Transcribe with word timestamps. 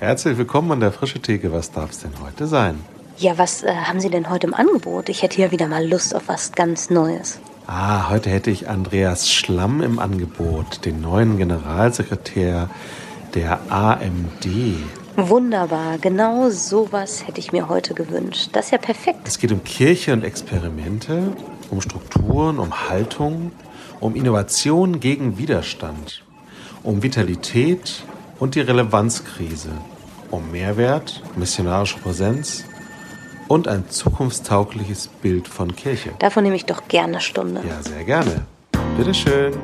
Herzlich 0.00 0.36
willkommen 0.36 0.72
an 0.72 0.80
der 0.80 0.90
Frische 0.90 1.20
Theke. 1.20 1.52
Was 1.52 1.70
darf 1.70 1.90
es 1.90 2.00
denn 2.00 2.10
heute 2.20 2.48
sein? 2.48 2.80
Ja, 3.16 3.38
was 3.38 3.62
äh, 3.62 3.72
haben 3.72 4.00
Sie 4.00 4.10
denn 4.10 4.28
heute 4.28 4.48
im 4.48 4.52
Angebot? 4.52 5.08
Ich 5.08 5.22
hätte 5.22 5.36
hier 5.36 5.52
wieder 5.52 5.68
mal 5.68 5.86
Lust 5.86 6.16
auf 6.16 6.24
was 6.26 6.50
ganz 6.50 6.90
Neues. 6.90 7.38
Ah, 7.68 8.10
heute 8.10 8.28
hätte 8.28 8.50
ich 8.50 8.68
Andreas 8.68 9.30
Schlamm 9.30 9.80
im 9.82 10.00
Angebot, 10.00 10.84
den 10.84 11.00
neuen 11.00 11.38
Generalsekretär 11.38 12.68
der 13.34 13.60
AMD. 13.70 14.46
Wunderbar, 15.16 15.98
genau 15.98 16.50
sowas 16.50 17.28
hätte 17.28 17.38
ich 17.38 17.52
mir 17.52 17.68
heute 17.68 17.94
gewünscht. 17.94 18.48
Das 18.52 18.66
ist 18.66 18.70
ja 18.72 18.78
perfekt. 18.78 19.20
Es 19.24 19.38
geht 19.38 19.52
um 19.52 19.62
Kirche 19.62 20.12
und 20.12 20.24
Experimente, 20.24 21.36
um 21.70 21.80
Strukturen, 21.80 22.58
um 22.58 22.88
Haltung, 22.88 23.52
um 24.00 24.16
Innovation 24.16 24.98
gegen 24.98 25.38
Widerstand, 25.38 26.24
um 26.82 27.04
Vitalität 27.04 28.02
und 28.38 28.54
die 28.54 28.60
Relevanzkrise, 28.60 29.70
um 30.30 30.50
Mehrwert, 30.50 31.22
missionarische 31.36 31.98
Präsenz 31.98 32.64
und 33.48 33.68
ein 33.68 33.88
zukunftstaugliches 33.88 35.08
Bild 35.08 35.48
von 35.48 35.74
Kirche. 35.74 36.10
Davon 36.18 36.44
nehme 36.44 36.56
ich 36.56 36.64
doch 36.64 36.88
gerne 36.88 37.14
eine 37.14 37.20
Stunde. 37.20 37.62
Ja, 37.68 37.82
sehr 37.82 38.04
gerne. 38.04 38.42
Bitteschön. 38.96 39.54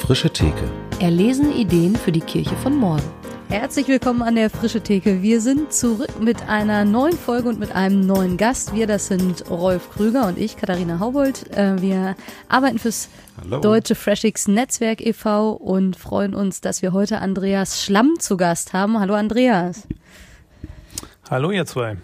Frische 0.00 0.30
Theke. 0.30 0.70
Erlesen 1.00 1.52
Ideen 1.52 1.96
für 1.96 2.12
die 2.12 2.20
Kirche 2.20 2.54
von 2.56 2.76
morgen. 2.76 3.21
Herzlich 3.52 3.86
willkommen 3.86 4.22
an 4.22 4.34
der 4.34 4.48
Frische 4.48 4.80
Theke. 4.80 5.20
Wir 5.20 5.42
sind 5.42 5.74
zurück 5.74 6.18
mit 6.22 6.48
einer 6.48 6.86
neuen 6.86 7.18
Folge 7.18 7.50
und 7.50 7.60
mit 7.60 7.70
einem 7.70 8.00
neuen 8.00 8.38
Gast. 8.38 8.74
Wir, 8.74 8.86
das 8.86 9.08
sind 9.08 9.44
Rolf 9.50 9.90
Krüger 9.90 10.26
und 10.26 10.38
ich, 10.38 10.56
Katharina 10.56 11.00
Haubold. 11.00 11.54
Äh, 11.54 11.82
wir 11.82 12.16
arbeiten 12.48 12.78
fürs 12.78 13.10
Hallo. 13.42 13.60
Deutsche 13.60 13.94
Freshix 13.94 14.48
Netzwerk 14.48 15.02
e.V. 15.02 15.52
und 15.52 15.96
freuen 15.96 16.34
uns, 16.34 16.62
dass 16.62 16.80
wir 16.80 16.94
heute 16.94 17.18
Andreas 17.18 17.82
Schlamm 17.82 18.14
zu 18.18 18.38
Gast 18.38 18.72
haben. 18.72 18.98
Hallo 18.98 19.12
Andreas. 19.12 19.86
Hallo 21.30 21.50
ihr 21.50 21.66
zwei. 21.66 21.98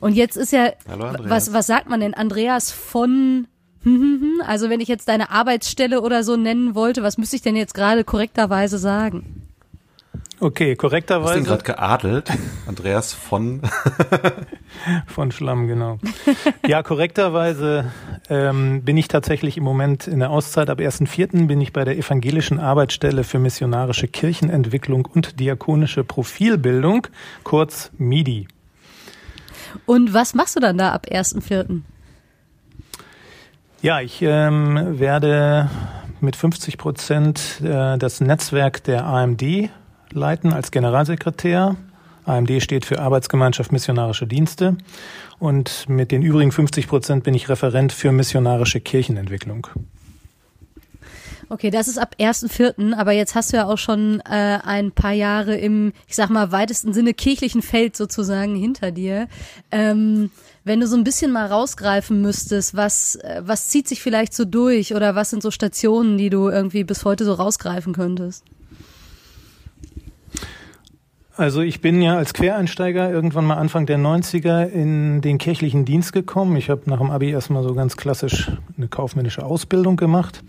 Und 0.00 0.14
jetzt 0.14 0.36
ist 0.36 0.50
ja, 0.50 0.72
Hallo, 0.88 1.12
was, 1.20 1.52
was 1.52 1.68
sagt 1.68 1.88
man 1.88 2.00
denn? 2.00 2.14
Andreas 2.14 2.72
von 2.72 3.46
also 4.44 4.68
wenn 4.68 4.80
ich 4.80 4.88
jetzt 4.88 5.06
deine 5.06 5.30
Arbeitsstelle 5.30 6.00
oder 6.00 6.24
so 6.24 6.36
nennen 6.36 6.74
wollte, 6.74 7.04
was 7.04 7.16
müsste 7.16 7.36
ich 7.36 7.42
denn 7.42 7.54
jetzt 7.54 7.74
gerade 7.74 8.02
korrekterweise 8.02 8.76
sagen? 8.76 9.46
Okay, 10.42 10.74
korrekterweise. 10.74 11.34
Hast 11.34 11.40
du 11.40 11.44
gerade 11.44 11.64
geadelt? 11.64 12.30
Andreas 12.66 13.12
von 13.12 13.60
von 15.06 15.32
Schlamm, 15.32 15.66
genau. 15.66 15.98
Ja, 16.66 16.82
korrekterweise 16.82 17.92
ähm, 18.30 18.82
bin 18.82 18.96
ich 18.96 19.08
tatsächlich 19.08 19.58
im 19.58 19.64
Moment 19.64 20.06
in 20.06 20.20
der 20.20 20.30
Auszeit. 20.30 20.70
Ab 20.70 20.78
1.4. 20.78 21.46
bin 21.46 21.60
ich 21.60 21.74
bei 21.74 21.84
der 21.84 21.98
Evangelischen 21.98 22.58
Arbeitsstelle 22.58 23.22
für 23.22 23.38
missionarische 23.38 24.08
Kirchenentwicklung 24.08 25.04
und 25.04 25.38
diakonische 25.38 26.04
Profilbildung, 26.04 27.06
kurz 27.44 27.90
MIDI. 27.98 28.48
Und 29.84 30.14
was 30.14 30.32
machst 30.32 30.56
du 30.56 30.60
dann 30.60 30.78
da 30.78 30.92
ab 30.92 31.06
1.4.? 31.10 31.82
Ja, 33.82 34.00
ich 34.00 34.22
ähm, 34.22 34.98
werde 34.98 35.68
mit 36.20 36.36
50 36.36 36.78
Prozent 36.78 37.60
äh, 37.62 37.98
das 37.98 38.22
Netzwerk 38.22 38.82
der 38.84 39.04
AMD 39.04 39.70
leiten 40.12 40.52
als 40.52 40.70
Generalsekretär. 40.70 41.76
AMD 42.24 42.62
steht 42.62 42.84
für 42.84 43.00
Arbeitsgemeinschaft 43.00 43.72
Missionarische 43.72 44.26
Dienste. 44.26 44.76
Und 45.38 45.88
mit 45.88 46.12
den 46.12 46.22
übrigen 46.22 46.52
50 46.52 46.86
Prozent 46.86 47.24
bin 47.24 47.34
ich 47.34 47.48
Referent 47.48 47.92
für 47.92 48.12
missionarische 48.12 48.80
Kirchenentwicklung. 48.80 49.66
Okay, 51.48 51.70
das 51.70 51.88
ist 51.88 51.98
ab 51.98 52.14
1.4., 52.20 52.94
aber 52.94 53.10
jetzt 53.10 53.34
hast 53.34 53.52
du 53.52 53.56
ja 53.56 53.66
auch 53.66 53.78
schon 53.78 54.20
äh, 54.20 54.60
ein 54.62 54.92
paar 54.92 55.12
Jahre 55.12 55.56
im, 55.56 55.92
ich 56.06 56.14
sag 56.14 56.30
mal, 56.30 56.52
weitesten 56.52 56.92
Sinne 56.92 57.12
kirchlichen 57.12 57.60
Feld 57.60 57.96
sozusagen 57.96 58.54
hinter 58.54 58.92
dir. 58.92 59.26
Ähm, 59.72 60.30
wenn 60.62 60.78
du 60.78 60.86
so 60.86 60.94
ein 60.94 61.02
bisschen 61.02 61.32
mal 61.32 61.46
rausgreifen 61.46 62.22
müsstest, 62.22 62.76
was, 62.76 63.16
äh, 63.16 63.42
was 63.44 63.68
zieht 63.68 63.88
sich 63.88 64.00
vielleicht 64.00 64.32
so 64.32 64.44
durch 64.44 64.94
oder 64.94 65.16
was 65.16 65.30
sind 65.30 65.42
so 65.42 65.50
Stationen, 65.50 66.18
die 66.18 66.30
du 66.30 66.48
irgendwie 66.48 66.84
bis 66.84 67.04
heute 67.04 67.24
so 67.24 67.32
rausgreifen 67.32 67.94
könntest? 67.94 68.44
Also 71.40 71.62
ich 71.62 71.80
bin 71.80 72.02
ja 72.02 72.18
als 72.18 72.34
Quereinsteiger 72.34 73.10
irgendwann 73.10 73.46
mal 73.46 73.54
Anfang 73.54 73.86
der 73.86 73.96
90er 73.96 74.66
in 74.66 75.22
den 75.22 75.38
kirchlichen 75.38 75.86
Dienst 75.86 76.12
gekommen. 76.12 76.54
Ich 76.56 76.68
habe 76.68 76.82
nach 76.84 76.98
dem 76.98 77.10
Abi 77.10 77.30
erstmal 77.30 77.62
so 77.62 77.72
ganz 77.72 77.96
klassisch 77.96 78.52
eine 78.76 78.88
kaufmännische 78.88 79.42
Ausbildung 79.46 79.96
gemacht 79.96 80.44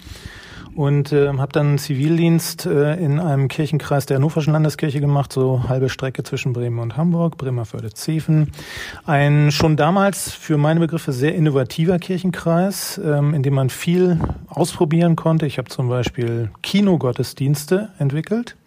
und 0.75 1.13
äh, 1.13 1.29
habe 1.29 1.53
dann 1.53 1.77
Zivildienst 1.77 2.65
äh, 2.65 2.95
in 2.95 3.21
einem 3.21 3.47
Kirchenkreis 3.47 4.05
der 4.05 4.17
Hannoverschen 4.17 4.51
Landeskirche 4.51 4.99
gemacht, 4.99 5.31
so 5.31 5.63
halbe 5.69 5.87
Strecke 5.87 6.23
zwischen 6.23 6.51
Bremen 6.51 6.79
und 6.79 6.97
Hamburg, 6.97 7.37
Bremerförde-Zeven. 7.37 8.51
Ein 9.05 9.53
schon 9.53 9.77
damals 9.77 10.31
für 10.33 10.57
meine 10.57 10.81
Begriffe 10.81 11.13
sehr 11.13 11.35
innovativer 11.35 11.99
Kirchenkreis, 11.99 12.99
ähm, 13.01 13.33
in 13.33 13.43
dem 13.43 13.53
man 13.53 13.69
viel 13.69 14.19
ausprobieren 14.49 15.15
konnte. 15.15 15.45
Ich 15.45 15.57
habe 15.57 15.69
zum 15.69 15.87
Beispiel 15.87 16.51
Kinogottesdienste 16.61 17.91
entwickelt 17.97 18.57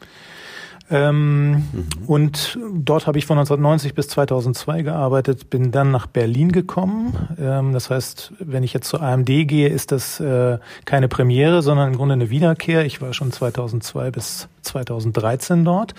ähm, 0.95 1.51
mhm. 1.51 1.65
Und 2.07 2.57
dort 2.73 3.09
habe 3.09 3.19
ich 3.19 3.27
von 3.27 3.37
1990 3.37 3.95
bis 3.95 4.07
2002 4.07 4.83
gearbeitet, 4.83 5.51
bin 5.51 5.73
dann 5.73 5.91
nach 5.91 6.07
Berlin 6.07 6.53
gekommen. 6.53 7.35
Ähm, 7.37 7.73
das 7.73 7.91
heißt, 7.91 8.35
wenn 8.39 8.63
ich 8.63 8.73
jetzt 8.73 8.89
zur 8.89 9.03
AMD 9.03 9.27
gehe, 9.27 9.69
ist 9.69 9.91
das 9.91 10.21
äh, 10.21 10.59
keine 10.85 11.09
Premiere, 11.09 11.63
sondern 11.63 11.89
im 11.89 11.97
Grunde 11.97 12.13
eine 12.13 12.31
Wiederkehr. 12.31 12.85
Ich 12.85 13.03
war 13.03 13.13
schon 13.13 13.33
2002 13.33 14.13
bis 14.13 14.49
2013 14.63 15.65
dort 15.65 15.95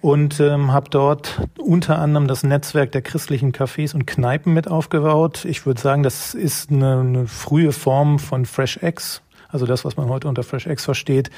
und 0.00 0.40
ähm, 0.40 0.72
habe 0.72 0.90
dort 0.90 1.40
unter 1.56 2.00
anderem 2.00 2.26
das 2.26 2.42
Netzwerk 2.42 2.90
der 2.90 3.02
christlichen 3.02 3.52
Cafés 3.52 3.94
und 3.94 4.06
Kneipen 4.06 4.54
mit 4.54 4.68
aufgebaut. 4.68 5.44
Ich 5.44 5.66
würde 5.66 5.80
sagen, 5.80 6.02
das 6.02 6.34
ist 6.34 6.72
eine, 6.72 6.98
eine 6.98 7.26
frühe 7.28 7.70
Form 7.70 8.18
von 8.18 8.44
FreshX, 8.44 9.22
also 9.48 9.66
das, 9.66 9.84
was 9.84 9.96
man 9.96 10.08
heute 10.08 10.28
unter 10.28 10.42
FreshX 10.42 10.84
versteht, 10.84 11.30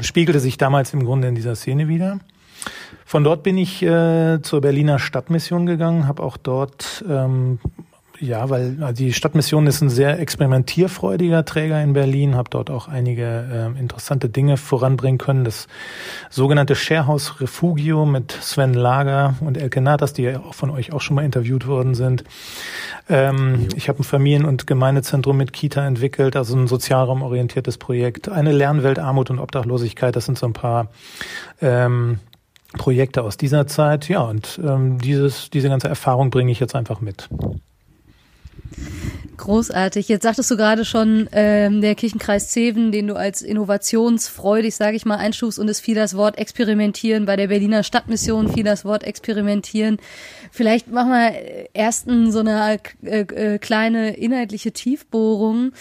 spiegelte 0.00 0.40
sich 0.40 0.58
damals 0.58 0.92
im 0.92 1.04
Grunde 1.04 1.28
in 1.28 1.34
dieser 1.34 1.54
Szene 1.54 1.88
wieder. 1.88 2.20
Von 3.04 3.24
dort 3.24 3.42
bin 3.42 3.58
ich 3.58 3.82
äh, 3.82 4.40
zur 4.42 4.60
Berliner 4.60 4.98
Stadtmission 4.98 5.66
gegangen, 5.66 6.08
habe 6.08 6.22
auch 6.22 6.36
dort 6.36 7.04
ähm, 7.08 7.60
ja, 8.20 8.48
weil 8.50 8.76
die 8.94 9.12
Stadtmission 9.12 9.66
ist 9.66 9.80
ein 9.80 9.90
sehr 9.90 10.18
experimentierfreudiger 10.18 11.44
Träger 11.44 11.82
in 11.82 11.92
Berlin, 11.92 12.34
habe 12.34 12.50
dort 12.50 12.70
auch 12.70 12.88
einige 12.88 13.72
äh, 13.76 13.78
interessante 13.78 14.28
Dinge 14.28 14.56
voranbringen 14.56 15.18
können. 15.18 15.44
Das 15.44 15.66
sogenannte 16.30 16.74
Sharehouse 16.74 17.40
Refugio 17.40 18.06
mit 18.06 18.32
Sven 18.32 18.74
Lager 18.74 19.34
und 19.40 19.56
Elke 19.56 19.80
Natas, 19.80 20.12
die 20.12 20.22
ja 20.22 20.40
von 20.52 20.70
euch 20.70 20.92
auch 20.92 21.00
schon 21.00 21.16
mal 21.16 21.24
interviewt 21.24 21.66
worden 21.66 21.94
sind. 21.94 22.24
Ähm, 23.08 23.68
ich 23.76 23.88
habe 23.88 24.00
ein 24.00 24.04
Familien- 24.04 24.44
und 24.44 24.66
Gemeindezentrum 24.66 25.36
mit 25.36 25.52
Kita 25.52 25.86
entwickelt, 25.86 26.36
also 26.36 26.56
ein 26.56 26.66
sozialraumorientiertes 26.66 27.78
Projekt. 27.78 28.28
Eine 28.28 28.52
Lernwelt 28.52 28.98
Armut 28.98 29.30
und 29.30 29.38
Obdachlosigkeit, 29.38 30.16
das 30.16 30.26
sind 30.26 30.38
so 30.38 30.46
ein 30.46 30.52
paar 30.52 30.88
ähm, 31.60 32.18
Projekte 32.76 33.22
aus 33.22 33.36
dieser 33.36 33.66
Zeit. 33.66 34.08
Ja, 34.08 34.22
und 34.22 34.60
ähm, 34.64 34.98
dieses, 34.98 35.50
diese 35.50 35.68
ganze 35.68 35.88
Erfahrung 35.88 36.30
bringe 36.30 36.52
ich 36.52 36.60
jetzt 36.60 36.74
einfach 36.74 37.00
mit. 37.00 37.28
Großartig. 39.36 40.08
Jetzt 40.08 40.22
sagtest 40.22 40.50
du 40.50 40.56
gerade 40.56 40.84
schon, 40.84 41.28
ähm, 41.32 41.80
der 41.80 41.94
Kirchenkreis 41.94 42.48
Zeven, 42.48 42.90
den 42.90 43.06
du 43.06 43.16
als 43.16 43.42
innovationsfreudig, 43.42 44.74
sage 44.74 44.96
ich 44.96 45.04
mal, 45.04 45.16
einstufst 45.16 45.58
und 45.58 45.68
es 45.68 45.78
fiel 45.78 45.94
das 45.94 46.16
Wort 46.16 46.38
experimentieren. 46.38 47.26
Bei 47.26 47.36
der 47.36 47.48
Berliner 47.48 47.82
Stadtmission 47.82 48.48
fiel 48.48 48.64
das 48.64 48.84
Wort 48.84 49.04
experimentieren. 49.04 49.98
Vielleicht 50.50 50.90
machen 50.90 51.10
wir 51.10 51.68
erst 51.74 52.06
so 52.28 52.38
eine 52.40 52.80
äh, 53.02 53.20
äh, 53.20 53.58
kleine 53.58 54.16
inhaltliche 54.16 54.72
Tiefbohrung. 54.72 55.72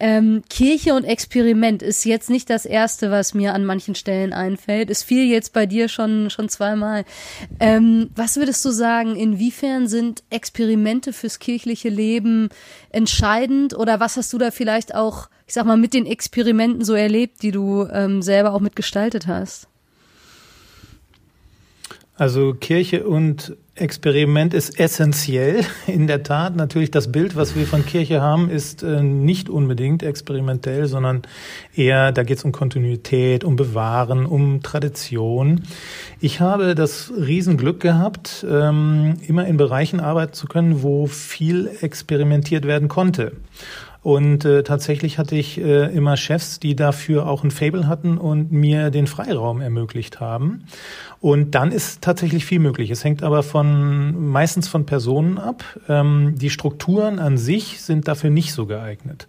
Ähm, 0.00 0.42
Kirche 0.50 0.94
und 0.94 1.04
Experiment 1.04 1.80
ist 1.80 2.04
jetzt 2.04 2.28
nicht 2.28 2.50
das 2.50 2.66
erste, 2.66 3.12
was 3.12 3.32
mir 3.32 3.54
an 3.54 3.64
manchen 3.64 3.94
Stellen 3.94 4.32
einfällt. 4.32 4.90
Es 4.90 5.04
fiel 5.04 5.24
jetzt 5.24 5.52
bei 5.52 5.66
dir 5.66 5.88
schon, 5.88 6.30
schon 6.30 6.48
zweimal. 6.48 7.04
Ähm, 7.60 8.10
was 8.16 8.36
würdest 8.36 8.64
du 8.64 8.70
sagen, 8.70 9.14
inwiefern 9.14 9.86
sind 9.86 10.24
Experimente 10.30 11.12
fürs 11.12 11.38
kirchliche 11.38 11.90
Leben 11.90 12.48
entscheidend 12.90 13.74
oder 13.74 14.00
was 14.00 14.16
hast 14.16 14.32
du 14.32 14.38
da 14.38 14.50
vielleicht 14.50 14.94
auch, 14.96 15.28
ich 15.46 15.54
sag 15.54 15.64
mal, 15.64 15.76
mit 15.76 15.94
den 15.94 16.06
Experimenten 16.06 16.84
so 16.84 16.94
erlebt, 16.94 17.42
die 17.42 17.52
du 17.52 17.86
ähm, 17.92 18.20
selber 18.20 18.52
auch 18.52 18.60
mitgestaltet 18.60 19.28
hast? 19.28 19.68
Also 22.16 22.54
Kirche 22.54 23.06
und 23.06 23.56
Experiment 23.76 24.54
ist 24.54 24.78
essentiell. 24.78 25.64
In 25.88 26.06
der 26.06 26.22
Tat, 26.22 26.54
natürlich 26.54 26.92
das 26.92 27.10
Bild, 27.10 27.34
was 27.34 27.56
wir 27.56 27.66
von 27.66 27.84
Kirche 27.84 28.20
haben, 28.20 28.48
ist 28.48 28.84
äh, 28.84 29.02
nicht 29.02 29.48
unbedingt 29.48 30.04
experimentell, 30.04 30.86
sondern 30.86 31.22
eher, 31.74 32.12
da 32.12 32.22
geht 32.22 32.38
es 32.38 32.44
um 32.44 32.52
Kontinuität, 32.52 33.42
um 33.42 33.56
Bewahren, 33.56 34.26
um 34.26 34.62
Tradition. 34.62 35.64
Ich 36.20 36.40
habe 36.40 36.76
das 36.76 37.12
Riesenglück 37.16 37.80
gehabt, 37.80 38.46
ähm, 38.48 39.16
immer 39.26 39.44
in 39.46 39.56
Bereichen 39.56 39.98
arbeiten 39.98 40.34
zu 40.34 40.46
können, 40.46 40.84
wo 40.84 41.06
viel 41.06 41.68
experimentiert 41.80 42.66
werden 42.66 42.86
konnte. 42.86 43.32
Und 44.04 44.44
äh, 44.44 44.62
tatsächlich 44.62 45.16
hatte 45.16 45.34
ich 45.34 45.58
äh, 45.58 45.86
immer 45.86 46.18
Chefs, 46.18 46.60
die 46.60 46.76
dafür 46.76 47.26
auch 47.26 47.42
ein 47.42 47.50
Fable 47.50 47.88
hatten 47.88 48.18
und 48.18 48.52
mir 48.52 48.90
den 48.90 49.06
Freiraum 49.06 49.62
ermöglicht 49.62 50.20
haben. 50.20 50.66
Und 51.22 51.54
dann 51.54 51.72
ist 51.72 52.02
tatsächlich 52.02 52.44
viel 52.44 52.58
möglich. 52.58 52.90
Es 52.90 53.02
hängt 53.02 53.22
aber 53.22 53.42
von 53.42 54.28
meistens 54.28 54.68
von 54.68 54.84
Personen 54.84 55.38
ab. 55.38 55.64
Ähm, 55.88 56.34
die 56.36 56.50
Strukturen 56.50 57.18
an 57.18 57.38
sich 57.38 57.80
sind 57.80 58.06
dafür 58.06 58.28
nicht 58.28 58.52
so 58.52 58.66
geeignet. 58.66 59.26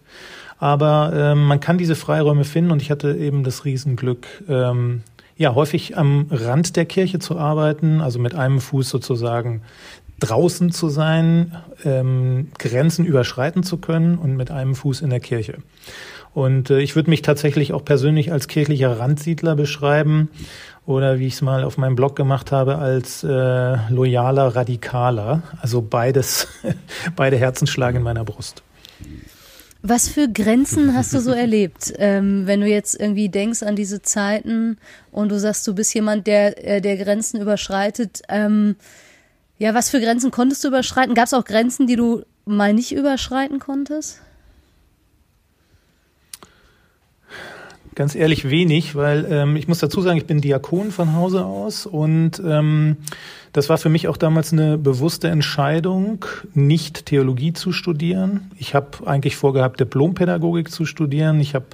Aber 0.58 1.10
ähm, 1.14 1.46
man 1.46 1.60
kann 1.60 1.78
diese 1.78 1.94
Freiräume 1.94 2.44
finden 2.44 2.70
und 2.70 2.82
ich 2.82 2.90
hatte 2.90 3.16
eben 3.16 3.44
das 3.44 3.64
Riesenglück, 3.64 4.26
ähm, 4.46 5.04
ja, 5.38 5.54
häufig 5.54 5.96
am 5.96 6.26
Rand 6.30 6.76
der 6.76 6.84
Kirche 6.84 7.18
zu 7.18 7.38
arbeiten, 7.38 8.02
also 8.02 8.18
mit 8.18 8.34
einem 8.34 8.60
Fuß 8.60 8.90
sozusagen 8.90 9.62
draußen 10.20 10.70
zu 10.70 10.88
sein, 10.88 11.56
ähm, 11.84 12.48
Grenzen 12.58 13.04
überschreiten 13.04 13.62
zu 13.62 13.78
können 13.78 14.18
und 14.18 14.36
mit 14.36 14.50
einem 14.50 14.74
Fuß 14.74 15.02
in 15.02 15.10
der 15.10 15.20
Kirche. 15.20 15.58
Und 16.32 16.70
äh, 16.70 16.80
ich 16.80 16.96
würde 16.96 17.10
mich 17.10 17.22
tatsächlich 17.22 17.72
auch 17.72 17.84
persönlich 17.84 18.32
als 18.32 18.48
kirchlicher 18.48 18.98
Randsiedler 18.98 19.56
beschreiben 19.56 20.28
oder 20.84 21.18
wie 21.18 21.26
ich 21.26 21.34
es 21.34 21.42
mal 21.42 21.64
auf 21.64 21.78
meinem 21.78 21.96
Blog 21.96 22.14
gemacht 22.14 22.52
habe, 22.52 22.76
als 22.76 23.24
äh, 23.24 23.28
loyaler 23.90 24.54
Radikaler. 24.54 25.42
Also 25.60 25.82
beides, 25.82 26.46
beide 27.16 27.36
Herzen 27.36 27.66
schlagen 27.66 27.98
in 27.98 28.02
meiner 28.02 28.24
Brust. 28.24 28.62
Was 29.82 30.08
für 30.08 30.28
Grenzen 30.28 30.94
hast 30.94 31.14
du 31.14 31.20
so 31.20 31.30
erlebt, 31.30 31.92
ähm, 31.98 32.46
wenn 32.46 32.60
du 32.60 32.66
jetzt 32.66 32.98
irgendwie 32.98 33.28
denkst 33.28 33.62
an 33.62 33.76
diese 33.76 34.02
Zeiten 34.02 34.78
und 35.12 35.30
du 35.30 35.38
sagst, 35.38 35.66
du 35.66 35.74
bist 35.74 35.94
jemand, 35.94 36.26
der, 36.26 36.66
äh, 36.66 36.80
der 36.80 36.96
Grenzen 36.96 37.40
überschreitet? 37.40 38.22
Ähm, 38.28 38.76
ja, 39.58 39.74
was 39.74 39.90
für 39.90 40.00
Grenzen 40.00 40.30
konntest 40.30 40.62
du 40.64 40.68
überschreiten? 40.68 41.14
Gab 41.14 41.26
es 41.26 41.34
auch 41.34 41.44
Grenzen, 41.44 41.86
die 41.86 41.96
du 41.96 42.22
mal 42.44 42.74
nicht 42.74 42.92
überschreiten 42.92 43.58
konntest? 43.58 44.20
Ganz 47.94 48.14
ehrlich 48.14 48.50
wenig, 48.50 48.94
weil 48.94 49.26
ähm, 49.30 49.56
ich 49.56 49.68
muss 49.68 49.78
dazu 49.78 50.02
sagen, 50.02 50.18
ich 50.18 50.26
bin 50.26 50.42
Diakon 50.42 50.90
von 50.90 51.14
Hause 51.14 51.46
aus 51.46 51.86
und 51.86 52.42
ähm, 52.44 52.98
das 53.54 53.70
war 53.70 53.78
für 53.78 53.88
mich 53.88 54.06
auch 54.06 54.18
damals 54.18 54.52
eine 54.52 54.76
bewusste 54.76 55.28
Entscheidung, 55.28 56.26
nicht 56.52 57.06
Theologie 57.06 57.54
zu 57.54 57.72
studieren. 57.72 58.50
Ich 58.58 58.74
habe 58.74 59.06
eigentlich 59.06 59.36
vorgehabt, 59.36 59.80
Diplompädagogik 59.80 60.70
zu 60.70 60.84
studieren. 60.84 61.40
Ich 61.40 61.54
habe 61.54 61.64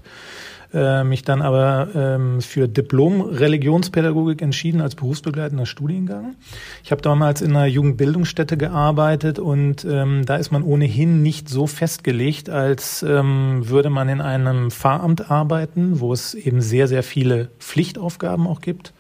äh, 0.75 1.05
mich 1.05 1.23
dann 1.23 1.43
aber 1.43 1.89
ähm, 1.95 2.41
für 2.41 2.69
Diplom-Religionspädagogik 2.69 4.41
entschieden 4.41 4.81
als 4.81 4.95
berufsbegleitender 4.95 5.67
Studiengang. 5.67 6.37
Ich 6.83 6.93
habe 6.93 7.03
damals 7.03 7.43
in 7.43 7.51
einer 7.51 7.67
Jugendbildungsstätte 7.67 8.57
gearbeitet 8.57 9.39
und 9.39 9.85
ähm, 9.85 10.25
da 10.25 10.37
ist 10.37 10.51
man 10.51 10.63
ohnehin 10.63 11.23
nicht 11.23 11.49
so 11.49 11.67
festgelegt, 11.67 12.49
als 12.49 13.03
ähm, 13.03 13.69
würde 13.69 13.91
man 13.91 14.09
in 14.09 14.21
einem 14.21 14.71
Pfarramt 14.71 15.31
arbeiten, 15.31 16.01
wo 16.01 16.13
es 16.13 16.35
eben 16.35 16.61
sehr, 16.61 16.89
sehr 16.89 17.03
viele 17.03 17.49
Pflichtaufgaben 17.59 18.47
auch 18.47 18.61
gibt. 18.61 18.95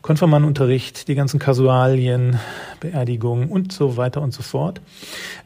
Konfirmandenunterricht, 0.00 1.08
die 1.08 1.14
ganzen 1.14 1.38
Kasualien, 1.38 2.38
Beerdigungen 2.80 3.48
und 3.48 3.72
so 3.72 3.96
weiter 3.96 4.22
und 4.22 4.32
so 4.32 4.42
fort. 4.42 4.80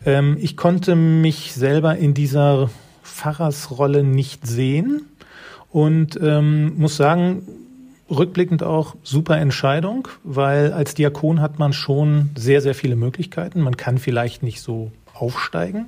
Ähm, 0.05 0.37
ich 0.41 0.57
konnte 0.57 0.95
mich 0.95 1.53
selber 1.55 1.97
in 1.97 2.15
dieser 2.15 2.71
Pfarrersrolle 3.03 4.05
nicht 4.05 4.47
sehen 4.47 5.07
und 5.73 6.19
ähm, 6.23 6.79
muss 6.79 6.97
sagen, 6.97 7.43
rückblickend 8.11 8.63
auch 8.63 8.95
super 9.03 9.39
Entscheidung, 9.39 10.09
weil 10.23 10.73
als 10.73 10.95
Diakon 10.95 11.41
hat 11.41 11.59
man 11.59 11.73
schon 11.73 12.31
sehr, 12.37 12.61
sehr 12.61 12.75
viele 12.75 12.97
Möglichkeiten. 12.97 13.61
Man 13.61 13.77
kann 13.77 13.99
vielleicht 13.99 14.43
nicht 14.43 14.61
so 14.61 14.93
aufsteigen. 15.23 15.87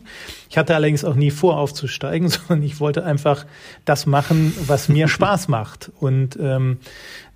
Ich 0.48 0.56
hatte 0.56 0.76
allerdings 0.76 1.04
auch 1.04 1.16
nie 1.16 1.32
vor, 1.32 1.58
aufzusteigen, 1.58 2.28
sondern 2.28 2.62
ich 2.62 2.78
wollte 2.78 3.04
einfach 3.04 3.44
das 3.84 4.06
machen, 4.06 4.54
was 4.66 4.88
mir 4.88 5.08
Spaß 5.16 5.48
macht. 5.48 5.90
Und 5.98 6.38
ähm, 6.40 6.78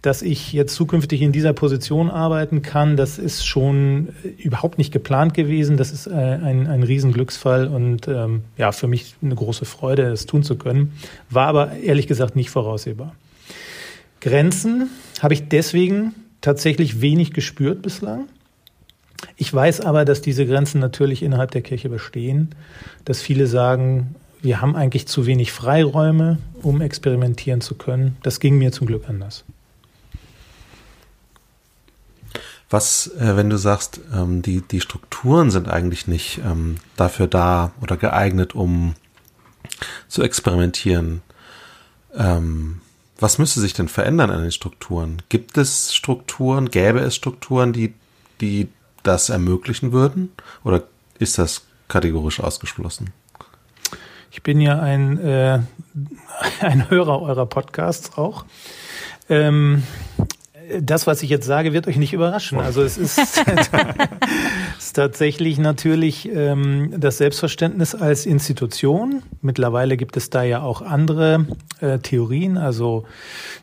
dass 0.00 0.22
ich 0.22 0.52
jetzt 0.52 0.76
zukünftig 0.76 1.22
in 1.22 1.32
dieser 1.32 1.52
Position 1.52 2.08
arbeiten 2.08 2.62
kann, 2.62 2.96
das 2.96 3.18
ist 3.18 3.44
schon 3.44 4.10
überhaupt 4.36 4.78
nicht 4.78 4.92
geplant 4.92 5.34
gewesen. 5.34 5.76
Das 5.76 5.90
ist 5.90 6.06
äh, 6.06 6.12
ein, 6.12 6.68
ein 6.68 6.84
Riesenglücksfall 6.84 7.66
und 7.66 8.06
ähm, 8.06 8.44
ja, 8.56 8.70
für 8.70 8.86
mich 8.86 9.16
eine 9.20 9.34
große 9.34 9.64
Freude, 9.64 10.08
das 10.08 10.26
tun 10.26 10.44
zu 10.44 10.56
können. 10.56 10.92
War 11.30 11.48
aber 11.48 11.72
ehrlich 11.78 12.06
gesagt 12.06 12.36
nicht 12.36 12.50
voraussehbar. 12.50 13.16
Grenzen 14.20 14.88
habe 15.20 15.34
ich 15.34 15.48
deswegen 15.48 16.14
tatsächlich 16.40 17.00
wenig 17.00 17.32
gespürt 17.32 17.82
bislang. 17.82 18.28
Ich 19.36 19.52
weiß 19.52 19.80
aber, 19.80 20.04
dass 20.04 20.20
diese 20.20 20.46
Grenzen 20.46 20.80
natürlich 20.80 21.22
innerhalb 21.22 21.50
der 21.50 21.62
Kirche 21.62 21.88
bestehen, 21.88 22.54
dass 23.04 23.20
viele 23.20 23.46
sagen, 23.46 24.14
wir 24.40 24.60
haben 24.60 24.76
eigentlich 24.76 25.06
zu 25.06 25.26
wenig 25.26 25.52
Freiräume, 25.52 26.38
um 26.62 26.80
experimentieren 26.80 27.60
zu 27.60 27.74
können. 27.74 28.16
Das 28.22 28.40
ging 28.40 28.58
mir 28.58 28.72
zum 28.72 28.86
Glück 28.86 29.08
anders. 29.08 29.44
Was, 32.70 33.10
äh, 33.18 33.36
wenn 33.36 33.48
du 33.48 33.56
sagst, 33.56 34.00
ähm, 34.14 34.42
die, 34.42 34.60
die 34.60 34.80
Strukturen 34.80 35.50
sind 35.50 35.68
eigentlich 35.68 36.06
nicht 36.06 36.40
ähm, 36.44 36.76
dafür 36.96 37.26
da 37.26 37.72
oder 37.80 37.96
geeignet, 37.96 38.54
um 38.54 38.94
zu 40.06 40.22
experimentieren, 40.22 41.22
ähm, 42.14 42.80
was 43.18 43.38
müsste 43.38 43.60
sich 43.60 43.72
denn 43.72 43.88
verändern 43.88 44.30
an 44.30 44.42
den 44.42 44.52
Strukturen? 44.52 45.22
Gibt 45.28 45.56
es 45.56 45.94
Strukturen, 45.94 46.70
gäbe 46.70 47.00
es 47.00 47.16
Strukturen, 47.16 47.72
die, 47.72 47.94
die 48.40 48.68
das 49.02 49.28
ermöglichen 49.28 49.92
würden? 49.92 50.32
Oder 50.64 50.84
ist 51.18 51.38
das 51.38 51.62
kategorisch 51.88 52.40
ausgeschlossen? 52.40 53.12
Ich 54.30 54.42
bin 54.42 54.60
ja 54.60 54.78
ein, 54.78 55.18
äh, 55.18 55.60
ein 56.60 56.90
Hörer 56.90 57.22
eurer 57.22 57.46
Podcasts 57.46 58.16
auch. 58.16 58.44
Ähm, 59.28 59.82
das, 60.80 61.06
was 61.06 61.22
ich 61.22 61.30
jetzt 61.30 61.46
sage, 61.46 61.72
wird 61.72 61.86
euch 61.86 61.96
nicht 61.96 62.12
überraschen. 62.12 62.58
Also 62.58 62.82
es 62.82 62.98
ist, 62.98 63.18
ist 64.78 64.92
tatsächlich 64.94 65.58
natürlich 65.58 66.28
ähm, 66.32 66.92
das 66.96 67.18
Selbstverständnis 67.18 67.94
als 67.94 68.26
Institution. 68.26 69.22
Mittlerweile 69.40 69.96
gibt 69.96 70.16
es 70.16 70.30
da 70.30 70.42
ja 70.42 70.62
auch 70.62 70.82
andere 70.82 71.46
äh, 71.80 71.98
Theorien, 71.98 72.56
also 72.56 73.04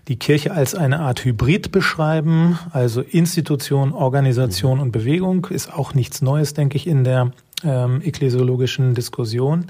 die 0.07 0.17
Kirche 0.17 0.51
als 0.51 0.75
eine 0.75 0.99
Art 0.99 1.23
Hybrid 1.23 1.71
beschreiben, 1.71 2.59
also 2.71 3.01
Institution, 3.01 3.93
Organisation 3.93 4.79
und 4.79 4.91
Bewegung 4.91 5.45
ist 5.45 5.73
auch 5.73 5.93
nichts 5.93 6.21
Neues, 6.21 6.53
denke 6.53 6.77
ich, 6.77 6.87
in 6.87 7.03
der 7.03 7.31
ähm, 7.63 8.01
ekklesiologischen 8.03 8.93
Diskussion. 8.93 9.65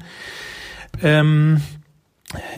Ähm, 1.02 1.62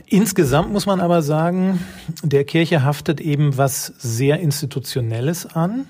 Insgesamt 0.05 0.71
muss 0.71 0.85
man 0.85 0.99
aber 1.01 1.21
sagen, 1.21 1.79
der 2.23 2.45
Kirche 2.45 2.83
haftet 2.83 3.19
eben 3.19 3.57
was 3.57 3.93
sehr 3.97 4.39
Institutionelles 4.39 5.45
an. 5.45 5.87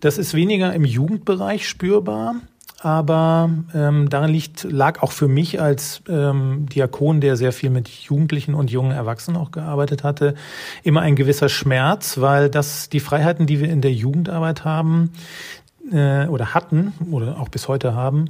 Das 0.00 0.18
ist 0.18 0.34
weniger 0.34 0.72
im 0.74 0.84
Jugendbereich 0.84 1.68
spürbar, 1.68 2.36
aber 2.80 3.50
ähm, 3.74 4.08
darin 4.08 4.30
liegt, 4.30 4.64
lag 4.64 5.02
auch 5.02 5.10
für 5.10 5.26
mich 5.26 5.60
als 5.60 6.02
ähm, 6.08 6.66
Diakon, 6.68 7.20
der 7.20 7.36
sehr 7.36 7.52
viel 7.52 7.70
mit 7.70 7.88
Jugendlichen 7.88 8.54
und 8.54 8.70
jungen 8.70 8.92
Erwachsenen 8.92 9.36
auch 9.36 9.50
gearbeitet 9.50 10.04
hatte, 10.04 10.34
immer 10.84 11.00
ein 11.00 11.16
gewisser 11.16 11.48
Schmerz, 11.48 12.18
weil 12.20 12.48
das 12.48 12.88
die 12.88 13.00
Freiheiten, 13.00 13.46
die 13.46 13.60
wir 13.60 13.70
in 13.70 13.80
der 13.80 13.92
Jugendarbeit 13.92 14.64
haben 14.64 15.12
äh, 15.90 16.26
oder 16.26 16.54
hatten 16.54 16.92
oder 17.10 17.40
auch 17.40 17.48
bis 17.48 17.66
heute 17.66 17.94
haben, 17.94 18.26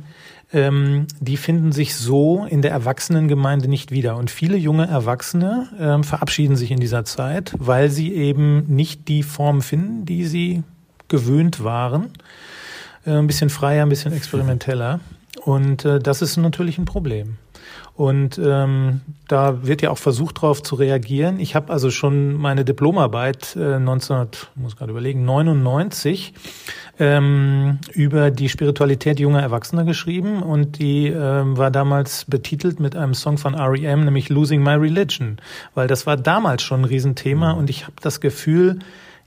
ähm, 0.52 1.06
die 1.20 1.36
finden 1.36 1.72
sich 1.72 1.94
so 1.94 2.46
in 2.48 2.62
der 2.62 2.70
Erwachsenengemeinde 2.70 3.68
nicht 3.68 3.90
wieder. 3.90 4.16
Und 4.16 4.30
viele 4.30 4.56
junge 4.56 4.86
Erwachsene 4.86 5.68
ähm, 5.78 6.04
verabschieden 6.04 6.56
sich 6.56 6.70
in 6.70 6.80
dieser 6.80 7.04
Zeit, 7.04 7.52
weil 7.58 7.90
sie 7.90 8.12
eben 8.14 8.64
nicht 8.66 9.08
die 9.08 9.22
Form 9.22 9.60
finden, 9.60 10.06
die 10.06 10.24
sie 10.24 10.62
gewöhnt 11.08 11.62
waren. 11.64 12.10
Äh, 13.04 13.12
ein 13.12 13.26
bisschen 13.26 13.50
freier, 13.50 13.82
ein 13.84 13.88
bisschen 13.88 14.12
experimenteller. 14.12 15.00
Und 15.44 15.84
äh, 15.84 15.98
das 15.98 16.22
ist 16.22 16.36
natürlich 16.36 16.78
ein 16.78 16.84
Problem. 16.84 17.36
Und 17.98 18.38
ähm, 18.40 19.00
da 19.26 19.66
wird 19.66 19.82
ja 19.82 19.90
auch 19.90 19.98
versucht, 19.98 20.36
darauf 20.36 20.62
zu 20.62 20.76
reagieren. 20.76 21.40
Ich 21.40 21.56
habe 21.56 21.72
also 21.72 21.90
schon 21.90 22.34
meine 22.34 22.64
Diplomarbeit 22.64 23.56
äh, 23.56 23.80
19, 23.80 24.28
muss 24.54 24.76
gerade 24.76 24.92
überlegen, 24.92 25.24
99 25.24 26.32
ähm, 27.00 27.80
über 27.92 28.30
die 28.30 28.48
Spiritualität 28.48 29.18
junger 29.18 29.42
Erwachsener 29.42 29.84
geschrieben 29.84 30.44
und 30.44 30.78
die 30.78 31.08
ähm, 31.08 31.56
war 31.56 31.72
damals 31.72 32.24
betitelt 32.26 32.78
mit 32.78 32.94
einem 32.94 33.14
Song 33.14 33.36
von 33.36 33.54
R.E.M., 33.54 34.04
nämlich 34.04 34.28
Losing 34.28 34.62
My 34.62 34.74
Religion, 34.74 35.38
weil 35.74 35.88
das 35.88 36.06
war 36.06 36.16
damals 36.16 36.62
schon 36.62 36.82
ein 36.82 36.84
Riesenthema 36.84 37.50
und 37.50 37.68
ich 37.68 37.82
habe 37.82 37.96
das 38.00 38.20
Gefühl, 38.20 38.78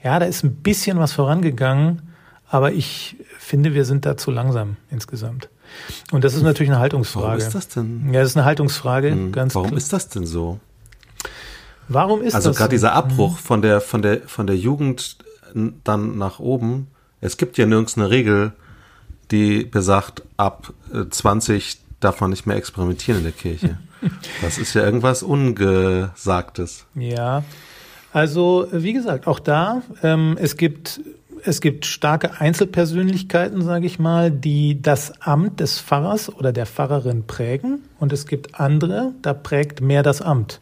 ja, 0.01 0.18
da 0.18 0.25
ist 0.25 0.46
ein 0.46 0.56
bisschen 0.56 0.98
was 0.98 1.12
vorangegangen, 1.12 2.04
aber 2.48 2.72
ich 2.72 3.18
finde, 3.38 3.74
wir 3.74 3.84
sind 3.84 4.06
da 4.06 4.16
zu 4.16 4.32
langsam 4.32 4.78
insgesamt. 4.90 5.50
Und 6.12 6.24
das 6.24 6.34
ist 6.34 6.44
natürlich 6.44 6.72
eine 6.72 6.80
Haltungsfrage. 6.80 7.25
Warum 7.25 7.38
ist 7.40 7.56
das 7.56 7.68
denn? 7.68 8.13
Ja, 8.13 8.22
das 8.22 8.32
ist 8.32 8.38
eine 8.38 8.46
Haltungsfrage. 8.46 9.12
Hm. 9.12 9.32
Ganz 9.32 9.56
Warum 9.56 9.70
klar. 9.70 9.78
ist 9.78 9.94
das 9.94 10.10
denn 10.10 10.25
so? 10.25 10.60
Warum 11.88 12.22
ist 12.22 12.36
also 12.36 12.50
das? 12.50 12.58
Also 12.58 12.58
gerade 12.58 12.72
dieser 12.72 12.94
Abbruch 12.94 13.38
von 13.38 13.62
der 13.62 13.82
von 13.82 14.01
der 14.01 14.22
von 14.28 14.48
der 14.48 14.58
Jugend 14.58 15.18
dann 15.84 16.18
nach 16.18 16.40
oben 16.40 16.88
es 17.22 17.38
gibt 17.38 17.58
ja 17.58 17.68
nirgends 17.68 17.98
eine 17.98 18.10
Regel, 18.10 18.51
die 19.30 19.63
besagt, 19.63 20.24
ab 20.38 20.74
20 21.10 21.80
darf 22.00 22.20
man 22.20 22.32
nicht 22.32 22.48
mehr 22.48 22.58
experimentieren 22.58 23.20
in 23.20 23.24
der 23.24 23.32
Kirche. 23.32 23.78
Das 24.42 24.58
ist 24.58 24.74
ja 24.74 24.84
irgendwas 24.84 25.22
Ungesagtes. 25.22 26.88
Ja, 26.96 27.44
also 28.12 28.68
wie 28.72 28.94
gesagt, 28.94 29.28
auch 29.28 29.40
da, 29.40 29.84
ähm, 30.01 30.40
es 30.42 30.58
gibt 30.58 31.01
es 31.44 31.62
gibt 31.62 31.86
starke 31.86 32.40
Einzelpersönlichkeiten, 32.40 33.62
sage 33.62 33.86
ich 33.86 34.00
mal, 34.00 34.32
die 34.32 34.82
das 34.82 35.22
Amt 35.22 35.60
des 35.60 35.80
Pfarrers 35.80 36.34
oder 36.34 36.52
der 36.52 36.66
Pfarrerin 36.66 37.26
prägen 37.28 37.84
und 38.00 38.14
es 38.14 38.26
gibt 38.26 38.60
andere, 38.60 39.14
da 39.22 39.34
prägt 39.34 39.82
mehr 39.82 40.04
das 40.04 40.22
Amt. 40.22 40.62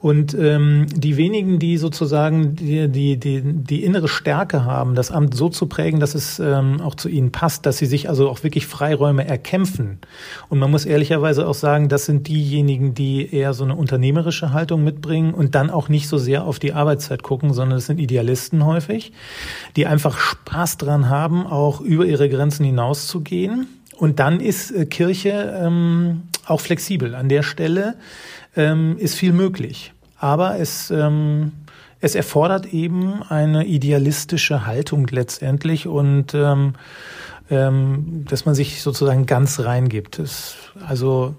Und 0.00 0.32
ähm, 0.34 0.86
die 0.94 1.16
wenigen, 1.16 1.58
die 1.58 1.76
sozusagen 1.76 2.54
die, 2.54 2.86
die, 2.86 3.16
die, 3.16 3.42
die 3.42 3.82
innere 3.82 4.06
Stärke 4.06 4.64
haben, 4.64 4.94
das 4.94 5.10
Amt 5.10 5.34
so 5.34 5.48
zu 5.48 5.66
prägen, 5.66 5.98
dass 5.98 6.14
es 6.14 6.38
ähm, 6.38 6.80
auch 6.80 6.94
zu 6.94 7.08
ihnen 7.08 7.32
passt, 7.32 7.66
dass 7.66 7.78
sie 7.78 7.86
sich 7.86 8.08
also 8.08 8.30
auch 8.30 8.44
wirklich 8.44 8.68
Freiräume 8.68 9.26
erkämpfen. 9.26 9.98
Und 10.48 10.60
man 10.60 10.70
muss 10.70 10.84
ehrlicherweise 10.84 11.48
auch 11.48 11.54
sagen, 11.54 11.88
das 11.88 12.06
sind 12.06 12.28
diejenigen, 12.28 12.94
die 12.94 13.34
eher 13.34 13.54
so 13.54 13.64
eine 13.64 13.74
unternehmerische 13.74 14.52
Haltung 14.52 14.84
mitbringen 14.84 15.34
und 15.34 15.56
dann 15.56 15.68
auch 15.68 15.88
nicht 15.88 16.06
so 16.06 16.16
sehr 16.16 16.44
auf 16.44 16.60
die 16.60 16.74
Arbeitszeit 16.74 17.24
gucken, 17.24 17.52
sondern 17.52 17.78
es 17.78 17.86
sind 17.86 17.98
Idealisten 17.98 18.64
häufig, 18.64 19.12
die 19.74 19.86
einfach 19.86 20.16
Spaß 20.16 20.76
dran 20.76 21.08
haben, 21.08 21.44
auch 21.44 21.80
über 21.80 22.06
ihre 22.06 22.28
Grenzen 22.28 22.64
hinauszugehen. 22.64 23.66
Und 23.96 24.20
dann 24.20 24.38
ist 24.38 24.70
äh, 24.70 24.86
Kirche 24.86 25.58
ähm, 25.60 26.22
auch 26.50 26.60
flexibel. 26.60 27.14
An 27.14 27.28
der 27.28 27.42
Stelle 27.42 27.96
ähm, 28.56 28.96
ist 28.98 29.14
viel 29.14 29.32
möglich. 29.32 29.92
Aber 30.18 30.58
es, 30.58 30.90
ähm, 30.90 31.52
es 32.00 32.14
erfordert 32.14 32.72
eben 32.72 33.22
eine 33.22 33.64
idealistische 33.66 34.66
Haltung 34.66 35.06
letztendlich 35.08 35.86
und 35.86 36.34
ähm, 36.34 36.74
ähm, 37.50 38.24
dass 38.28 38.44
man 38.44 38.54
sich 38.54 38.82
sozusagen 38.82 39.26
ganz 39.26 39.60
reingibt. 39.60 40.18
Es, 40.18 40.56
also 40.86 41.34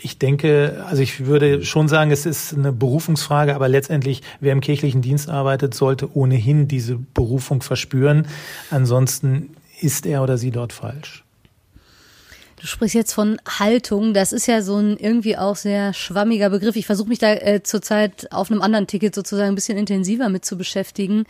ich 0.00 0.18
denke, 0.18 0.84
also 0.88 1.02
ich 1.02 1.26
würde 1.26 1.64
schon 1.64 1.88
sagen, 1.88 2.10
es 2.10 2.26
ist 2.26 2.54
eine 2.54 2.72
Berufungsfrage, 2.72 3.54
aber 3.54 3.68
letztendlich, 3.68 4.22
wer 4.40 4.52
im 4.52 4.60
kirchlichen 4.60 5.02
Dienst 5.02 5.28
arbeitet, 5.28 5.74
sollte 5.74 6.14
ohnehin 6.16 6.68
diese 6.68 6.96
Berufung 6.96 7.62
verspüren. 7.62 8.26
Ansonsten 8.70 9.50
ist 9.80 10.06
er 10.06 10.22
oder 10.22 10.38
sie 10.38 10.50
dort 10.50 10.72
falsch. 10.72 11.24
Du 12.60 12.66
sprichst 12.66 12.94
jetzt 12.94 13.12
von 13.12 13.40
Haltung. 13.46 14.14
Das 14.14 14.32
ist 14.32 14.46
ja 14.46 14.62
so 14.62 14.76
ein 14.76 14.96
irgendwie 14.96 15.36
auch 15.36 15.56
sehr 15.56 15.94
schwammiger 15.94 16.50
Begriff. 16.50 16.74
Ich 16.74 16.86
versuche 16.86 17.08
mich 17.08 17.20
da 17.20 17.32
äh, 17.32 17.62
zurzeit 17.62 18.32
auf 18.32 18.50
einem 18.50 18.62
anderen 18.62 18.86
Ticket 18.88 19.14
sozusagen 19.14 19.50
ein 19.50 19.54
bisschen 19.54 19.78
intensiver 19.78 20.28
mit 20.28 20.44
zu 20.44 20.58
beschäftigen. 20.58 21.24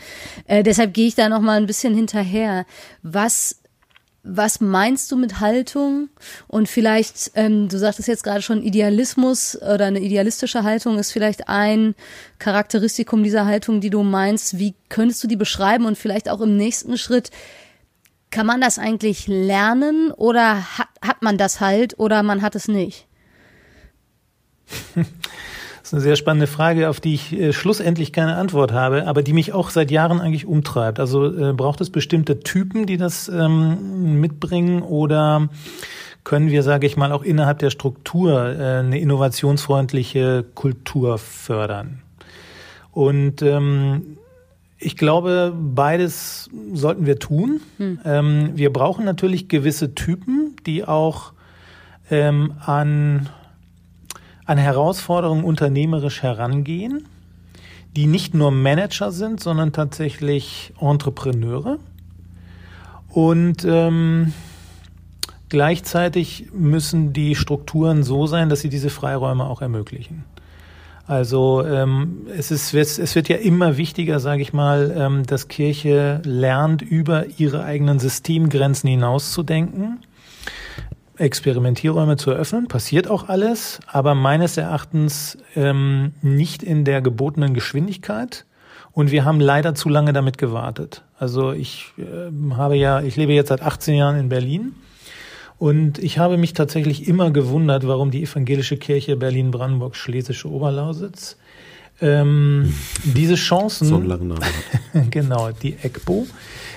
Äh, 0.47 0.63
deshalb 0.63 0.95
gehe 0.95 1.07
ich 1.07 1.15
da 1.15 1.29
noch 1.29 1.41
mal 1.41 1.59
ein 1.59 1.67
bisschen 1.67 1.95
hinterher. 1.95 2.65
Was 3.03 3.61
was 4.25 4.61
meinst 4.61 5.11
du 5.11 5.17
mit 5.17 5.41
Haltung? 5.41 6.11
Und 6.49 6.69
vielleicht, 6.69 7.31
ähm, 7.35 7.69
du 7.69 7.79
sagtest 7.79 8.09
jetzt 8.09 8.25
gerade 8.25 8.43
schon, 8.43 8.63
Idealismus 8.63 9.57
oder 9.57 9.87
eine 9.87 10.01
idealistische 10.01 10.65
Haltung 10.65 10.99
ist 10.99 11.13
vielleicht 11.13 11.49
ein 11.49 11.95
Charakteristikum 12.39 13.23
dieser 13.23 13.47
Haltung, 13.47 13.81
die 13.81 13.91
du 13.91 14.03
meinst. 14.03 14.59
Wie 14.59 14.75
könntest 14.89 15.23
du 15.23 15.29
die 15.29 15.37
beschreiben 15.37 15.87
und 15.87 15.97
vielleicht 15.97 16.29
auch 16.29 16.41
im 16.41 16.57
nächsten 16.57 16.99
Schritt 16.99 17.31
kann 18.31 18.47
man 18.47 18.61
das 18.61 18.79
eigentlich 18.79 19.27
lernen 19.27 20.13
oder 20.13 20.79
hat, 20.79 20.89
hat 21.03 21.23
man 21.23 21.39
das 21.39 21.61
halt 21.61 21.99
oder 21.99 22.23
man 22.23 22.43
hat 22.43 22.55
es 22.55 22.69
nicht? 22.69 23.07
Das 25.81 25.93
ist 25.93 25.95
eine 25.95 26.03
sehr 26.03 26.17
spannende 26.17 26.47
Frage, 26.47 26.91
auf 26.91 27.01
die 27.01 27.15
ich 27.15 27.33
äh, 27.33 27.55
schlussendlich 27.55 28.13
keine 28.13 28.37
Antwort 28.37 28.73
habe, 28.73 29.07
aber 29.07 29.23
die 29.23 29.33
mich 29.33 29.55
auch 29.55 29.71
seit 29.71 29.91
Jahren 29.91 30.21
eigentlich 30.21 30.45
umtreibt. 30.45 31.01
Also 31.01 31.35
äh, 31.35 31.55
braucht 31.55 31.81
es 31.81 31.89
bestimmte 31.89 32.41
Typen, 32.41 32.85
die 32.85 32.99
das 32.99 33.31
ähm, 33.31 34.21
mitbringen 34.21 34.83
oder 34.83 35.49
können 36.25 36.51
wir, 36.51 36.63
sage 36.63 36.87
ich 36.87 36.99
mal, 36.99 37.11
auch 37.11 37.23
innerhalb 37.23 37.61
der 37.61 37.71
Struktur 37.71 38.55
äh, 38.55 38.81
eine 38.81 39.01
innovationsfreundliche 39.01 40.45
Kultur 40.55 41.17
fördern? 41.17 42.03
Und 42.93 43.41
ähm, 43.41 44.18
ich 44.79 44.97
glaube, 44.97 45.55
beides 45.57 46.49
sollten 46.73 47.05
wir 47.05 47.19
tun. 47.19 47.61
Hm. 47.79 47.99
Ähm, 48.05 48.51
wir 48.55 48.73
brauchen 48.73 49.05
natürlich 49.05 49.49
gewisse 49.49 49.95
Typen, 49.95 50.55
die 50.67 50.85
auch 50.85 51.33
ähm, 52.11 52.55
an, 52.65 53.29
an 54.45 54.59
Herausforderungen 54.59 55.45
unternehmerisch 55.45 56.23
herangehen, 56.23 57.07
die 57.97 58.07
nicht 58.07 58.35
nur 58.35 58.53
Manager 58.53 59.11
sind, 59.11 59.41
sondern 59.41 59.73
tatsächlich 59.73 60.73
Entrepreneure. 60.81 61.79
Und 63.09 63.65
ähm, 63.65 64.33
gleichzeitig 65.49 66.51
müssen 66.53 67.13
die 67.13 67.35
Strukturen 67.35 68.05
so 68.05 68.29
sein, 68.29 68.49
dass 68.49 68.61
sie 68.61 68.69
diese 68.69 68.91
Freiräume 68.91 69.45
auch 69.45 69.61
ermöglichen. 69.61 70.25
Also 71.09 71.65
ähm, 71.65 72.27
es, 72.37 72.51
ist, 72.51 72.75
es 72.75 73.15
wird 73.15 73.31
ja 73.31 73.37
immer 73.37 73.79
wichtiger, 73.79 74.21
sage 74.21 74.43
ich 74.43 74.53
mal, 74.53 74.95
ähm, 74.95 75.25
dass 75.25 75.49
Kirche 75.49 76.21
lernt, 76.23 76.83
über 76.83 77.25
ihre 77.39 77.65
eigenen 77.65 77.99
Systemgrenzen 77.99 78.91
hinauszudenken, 78.91 80.01
Experimentierräume 81.17 82.19
zu 82.19 82.31
eröffnen. 82.31 82.69
Passiert 82.69 83.09
auch 83.09 83.31
alles, 83.31 83.81
aber 83.87 84.15
meines 84.15 84.59
Erachtens 84.59 85.39
ähm, 85.57 86.13
nicht 86.21 86.63
in 86.63 86.85
der 86.85 87.01
gebotenen 87.01 87.55
Geschwindigkeit. 87.55 88.45
Und 88.93 89.11
wir 89.11 89.25
haben 89.25 89.41
leider 89.41 89.75
zu 89.75 89.89
lange 89.89 90.13
damit 90.13 90.37
gewartet. 90.37 91.05
Also 91.19 91.53
ich 91.53 91.95
äh, 91.97 92.55
habe 92.55 92.77
ja, 92.77 93.01
ich 93.01 93.17
lebe 93.17 93.33
jetzt 93.33 93.49
seit 93.49 93.63
18 93.63 93.95
Jahren 93.95 94.19
in 94.19 94.29
Berlin 94.29 94.75
und 95.59 95.99
ich 95.99 96.19
habe 96.19 96.37
mich 96.37 96.53
tatsächlich 96.53 97.09
immer 97.09 97.31
gewundert, 97.31 97.87
warum 97.87 98.11
die 98.11 98.23
evangelische 98.23 98.77
Kirche 98.77 99.17
Berlin-Brandenburg 99.17 99.97
Schlesische 99.97 100.49
Oberlausitz 100.49 101.37
ähm, 102.01 102.73
diese 103.05 103.35
Chancen, 103.35 103.89
so 103.89 103.97
einen 103.97 104.07
langen 104.07 104.29
Namen 104.29 104.45
hat. 104.45 105.11
genau, 105.11 105.51
die 105.51 105.77
EGBO, 105.83 106.27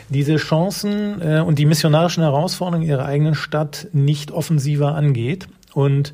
diese 0.10 0.38
Chancen 0.38 1.22
äh, 1.22 1.42
und 1.42 1.60
die 1.60 1.66
missionarischen 1.66 2.24
Herausforderungen 2.24 2.88
ihrer 2.88 3.06
eigenen 3.06 3.36
Stadt 3.36 3.88
nicht 3.94 4.32
offensiver 4.32 4.96
angeht. 4.96 5.48
Und 5.74 6.14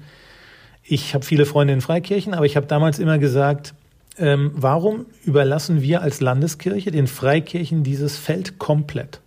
ich 0.84 1.14
habe 1.14 1.26
viele 1.26 1.46
Freunde 1.46 1.74
in 1.74 1.82
Freikirchen, 1.82 2.34
aber 2.34 2.46
ich 2.46 2.56
habe 2.56 2.68
damals 2.68 3.00
immer 3.00 3.18
gesagt, 3.18 3.74
ähm, 4.20 4.52
warum 4.56 5.06
überlassen 5.26 5.82
wir 5.82 6.02
als 6.02 6.22
Landeskirche 6.22 6.92
den 6.92 7.08
Freikirchen 7.08 7.84
dieses 7.84 8.18
Feld 8.18 8.58
komplett? 8.58 9.22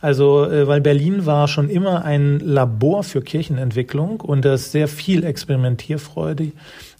Also, 0.00 0.44
äh, 0.44 0.66
weil 0.66 0.80
Berlin 0.80 1.26
war 1.26 1.46
schon 1.46 1.68
immer 1.68 2.04
ein 2.04 2.40
Labor 2.40 3.02
für 3.02 3.20
Kirchenentwicklung 3.20 4.20
und 4.20 4.44
da 4.44 4.54
ist 4.54 4.72
sehr 4.72 4.88
viel 4.88 5.24
Experimentierfreude 5.24 6.52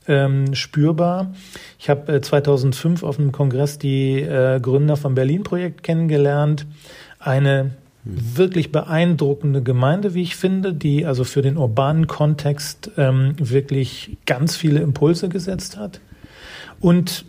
ähm, 0.06 0.54
spürbar. 0.54 1.32
Ich 1.78 1.88
habe 1.88 2.12
äh, 2.12 2.20
2005 2.20 3.02
auf 3.02 3.18
einem 3.18 3.32
Kongress 3.32 3.78
die 3.78 4.20
äh, 4.20 4.60
Gründer 4.60 4.96
vom 4.96 5.14
Berlin-Projekt 5.14 5.82
kennengelernt. 5.82 6.66
Eine 7.18 7.72
wirklich 8.04 8.72
beeindruckende 8.72 9.62
Gemeinde, 9.62 10.14
wie 10.14 10.22
ich 10.22 10.36
finde, 10.36 10.72
die 10.72 11.04
also 11.04 11.24
für 11.24 11.42
den 11.42 11.56
urbanen 11.56 12.06
Kontext 12.06 12.90
ähm, 12.96 13.34
wirklich 13.38 14.16
ganz 14.26 14.56
viele 14.56 14.80
Impulse 14.80 15.28
gesetzt 15.28 15.76
hat. 15.76 16.00
Und 16.80 17.24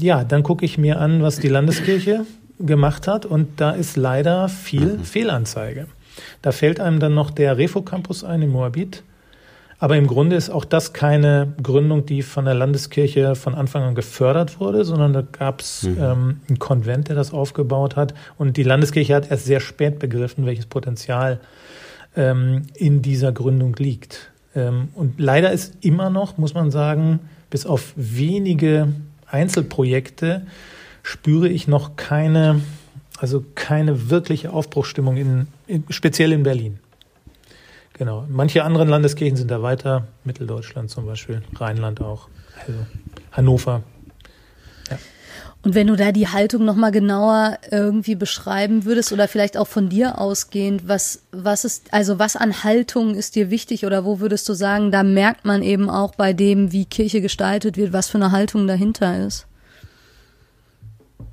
ja, 0.00 0.24
dann 0.24 0.42
gucke 0.42 0.64
ich 0.64 0.78
mir 0.78 1.00
an, 1.00 1.22
was 1.22 1.38
die 1.38 1.48
Landeskirche 1.48 2.26
gemacht 2.58 3.06
hat 3.08 3.26
und 3.26 3.60
da 3.60 3.72
ist 3.72 3.96
leider 3.96 4.48
viel 4.48 4.98
mhm. 4.98 5.04
Fehlanzeige. 5.04 5.86
Da 6.42 6.52
fällt 6.52 6.80
einem 6.80 7.00
dann 7.00 7.14
noch 7.14 7.30
der 7.30 7.58
Refo 7.58 7.82
Campus 7.82 8.24
ein 8.24 8.42
in 8.42 8.50
Moabit. 8.50 9.02
Aber 9.78 9.96
im 9.96 10.06
Grunde 10.06 10.36
ist 10.36 10.48
auch 10.48 10.64
das 10.64 10.94
keine 10.94 11.52
Gründung, 11.62 12.06
die 12.06 12.22
von 12.22 12.46
der 12.46 12.54
Landeskirche 12.54 13.34
von 13.34 13.54
Anfang 13.54 13.82
an 13.82 13.94
gefördert 13.94 14.58
wurde, 14.58 14.86
sondern 14.86 15.12
da 15.12 15.20
gab 15.20 15.60
es 15.60 15.82
mhm. 15.82 15.96
ähm, 16.00 16.40
einen 16.48 16.58
Konvent, 16.58 17.08
der 17.08 17.16
das 17.16 17.34
aufgebaut 17.34 17.94
hat. 17.94 18.14
Und 18.38 18.56
die 18.56 18.62
Landeskirche 18.62 19.14
hat 19.14 19.30
erst 19.30 19.44
sehr 19.44 19.60
spät 19.60 19.98
begriffen, 19.98 20.46
welches 20.46 20.64
Potenzial 20.64 21.40
ähm, 22.16 22.62
in 22.74 23.02
dieser 23.02 23.32
Gründung 23.32 23.76
liegt. 23.76 24.30
Ähm, 24.54 24.88
und 24.94 25.20
leider 25.20 25.52
ist 25.52 25.74
immer 25.82 26.08
noch, 26.08 26.38
muss 26.38 26.54
man 26.54 26.70
sagen, 26.70 27.20
bis 27.50 27.66
auf 27.66 27.92
wenige 27.96 28.88
Einzelprojekte 29.30 30.46
spüre 31.06 31.48
ich 31.48 31.68
noch 31.68 31.94
keine, 31.94 32.60
also 33.16 33.44
keine 33.54 34.10
wirkliche 34.10 34.52
Aufbruchstimmung 34.52 35.16
in, 35.16 35.46
in 35.68 35.84
speziell 35.88 36.32
in 36.32 36.42
Berlin. 36.42 36.80
Genau. 37.92 38.26
Manche 38.28 38.64
anderen 38.64 38.88
Landeskirchen 38.88 39.36
sind 39.36 39.50
da 39.50 39.62
weiter, 39.62 40.08
Mitteldeutschland 40.24 40.90
zum 40.90 41.06
Beispiel, 41.06 41.42
Rheinland 41.54 42.00
auch, 42.00 42.28
also 42.58 42.80
Hannover. 43.30 43.84
Ja. 44.90 44.98
Und 45.62 45.76
wenn 45.76 45.86
du 45.86 45.94
da 45.94 46.10
die 46.10 46.26
Haltung 46.26 46.64
nochmal 46.64 46.90
genauer 46.90 47.58
irgendwie 47.70 48.16
beschreiben 48.16 48.84
würdest 48.84 49.12
oder 49.12 49.28
vielleicht 49.28 49.56
auch 49.56 49.68
von 49.68 49.88
dir 49.88 50.20
ausgehend, 50.20 50.88
was, 50.88 51.22
was 51.30 51.64
ist, 51.64 51.94
also 51.94 52.18
was 52.18 52.34
an 52.34 52.64
Haltung 52.64 53.14
ist 53.14 53.36
dir 53.36 53.50
wichtig 53.50 53.86
oder 53.86 54.04
wo 54.04 54.18
würdest 54.18 54.48
du 54.48 54.54
sagen, 54.54 54.90
da 54.90 55.04
merkt 55.04 55.44
man 55.44 55.62
eben 55.62 55.88
auch 55.88 56.16
bei 56.16 56.32
dem, 56.32 56.72
wie 56.72 56.84
Kirche 56.84 57.20
gestaltet 57.20 57.76
wird, 57.76 57.92
was 57.92 58.08
für 58.08 58.18
eine 58.18 58.32
Haltung 58.32 58.66
dahinter 58.66 59.24
ist? 59.24 59.46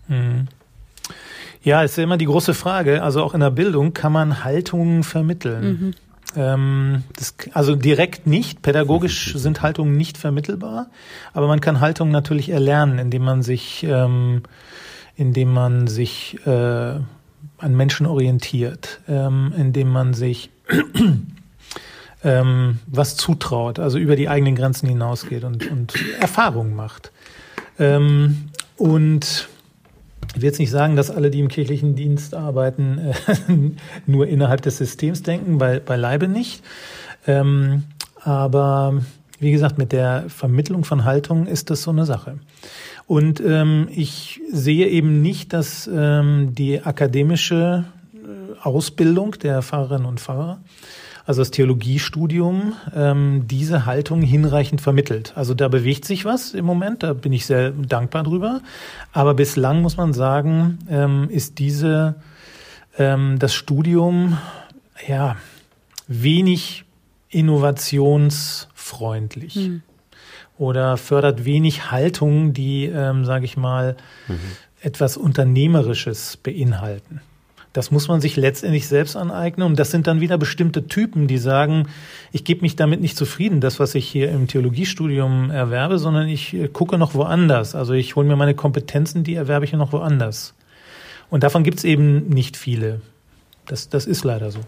Mhm. 0.08 0.48
Ja, 1.64 1.82
ist 1.82 1.98
ja 1.98 2.04
immer 2.04 2.18
die 2.18 2.26
große 2.26 2.54
Frage. 2.54 3.04
Also 3.04 3.24
auch 3.24 3.34
in 3.34 3.40
der 3.40 3.52
Bildung 3.52 3.94
kann 3.94 4.12
man 4.12 4.44
Haltungen 4.44 5.04
vermitteln. 5.04 5.64
Mhm. 5.64 5.94
Ähm, 6.36 7.04
das, 7.16 7.36
also 7.54 7.76
direkt 7.76 8.28
nicht. 8.28 8.62
Pädagogisch 8.62 9.34
sind 9.36 9.62
Haltungen 9.62 9.96
nicht 9.96 10.18
vermittelbar, 10.18 10.88
aber 11.34 11.48
man 11.48 11.62
kann 11.62 11.80
Haltungen 11.80 12.12
natürlich 12.12 12.50
erlernen, 12.50 13.00
indem 13.00 13.24
man 13.24 13.44
sich, 13.44 13.86
ähm, 13.88 14.44
indem 15.16 15.54
man 15.54 15.88
sich 15.88 16.40
äh, 16.46 16.50
an 16.50 17.76
Menschen 17.76 18.06
orientiert, 18.06 19.00
ähm, 19.08 19.54
indem 19.56 19.90
man 19.90 20.14
sich 20.14 20.50
ähm, 22.24 22.80
was 22.88 23.16
zutraut, 23.16 23.80
also 23.80 23.98
über 23.98 24.16
die 24.16 24.28
eigenen 24.28 24.56
Grenzen 24.56 24.90
hinausgeht 24.90 25.44
und, 25.44 25.70
und 25.70 25.94
Erfahrungen 26.20 26.76
macht. 26.76 27.12
Ähm, 27.80 28.50
und 28.78 29.50
ich 30.34 30.42
will 30.42 30.46
jetzt 30.46 30.60
nicht 30.60 30.72
sagen, 30.72 30.96
dass 30.96 31.12
alle, 31.12 31.30
die 31.30 31.40
im 31.40 31.48
kirchlichen 31.48 31.96
Dienst 31.96 32.34
arbeiten, 32.34 32.98
äh, 32.98 33.14
nur 34.08 34.28
innerhalb 34.28 34.62
des 34.62 34.78
Systems 34.78 35.24
denken, 35.24 35.58
bei, 35.58 35.80
beileibe 35.80 36.28
nicht. 36.28 36.64
Ähm, 37.28 37.84
aber 38.22 39.02
wie 39.40 39.52
gesagt, 39.52 39.78
mit 39.78 39.92
der 39.92 40.26
Vermittlung 40.30 40.86
von 40.86 41.04
Haltung 41.04 41.48
ist 41.48 41.70
das 41.70 41.84
so 41.84 41.92
eine 41.92 42.06
Sache. 42.06 42.40
Und 43.06 43.42
ähm, 43.42 43.88
ich 43.92 44.42
sehe 44.52 44.88
eben 44.88 45.22
nicht, 45.22 45.54
dass 45.54 45.90
ähm, 45.94 46.56
die 46.56 46.82
akademische 46.82 47.86
äh, 48.14 48.60
Ausbildung 48.62 49.34
der 49.34 49.62
Pfarrerinnen 49.62 50.06
und 50.06 50.20
Pfarrer 50.20 50.62
also 51.26 51.42
das 51.42 51.52
Theologiestudium, 51.52 52.74
ähm, 52.94 53.48
diese 53.48 53.86
Haltung 53.86 54.22
hinreichend 54.22 54.82
vermittelt. 54.82 55.32
Also 55.36 55.54
da 55.54 55.70
bewegt 55.70 56.04
sich 56.06 56.26
was 56.26 56.54
im 56.54 56.66
Moment, 56.66 57.04
da 57.04 57.14
bin 57.14 57.32
ich 57.32 57.46
sehr 57.46 57.72
dankbar 57.72 58.24
drüber. 58.24 58.60
Aber 59.14 59.34
bislang 59.34 59.82
muss 59.82 59.96
man 59.96 60.12
sagen, 60.14 60.80
ähm, 60.90 61.30
ist 61.30 61.60
diese 61.60 62.16
ähm, 62.98 63.40
das 63.40 63.54
Studium 63.54 64.38
ja 65.08 65.38
wenig 66.08 66.84
innovationsfreundlich. 67.30 69.56
Hm. 69.56 69.82
Oder 70.58 70.98
fördert 70.98 71.46
wenig 71.46 71.90
Haltungen, 71.90 72.54
die, 72.54 72.86
ähm, 72.86 73.24
sage 73.26 73.46
ich 73.46 73.58
mal, 73.58 73.98
mhm. 74.28 74.40
etwas 74.82 75.18
Unternehmerisches 75.18 76.38
beinhalten. 76.38 77.22
Das 77.74 77.90
muss 77.90 78.08
man 78.08 78.22
sich 78.22 78.36
letztendlich 78.36 78.88
selbst 78.88 79.16
aneignen. 79.16 79.66
Und 79.66 79.80
das 79.80 79.90
sind 79.90 80.06
dann 80.06 80.22
wieder 80.22 80.38
bestimmte 80.38 80.88
Typen, 80.88 81.28
die 81.28 81.40
sagen, 81.40 81.88
ich 82.32 82.44
gebe 82.44 82.62
mich 82.62 82.76
damit 82.76 83.02
nicht 83.02 83.18
zufrieden, 83.18 83.62
das, 83.62 83.80
was 83.80 83.96
ich 83.96 84.08
hier 84.08 84.30
im 84.30 84.48
Theologiestudium 84.48 85.50
erwerbe, 85.50 85.98
sondern 85.98 86.28
ich 86.28 86.54
äh, 86.54 86.68
gucke 86.68 87.00
noch 87.00 87.16
woanders. 87.16 87.74
Also 87.74 87.94
ich 87.94 88.16
hole 88.16 88.28
mir 88.28 88.36
meine 88.36 88.54
Kompetenzen, 88.54 89.24
die 89.24 89.34
erwerbe 89.34 89.66
ich 89.66 89.74
noch 89.74 89.92
woanders. 89.92 90.54
Und 91.32 91.42
davon 91.42 91.64
gibt 91.64 91.80
es 91.80 91.84
eben 91.84 92.30
nicht 92.30 92.58
viele. 92.58 93.02
Das, 93.66 93.90
das 93.90 94.06
ist 94.06 94.24
leider 94.24 94.52
so. 94.52 94.60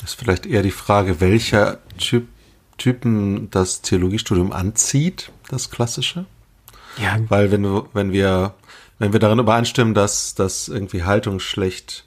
Das 0.00 0.10
ist 0.10 0.18
vielleicht 0.18 0.46
eher 0.46 0.62
die 0.62 0.70
Frage, 0.70 1.20
welcher 1.20 1.78
Typ, 1.98 2.26
Typen 2.78 3.50
das 3.50 3.82
Theologiestudium 3.82 4.50
anzieht, 4.50 5.30
das 5.50 5.70
klassische. 5.70 6.24
Ja. 6.96 7.18
Weil 7.28 7.50
wenn, 7.50 7.82
wenn 7.92 8.12
wir 8.12 8.54
wenn 9.00 9.14
wir 9.14 9.18
darin 9.18 9.38
übereinstimmen, 9.38 9.94
dass, 9.94 10.34
dass 10.34 10.68
irgendwie 10.68 11.02
Haltung 11.02 11.40
schlecht 11.40 12.04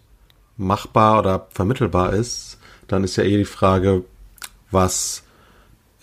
machbar 0.58 1.20
oder 1.20 1.48
vermittelbar 1.50 2.14
ist, 2.14 2.60
dann 2.88 3.04
ist 3.04 3.16
ja 3.16 3.24
eh 3.24 3.36
die 3.36 3.46
Frage, 3.46 4.04
was, 4.70 5.24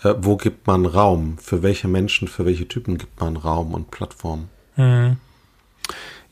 äh, 0.03 0.13
wo 0.17 0.35
gibt 0.35 0.67
man 0.67 0.85
Raum? 0.85 1.37
Für 1.39 1.63
welche 1.63 1.87
Menschen, 1.87 2.27
für 2.27 2.45
welche 2.45 2.67
Typen 2.67 2.97
gibt 2.97 3.21
man 3.21 3.37
Raum 3.37 3.73
und 3.73 3.89
Plattform? 3.89 4.49
Mhm. 4.75 5.15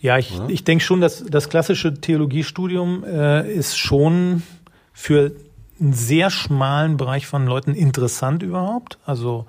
Ja, 0.01 0.17
ich, 0.17 0.37
ich 0.49 0.65
denke 0.65 0.83
schon, 0.83 0.99
dass 0.99 1.23
das 1.25 1.49
klassische 1.49 1.93
Theologiestudium 1.93 3.05
äh, 3.05 3.49
ist 3.51 3.77
schon 3.77 4.43
für 4.91 5.31
einen 5.79 5.93
sehr 5.93 6.29
schmalen 6.29 6.97
Bereich 6.97 7.27
von 7.27 7.45
Leuten 7.45 7.73
interessant 7.75 8.43
überhaupt. 8.43 8.97
Also 9.05 9.45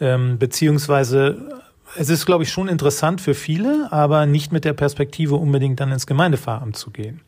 ähm, 0.00 0.38
beziehungsweise 0.38 1.62
es 1.96 2.08
ist, 2.08 2.26
glaube 2.26 2.44
ich, 2.44 2.50
schon 2.50 2.68
interessant 2.68 3.20
für 3.20 3.34
viele, 3.34 3.88
aber 3.90 4.26
nicht 4.26 4.52
mit 4.52 4.64
der 4.64 4.72
Perspektive 4.72 5.36
unbedingt 5.36 5.80
dann 5.80 5.92
ins 5.92 6.06
Gemeindepfarramt 6.06 6.76
zu 6.76 6.90
gehen. 6.90 7.20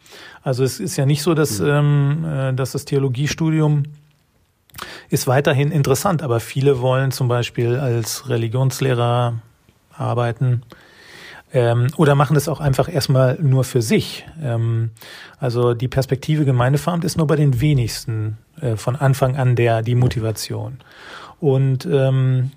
Also 0.42 0.64
es 0.64 0.80
ist 0.80 0.97
ja 0.97 1.06
nicht 1.06 1.23
so, 1.23 1.35
dass, 1.35 1.61
mhm. 1.61 1.68
ähm, 1.68 2.25
äh, 2.25 2.52
dass 2.54 2.73
das 2.73 2.85
Theologiestudium 2.85 3.84
ist 5.08 5.26
weiterhin 5.26 5.71
interessant, 5.71 6.23
aber 6.23 6.41
viele 6.41 6.80
wollen 6.80 7.12
zum 7.12 7.28
Beispiel 7.28 7.76
als 7.76 8.28
Religionslehrer 8.28 9.34
arbeiten 9.97 10.62
ähm, 11.52 11.86
oder 11.97 12.15
machen 12.17 12.36
es 12.36 12.49
auch 12.49 12.60
einfach 12.60 12.93
erstmal 12.93 13.38
nur 13.41 13.65
für 13.65 13.80
sich. 13.80 14.26
Ähm, 14.43 14.91
also 15.38 15.75
die 15.75 15.88
Perspektive 15.88 16.45
Gemeindepfarramt 16.45 17.04
ist 17.04 17.17
nur 17.17 17.26
bei 17.26 17.36
den 17.36 17.60
wenigsten 17.60 18.38
äh, 18.60 18.76
von 18.76 18.97
Anfang 18.97 19.36
an 19.36 19.54
der 19.54 19.82
die 19.82 19.95
Motivation. 19.95 20.78
Und 21.41 21.86
ähm, 21.86 22.50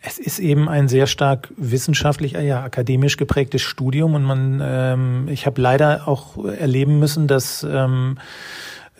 es 0.00 0.18
ist 0.18 0.38
eben 0.38 0.68
ein 0.68 0.88
sehr 0.88 1.06
stark 1.06 1.52
wissenschaftlich, 1.56 2.32
ja, 2.32 2.62
akademisch 2.62 3.16
geprägtes 3.16 3.62
Studium 3.62 4.14
und 4.14 4.22
man, 4.22 4.60
ähm, 4.62 5.28
ich 5.28 5.46
habe 5.46 5.60
leider 5.60 6.06
auch 6.06 6.44
erleben 6.44 6.98
müssen, 6.98 7.26
dass 7.26 7.64
ähm, 7.68 8.18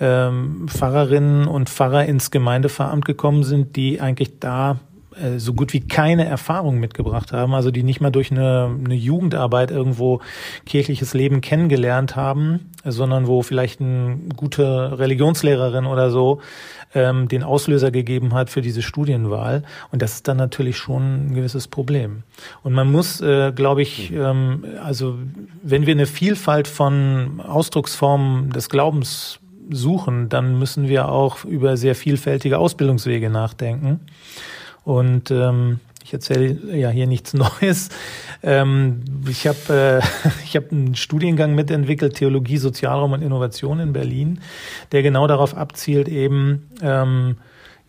ähm, 0.01 0.67
Pfarrerinnen 0.69 1.47
und 1.47 1.69
Pfarrer 1.69 2.05
ins 2.05 2.31
Gemeindeveramt 2.31 3.05
gekommen 3.05 3.45
sind, 3.45 3.77
die 3.77 4.01
eigentlich 4.01 4.39
da 4.41 4.79
so 5.37 5.55
gut 5.55 5.73
wie 5.73 5.81
keine 5.81 6.25
Erfahrung 6.27 6.79
mitgebracht 6.79 7.33
haben, 7.33 7.55
also 7.55 7.71
die 7.71 7.83
nicht 7.83 8.01
mal 8.01 8.11
durch 8.11 8.31
eine, 8.31 8.71
eine 8.85 8.95
Jugendarbeit 8.95 9.71
irgendwo 9.71 10.21
kirchliches 10.67 11.15
Leben 11.15 11.41
kennengelernt 11.41 12.17
haben, 12.17 12.71
sondern 12.85 13.27
wo 13.27 13.43
vielleicht 13.43 13.81
eine 13.81 14.19
gute 14.37 14.99
Religionslehrerin 14.99 15.87
oder 15.87 16.11
so 16.11 16.41
ähm, 16.95 17.29
den 17.29 17.43
Auslöser 17.43 17.91
gegeben 17.91 18.35
hat 18.35 18.51
für 18.51 18.61
diese 18.61 18.83
Studienwahl. 18.83 19.63
Und 19.91 20.03
das 20.03 20.15
ist 20.15 20.29
dann 20.29 20.37
natürlich 20.37 20.77
schon 20.77 21.29
ein 21.29 21.35
gewisses 21.35 21.69
Problem. 21.69 22.23
Und 22.63 22.73
man 22.73 22.91
muss, 22.91 23.21
äh, 23.21 23.53
glaube 23.53 23.83
ich, 23.83 24.13
ähm, 24.13 24.65
also 24.83 25.19
wenn 25.63 25.87
wir 25.87 25.95
eine 25.95 26.07
Vielfalt 26.07 26.69
von 26.69 27.41
Ausdrucksformen 27.41 28.51
des 28.51 28.69
Glaubens 28.69 29.41
suchen, 29.71 30.29
dann 30.29 30.59
müssen 30.59 30.89
wir 30.89 31.11
auch 31.11 31.45
über 31.45 31.77
sehr 31.77 31.95
vielfältige 31.95 32.59
Ausbildungswege 32.59 33.29
nachdenken. 33.29 34.01
Und 34.89 35.31
ähm, 35.31 35.81
ich 36.03 36.15
erzähle 36.15 36.75
ja 36.75 36.89
hier 36.89 37.07
nichts 37.07 37.35
Neues. 37.61 37.91
Ähm, 38.43 39.03
ich 39.29 39.47
habe 39.47 40.01
äh, 40.03 40.29
ich 40.45 40.57
hab 40.57 40.73
einen 40.73 40.95
Studiengang 40.95 41.55
mitentwickelt, 41.55 42.15
Theologie, 42.15 42.57
Sozialraum 42.57 43.13
und 43.13 43.21
Innovation 43.21 43.81
in 43.81 43.93
Berlin, 43.93 44.41
der 44.91 45.03
genau 45.03 45.27
darauf 45.27 45.55
abzielt, 45.55 46.09
eben 46.09 46.71
ähm, 46.81 47.37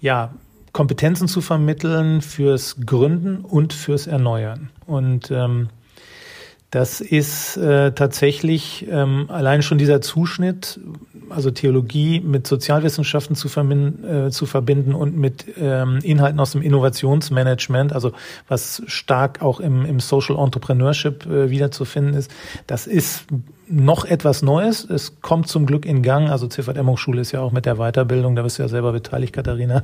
ja 0.01 0.33
Kompetenzen 0.73 1.29
zu 1.29 1.39
vermitteln 1.39 2.21
fürs 2.21 2.75
Gründen 2.85 3.45
und 3.45 3.71
fürs 3.71 4.05
Erneuern. 4.05 4.69
Und 4.85 5.31
ähm, 5.31 5.69
das 6.71 7.01
ist 7.01 7.57
äh, 7.57 7.93
tatsächlich 7.93 8.87
ähm, 8.89 9.25
allein 9.29 9.63
schon 9.63 9.79
dieser 9.79 10.01
Zuschnitt, 10.01 10.79
also 11.29 11.49
Theologie 11.49 12.19
mit 12.19 12.45
Sozialwissenschaften 12.45 13.35
zu, 13.35 13.47
äh, 13.47 14.29
zu 14.29 14.45
verbinden 14.45 14.93
und 14.93 15.17
mit 15.17 15.45
ähm, 15.57 15.99
Inhalten 16.03 16.39
aus 16.39 16.51
dem 16.51 16.61
Innovationsmanagement, 16.61 17.93
also 17.93 18.11
was 18.47 18.83
stark 18.85 19.41
auch 19.41 19.59
im, 19.59 19.83
im 19.85 19.99
Social 19.99 20.37
Entrepreneurship 20.37 21.25
äh, 21.25 21.49
wiederzufinden 21.49 22.13
ist, 22.13 22.29
das 22.67 22.85
ist 22.85 23.25
noch 23.69 24.05
etwas 24.05 24.41
Neues. 24.41 24.83
Es 24.83 25.21
kommt 25.21 25.47
zum 25.47 25.65
Glück 25.65 25.85
in 25.85 26.01
Gang. 26.01 26.29
Also 26.29 26.47
CVM 26.47 26.87
Hochschule 26.87 27.21
ist 27.21 27.31
ja 27.31 27.41
auch 27.41 27.51
mit 27.51 27.65
der 27.65 27.75
Weiterbildung, 27.75 28.35
da 28.35 28.41
bist 28.41 28.57
du 28.57 28.63
ja 28.63 28.69
selber 28.69 28.91
beteiligt, 28.91 29.33
Katharina, 29.33 29.83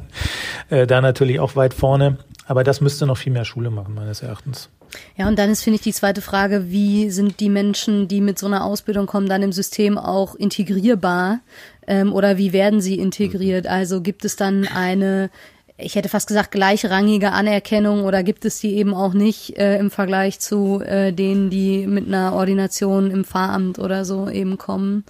äh, 0.69 0.87
da 0.87 1.01
natürlich 1.01 1.39
auch 1.39 1.55
weit 1.55 1.73
vorne. 1.73 2.17
Aber 2.47 2.63
das 2.63 2.81
müsste 2.81 3.05
noch 3.05 3.17
viel 3.17 3.33
mehr 3.33 3.45
Schule 3.45 3.69
machen, 3.69 3.95
meines 3.95 4.21
Erachtens. 4.21 4.69
Ja, 5.17 5.27
und 5.27 5.37
dann 5.39 5.49
ist, 5.49 5.63
finde 5.63 5.75
ich, 5.75 5.81
die 5.81 5.93
zweite 5.93 6.21
Frage, 6.21 6.69
wie 6.69 7.09
sind 7.09 7.39
die 7.39 7.49
Menschen, 7.49 8.07
die 8.07 8.21
mit 8.21 8.39
so 8.39 8.45
einer 8.45 8.63
Ausbildung 8.63 9.07
kommen, 9.07 9.27
dann 9.27 9.41
im 9.41 9.51
System 9.51 9.97
auch 9.97 10.35
integrierbar? 10.35 11.39
Ähm, 11.87 12.13
oder 12.13 12.37
wie 12.37 12.53
werden 12.53 12.81
sie 12.81 12.99
integriert? 12.99 13.67
Also 13.67 14.01
gibt 14.01 14.25
es 14.25 14.35
dann 14.35 14.67
eine, 14.67 15.29
ich 15.77 15.95
hätte 15.95 16.07
fast 16.07 16.27
gesagt, 16.27 16.51
gleichrangige 16.51 17.31
Anerkennung 17.33 18.05
oder 18.05 18.23
gibt 18.23 18.45
es 18.45 18.59
die 18.59 18.75
eben 18.75 18.93
auch 18.93 19.13
nicht 19.13 19.57
äh, 19.57 19.77
im 19.77 19.91
Vergleich 19.91 20.39
zu 20.39 20.81
äh, 20.81 21.11
denen, 21.11 21.49
die 21.49 21.85
mit 21.85 22.07
einer 22.07 22.33
Ordination 22.33 23.11
im 23.11 23.25
Pfarramt 23.25 23.77
oder 23.79 24.05
so 24.05 24.29
eben 24.29 24.57
kommen? 24.57 25.03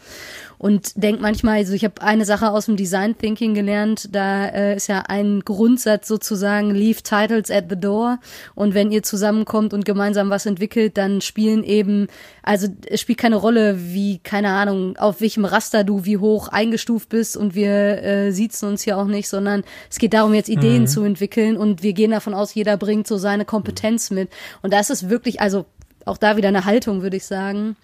und 0.58 0.92
denke 0.96 1.22
manchmal, 1.22 1.58
also 1.58 1.74
ich 1.74 1.84
habe 1.84 2.02
eine 2.02 2.26
Sache 2.26 2.50
aus 2.50 2.66
dem 2.66 2.76
Design 2.76 3.18
Thinking 3.18 3.54
gelernt, 3.54 4.10
da 4.12 4.48
äh, 4.48 4.76
ist 4.76 4.88
ja 4.88 5.04
ein 5.08 5.42
Grundsatz 5.42 6.08
sozusagen, 6.08 6.72
leave 6.72 7.02
titles 7.04 7.52
at 7.52 7.66
the 7.70 7.80
door 7.80 8.20
und 8.56 8.74
wenn 8.74 8.92
ihr 8.92 9.04
zusammenkommt 9.04 9.74
und 9.74 9.86
gemeinsam 9.86 10.30
was 10.30 10.46
entwickelt, 10.46 10.98
dann 10.98 11.22
spielen 11.22 11.64
eben, 11.64 12.08
also 12.42 12.68
es 12.88 13.02
spielt 13.02 13.20
keine 13.20 13.36
Rolle, 13.36 13.94
wie, 13.94 14.20
keine 14.20 14.50
Ahnung, 14.50 14.98
auf 14.98 15.22
welchem 15.22 15.46
Raster 15.46 15.84
du 15.84 16.06
wie 16.06 16.18
hoch 16.18 16.48
eingestuft 16.48 17.10
bist 17.10 17.38
und 17.38 17.56
wir 17.56 18.02
äh, 18.02 18.32
siezen 18.32 18.70
uns 18.70 18.86
ja 18.86 18.98
auch 18.98 19.06
nicht, 19.06 19.28
sondern 19.28 19.64
es 19.90 20.00
geht 20.00 20.14
darum, 20.14 20.34
jetzt 20.34 20.50
Ideen 20.56 20.84
mhm. 20.84 20.88
zu 20.88 21.04
entwickeln 21.04 21.58
und 21.58 21.84
wir 21.84 21.94
gehen 21.94 22.12
davon 22.12 22.34
aus, 22.34 22.54
jeder 22.54 22.78
bringt 22.78 23.08
so 23.08 23.18
seine 23.18 23.46
Kompetenz 23.46 24.12
mit 24.12 24.30
und 24.62 24.74
da 24.74 24.80
ist 24.80 24.90
es 24.90 25.10
wirklich, 25.10 25.42
also 25.42 25.66
auch 26.06 26.18
da 26.18 26.38
wieder 26.38 26.50
eine 26.50 26.66
Haltung, 26.66 27.02
würde 27.02 27.18
ich 27.18 27.26
sagen 27.26 27.76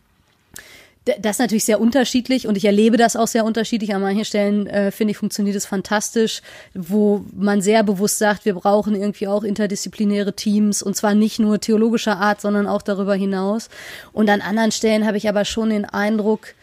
das 1.05 1.35
ist 1.35 1.39
natürlich 1.39 1.65
sehr 1.65 1.81
unterschiedlich 1.81 2.47
und 2.47 2.57
ich 2.57 2.65
erlebe 2.65 2.95
das 2.95 3.15
auch 3.15 3.27
sehr 3.27 3.43
unterschiedlich. 3.43 3.95
An 3.95 4.01
manchen 4.01 4.23
Stellen 4.23 4.67
äh, 4.67 4.91
finde 4.91 5.11
ich 5.11 5.17
funktioniert 5.17 5.55
es 5.55 5.65
fantastisch, 5.65 6.41
wo 6.75 7.25
man 7.35 7.61
sehr 7.61 7.83
bewusst 7.83 8.19
sagt, 8.19 8.45
wir 8.45 8.53
brauchen 8.53 8.93
irgendwie 8.95 9.27
auch 9.27 9.43
interdisziplinäre 9.43 10.35
Teams 10.35 10.83
und 10.83 10.95
zwar 10.95 11.15
nicht 11.15 11.39
nur 11.39 11.59
theologischer 11.59 12.17
Art, 12.17 12.39
sondern 12.39 12.67
auch 12.67 12.83
darüber 12.83 13.15
hinaus. 13.15 13.69
Und 14.13 14.29
an 14.29 14.41
anderen 14.41 14.71
Stellen 14.71 15.07
habe 15.07 15.17
ich 15.17 15.27
aber 15.27 15.43
schon 15.43 15.71
den 15.71 15.85
Eindruck, 15.85 16.53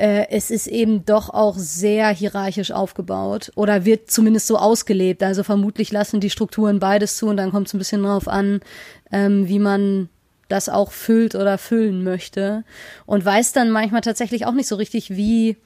äh, 0.00 0.28
es 0.30 0.50
ist 0.50 0.66
eben 0.66 1.04
doch 1.04 1.28
auch 1.28 1.56
sehr 1.58 2.08
hierarchisch 2.08 2.72
aufgebaut 2.72 3.52
oder 3.54 3.84
wird 3.84 4.10
zumindest 4.10 4.46
so 4.46 4.56
ausgelebt. 4.56 5.22
Also 5.22 5.42
vermutlich 5.42 5.92
lassen 5.92 6.20
die 6.20 6.30
Strukturen 6.30 6.78
beides 6.78 7.18
zu 7.18 7.26
und 7.26 7.36
dann 7.36 7.50
kommt 7.50 7.66
es 7.66 7.74
ein 7.74 7.78
bisschen 7.78 8.02
drauf 8.02 8.26
an, 8.26 8.60
ähm, 9.12 9.46
wie 9.46 9.58
man 9.58 10.08
das 10.48 10.70
auch 10.70 10.90
füllt 10.90 11.34
oder 11.34 11.58
füllen 11.58 12.02
möchte 12.02 12.64
und 13.04 13.24
weiß 13.24 13.52
dann 13.52 13.70
manchmal 13.70 14.00
tatsächlich 14.00 14.46
auch 14.46 14.54
nicht 14.54 14.68
so 14.68 14.76
richtig, 14.76 15.10
wie, 15.10 15.58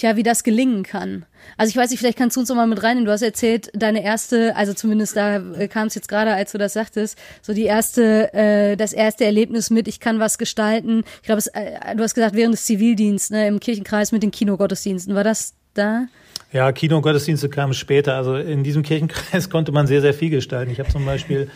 tja, 0.00 0.16
wie 0.16 0.22
das 0.22 0.42
gelingen 0.42 0.82
kann. 0.82 1.26
Also 1.56 1.70
ich 1.70 1.76
weiß 1.76 1.90
nicht, 1.90 2.00
vielleicht 2.00 2.18
kannst 2.18 2.36
du 2.36 2.40
uns 2.40 2.48
noch 2.48 2.56
mal 2.56 2.66
mit 2.66 2.82
reinnehmen. 2.82 3.04
Du 3.04 3.12
hast 3.12 3.22
erzählt, 3.22 3.70
deine 3.74 4.02
erste, 4.02 4.56
also 4.56 4.72
zumindest 4.72 5.16
da 5.16 5.36
äh, 5.36 5.68
kam 5.68 5.88
es 5.88 5.94
jetzt 5.94 6.08
gerade, 6.08 6.32
als 6.32 6.52
du 6.52 6.58
das 6.58 6.72
sagtest, 6.72 7.18
so 7.42 7.52
die 7.52 7.64
erste, 7.64 8.32
äh, 8.32 8.76
das 8.76 8.92
erste 8.92 9.24
Erlebnis 9.24 9.70
mit, 9.70 9.88
ich 9.88 10.00
kann 10.00 10.18
was 10.18 10.38
gestalten. 10.38 11.04
Ich 11.20 11.26
glaube, 11.26 11.42
äh, 11.52 11.94
du 11.96 12.02
hast 12.02 12.14
gesagt, 12.14 12.34
während 12.34 12.54
des 12.54 12.64
Zivildienstes, 12.64 13.30
ne, 13.30 13.46
im 13.46 13.60
Kirchenkreis 13.60 14.12
mit 14.12 14.22
den 14.22 14.30
Kinogottesdiensten. 14.30 15.14
War 15.14 15.24
das 15.24 15.54
da? 15.74 16.06
Ja, 16.52 16.72
Kinogottesdienste 16.72 17.48
kamen 17.48 17.74
später. 17.74 18.16
Also 18.16 18.36
in 18.36 18.64
diesem 18.64 18.82
Kirchenkreis 18.82 19.50
konnte 19.50 19.70
man 19.72 19.86
sehr, 19.86 20.00
sehr 20.00 20.14
viel 20.14 20.30
gestalten. 20.30 20.72
Ich 20.72 20.80
habe 20.80 20.90
zum 20.90 21.04
Beispiel 21.04 21.50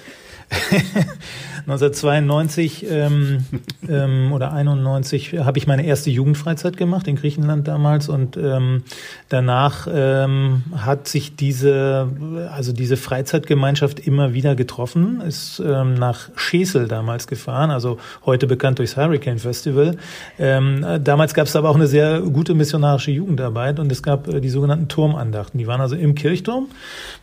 1992 1.66 2.86
ähm, 2.90 3.44
ähm, 3.88 4.32
oder 4.32 4.52
91 4.52 5.38
habe 5.38 5.56
ich 5.58 5.66
meine 5.66 5.86
erste 5.86 6.10
Jugendfreizeit 6.10 6.76
gemacht 6.76 7.08
in 7.08 7.16
Griechenland 7.16 7.66
damals 7.66 8.10
und 8.10 8.36
ähm, 8.36 8.82
danach 9.30 9.88
ähm, 9.90 10.64
hat 10.76 11.08
sich 11.08 11.36
diese 11.36 12.08
also 12.52 12.72
diese 12.72 12.96
Freizeitgemeinschaft 12.96 14.00
immer 14.00 14.34
wieder 14.34 14.54
getroffen, 14.54 15.22
ist 15.22 15.62
ähm, 15.64 15.94
nach 15.94 16.28
Schesel 16.36 16.86
damals 16.86 17.26
gefahren, 17.26 17.70
also 17.70 17.98
heute 18.26 18.46
bekannt 18.46 18.78
durchs 18.78 18.96
Hurricane 18.96 19.38
Festival. 19.38 19.96
Ähm, 20.38 20.84
damals 21.02 21.32
gab 21.32 21.46
es 21.46 21.56
aber 21.56 21.70
auch 21.70 21.76
eine 21.76 21.86
sehr 21.86 22.20
gute 22.20 22.54
missionarische 22.54 23.10
Jugendarbeit 23.10 23.78
und 23.78 23.90
es 23.90 24.02
gab 24.02 24.28
äh, 24.28 24.40
die 24.40 24.50
sogenannten 24.50 24.88
Turmandachten. 24.88 25.58
Die 25.58 25.66
waren 25.66 25.80
also 25.80 25.96
im 25.96 26.14
Kirchturm. 26.14 26.68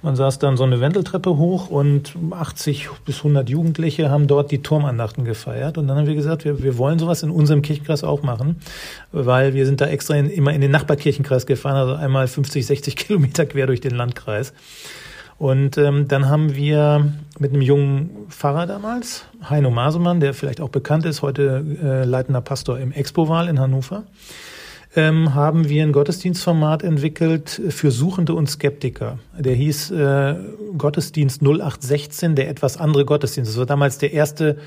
Man 0.01 0.15
saß 0.15 0.39
dann 0.39 0.57
so 0.57 0.63
eine 0.63 0.81
Wendeltreppe 0.81 1.37
hoch 1.37 1.69
und 1.69 2.15
80 2.31 2.89
bis 3.11 3.17
100 3.17 3.49
Jugendliche 3.49 4.09
haben 4.09 4.27
dort 4.27 4.51
die 4.51 4.61
Turmandachten 4.61 5.25
gefeiert. 5.25 5.77
Und 5.77 5.89
dann 5.89 5.97
haben 5.97 6.07
wir 6.07 6.15
gesagt, 6.15 6.45
wir, 6.45 6.63
wir 6.63 6.77
wollen 6.77 6.97
sowas 6.97 7.23
in 7.23 7.29
unserem 7.29 7.61
Kirchenkreis 7.61 8.05
auch 8.05 8.23
machen, 8.23 8.61
weil 9.11 9.53
wir 9.53 9.65
sind 9.65 9.81
da 9.81 9.87
extra 9.87 10.15
in, 10.15 10.29
immer 10.29 10.53
in 10.53 10.61
den 10.61 10.71
Nachbarkirchenkreis 10.71 11.45
gefahren, 11.45 11.75
also 11.75 11.93
einmal 11.95 12.27
50, 12.27 12.65
60 12.65 12.95
Kilometer 12.95 13.45
quer 13.45 13.67
durch 13.67 13.81
den 13.81 13.91
Landkreis. 13.91 14.53
Und 15.37 15.77
ähm, 15.77 16.07
dann 16.07 16.29
haben 16.29 16.55
wir 16.55 17.11
mit 17.37 17.51
einem 17.51 17.61
jungen 17.61 18.11
Pfarrer 18.29 18.65
damals, 18.65 19.25
Heino 19.49 19.71
Masemann, 19.71 20.21
der 20.21 20.33
vielleicht 20.33 20.61
auch 20.61 20.69
bekannt 20.69 21.05
ist, 21.05 21.21
heute 21.21 21.65
äh, 21.83 22.05
leitender 22.05 22.39
Pastor 22.39 22.79
im 22.79 22.93
Expo-Wahl 22.93 23.49
in 23.49 23.59
Hannover, 23.59 24.03
ähm, 24.95 25.33
haben 25.33 25.69
wir 25.69 25.83
ein 25.83 25.93
Gottesdienstformat 25.93 26.83
entwickelt 26.83 27.61
für 27.69 27.91
Suchende 27.91 28.33
und 28.33 28.49
Skeptiker. 28.49 29.19
Der 29.37 29.55
hieß 29.55 29.91
äh, 29.91 30.35
Gottesdienst 30.77 31.41
0816, 31.41 32.35
der 32.35 32.49
etwas 32.49 32.77
andere 32.77 33.05
Gottesdienst. 33.05 33.51
Das 33.51 33.57
war 33.57 33.65
damals 33.65 33.97
der 33.99 34.11
erste, 34.11 34.57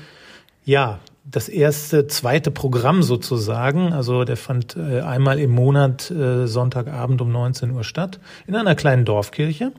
ja, 0.63 0.99
das 1.25 1.49
erste, 1.49 2.07
zweite 2.07 2.51
Programm 2.51 3.03
sozusagen. 3.03 3.93
Also 3.93 4.23
der 4.23 4.37
fand 4.37 4.75
äh, 4.75 5.01
einmal 5.01 5.39
im 5.39 5.51
Monat 5.51 6.09
äh, 6.11 6.47
Sonntagabend 6.47 7.21
um 7.21 7.31
19 7.31 7.71
Uhr 7.71 7.83
statt 7.83 8.19
in 8.47 8.55
einer 8.55 8.75
kleinen 8.75 9.05
Dorfkirche 9.05 9.71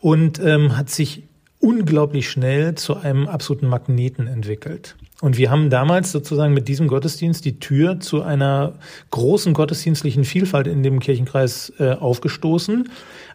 und 0.00 0.38
ähm, 0.38 0.76
hat 0.76 0.90
sich 0.90 1.24
unglaublich 1.66 2.30
schnell 2.30 2.76
zu 2.76 2.96
einem 2.96 3.26
absoluten 3.26 3.66
Magneten 3.66 4.28
entwickelt. 4.28 4.94
Und 5.20 5.36
wir 5.36 5.50
haben 5.50 5.68
damals 5.68 6.12
sozusagen 6.12 6.54
mit 6.54 6.68
diesem 6.68 6.86
Gottesdienst 6.86 7.44
die 7.44 7.58
Tür 7.58 7.98
zu 7.98 8.22
einer 8.22 8.74
großen 9.10 9.52
gottesdienstlichen 9.52 10.24
Vielfalt 10.24 10.68
in 10.68 10.84
dem 10.84 11.00
Kirchenkreis 11.00 11.72
äh, 11.80 11.90
aufgestoßen, 11.90 12.88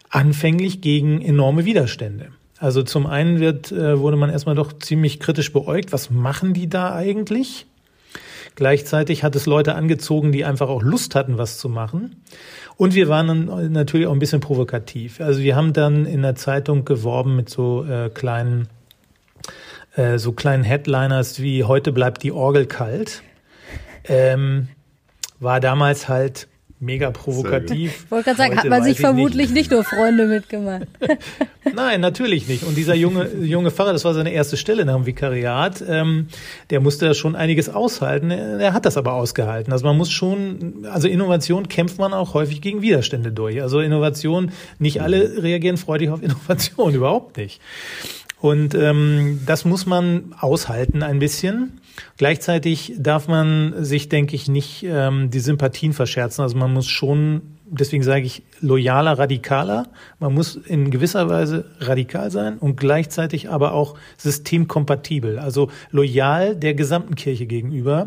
anfänglich 0.08 0.80
gegen 0.80 1.20
enorme 1.20 1.66
Widerstände. 1.66 2.28
Also 2.56 2.82
zum 2.82 3.06
einen 3.06 3.38
wird, 3.38 3.70
äh, 3.70 3.98
wurde 3.98 4.16
man 4.16 4.30
erstmal 4.30 4.54
doch 4.54 4.72
ziemlich 4.78 5.20
kritisch 5.20 5.52
beäugt, 5.52 5.92
was 5.92 6.10
machen 6.10 6.54
die 6.54 6.70
da 6.70 6.94
eigentlich? 6.94 7.66
Gleichzeitig 8.54 9.24
hat 9.24 9.36
es 9.36 9.46
Leute 9.46 9.74
angezogen, 9.74 10.32
die 10.32 10.44
einfach 10.44 10.68
auch 10.68 10.82
Lust 10.82 11.14
hatten, 11.14 11.38
was 11.38 11.58
zu 11.58 11.68
machen. 11.68 12.16
Und 12.76 12.94
wir 12.94 13.08
waren 13.08 13.28
dann 13.28 13.72
natürlich 13.72 14.06
auch 14.06 14.12
ein 14.12 14.18
bisschen 14.18 14.40
provokativ. 14.40 15.20
Also 15.20 15.40
wir 15.40 15.56
haben 15.56 15.72
dann 15.72 16.06
in 16.06 16.22
der 16.22 16.34
Zeitung 16.34 16.84
geworben 16.84 17.36
mit 17.36 17.48
so 17.48 17.84
äh, 17.84 18.08
kleinen 18.08 18.68
äh, 19.96 20.18
so 20.18 20.32
kleinen 20.32 20.64
Headliners 20.64 21.40
wie 21.40 21.64
Heute 21.64 21.92
bleibt 21.92 22.22
die 22.22 22.32
Orgel 22.32 22.66
kalt. 22.66 23.22
Ähm, 24.04 24.68
war 25.38 25.60
damals 25.60 26.08
halt 26.08 26.48
mega 26.82 27.12
provokativ. 27.12 28.04
Ich 28.04 28.10
wollte 28.10 28.24
gerade 28.24 28.36
sagen, 28.38 28.50
Heute 28.52 28.62
hat 28.62 28.68
man 28.68 28.82
sich 28.82 28.98
vermutlich 28.98 29.50
nicht. 29.50 29.54
nicht. 29.54 29.70
nur 29.70 29.84
Freunde 29.84 30.26
mitgemacht. 30.26 30.88
Nein, 31.74 32.00
natürlich 32.00 32.48
nicht. 32.48 32.64
Und 32.64 32.76
dieser 32.76 32.94
junge, 32.94 33.28
junge 33.40 33.70
Pfarrer, 33.70 33.92
das 33.92 34.04
war 34.04 34.14
seine 34.14 34.32
erste 34.32 34.56
Stelle 34.56 34.84
nach 34.84 34.96
dem 34.96 35.06
Vikariat, 35.06 35.82
ähm, 35.88 36.26
der 36.70 36.80
musste 36.80 37.06
da 37.06 37.14
schon 37.14 37.36
einiges 37.36 37.68
aushalten. 37.68 38.30
Er 38.32 38.72
hat 38.72 38.84
das 38.84 38.96
aber 38.96 39.12
ausgehalten. 39.12 39.72
Also 39.72 39.86
man 39.86 39.96
muss 39.96 40.10
schon, 40.10 40.84
also 40.90 41.06
Innovation 41.06 41.68
kämpft 41.68 41.98
man 41.98 42.12
auch 42.12 42.34
häufig 42.34 42.60
gegen 42.60 42.82
Widerstände 42.82 43.30
durch. 43.30 43.62
Also 43.62 43.78
Innovation, 43.78 44.50
nicht 44.80 45.00
alle 45.00 45.42
reagieren 45.42 45.76
freudig 45.76 46.10
auf 46.10 46.22
Innovation, 46.22 46.94
überhaupt 46.94 47.36
nicht. 47.36 47.60
Und 48.42 48.74
ähm, 48.74 49.38
das 49.46 49.64
muss 49.64 49.86
man 49.86 50.34
aushalten 50.36 51.04
ein 51.04 51.20
bisschen. 51.20 51.80
Gleichzeitig 52.16 52.94
darf 52.98 53.28
man 53.28 53.84
sich, 53.84 54.08
denke 54.08 54.34
ich, 54.34 54.48
nicht 54.48 54.84
ähm, 54.84 55.30
die 55.30 55.38
Sympathien 55.38 55.92
verscherzen. 55.92 56.42
Also 56.42 56.56
man 56.56 56.72
muss 56.72 56.88
schon, 56.88 57.42
deswegen 57.66 58.02
sage 58.02 58.26
ich, 58.26 58.42
loyaler, 58.60 59.16
radikaler. 59.16 59.86
Man 60.18 60.34
muss 60.34 60.56
in 60.56 60.90
gewisser 60.90 61.28
Weise 61.28 61.66
radikal 61.78 62.32
sein 62.32 62.58
und 62.58 62.76
gleichzeitig 62.76 63.48
aber 63.48 63.74
auch 63.74 63.94
systemkompatibel. 64.16 65.38
Also 65.38 65.70
loyal 65.92 66.56
der 66.56 66.74
gesamten 66.74 67.14
Kirche 67.14 67.46
gegenüber. 67.46 68.06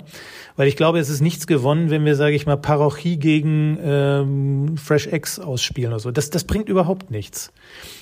Weil 0.58 0.68
ich 0.68 0.76
glaube, 0.76 1.00
es 1.00 1.10
ist 1.10 1.22
nichts 1.22 1.48
gewonnen, 1.48 1.90
wenn 1.90 2.04
wir, 2.04 2.18
sage 2.18 2.36
ich 2.36 2.46
mal, 2.46 2.58
Parochie 2.58 3.16
gegen 3.16 3.80
ähm, 3.82 4.76
Fresh 4.76 5.08
Eggs 5.08 5.40
ausspielen 5.40 5.94
oder 5.94 6.02
so. 6.02 6.12
Das, 6.12 6.30
das 6.30 6.44
bringt 6.44 6.68
überhaupt 6.68 7.10
nichts. 7.10 7.54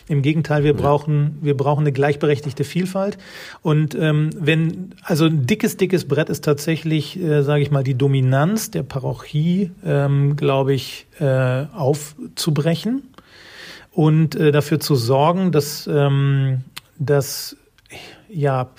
Im 0.07 0.21
Gegenteil, 0.21 0.63
wir 0.63 0.73
brauchen, 0.73 1.37
wir 1.41 1.55
brauchen 1.55 1.81
eine 1.81 1.93
gleichberechtigte 1.93 2.63
Vielfalt. 2.63 3.17
Und 3.61 3.95
ähm, 3.95 4.31
wenn, 4.37 4.95
also 5.03 5.25
ein 5.25 5.45
dickes, 5.45 5.77
dickes 5.77 6.07
Brett 6.07 6.29
ist 6.29 6.43
tatsächlich, 6.43 7.19
äh, 7.19 7.41
sage 7.43 7.63
ich 7.63 7.71
mal, 7.71 7.83
die 7.83 7.95
Dominanz 7.95 8.69
der 8.69 8.83
Parochie, 8.83 9.71
ähm, 9.85 10.35
glaube 10.35 10.73
ich, 10.73 11.07
äh, 11.19 11.65
aufzubrechen 11.73 13.03
und 13.91 14.35
äh, 14.35 14.51
dafür 14.51 14.79
zu 14.79 14.95
sorgen, 14.95 15.51
dass, 15.51 15.87
ähm, 15.87 16.61
dass 16.99 17.55
ja 18.29 18.71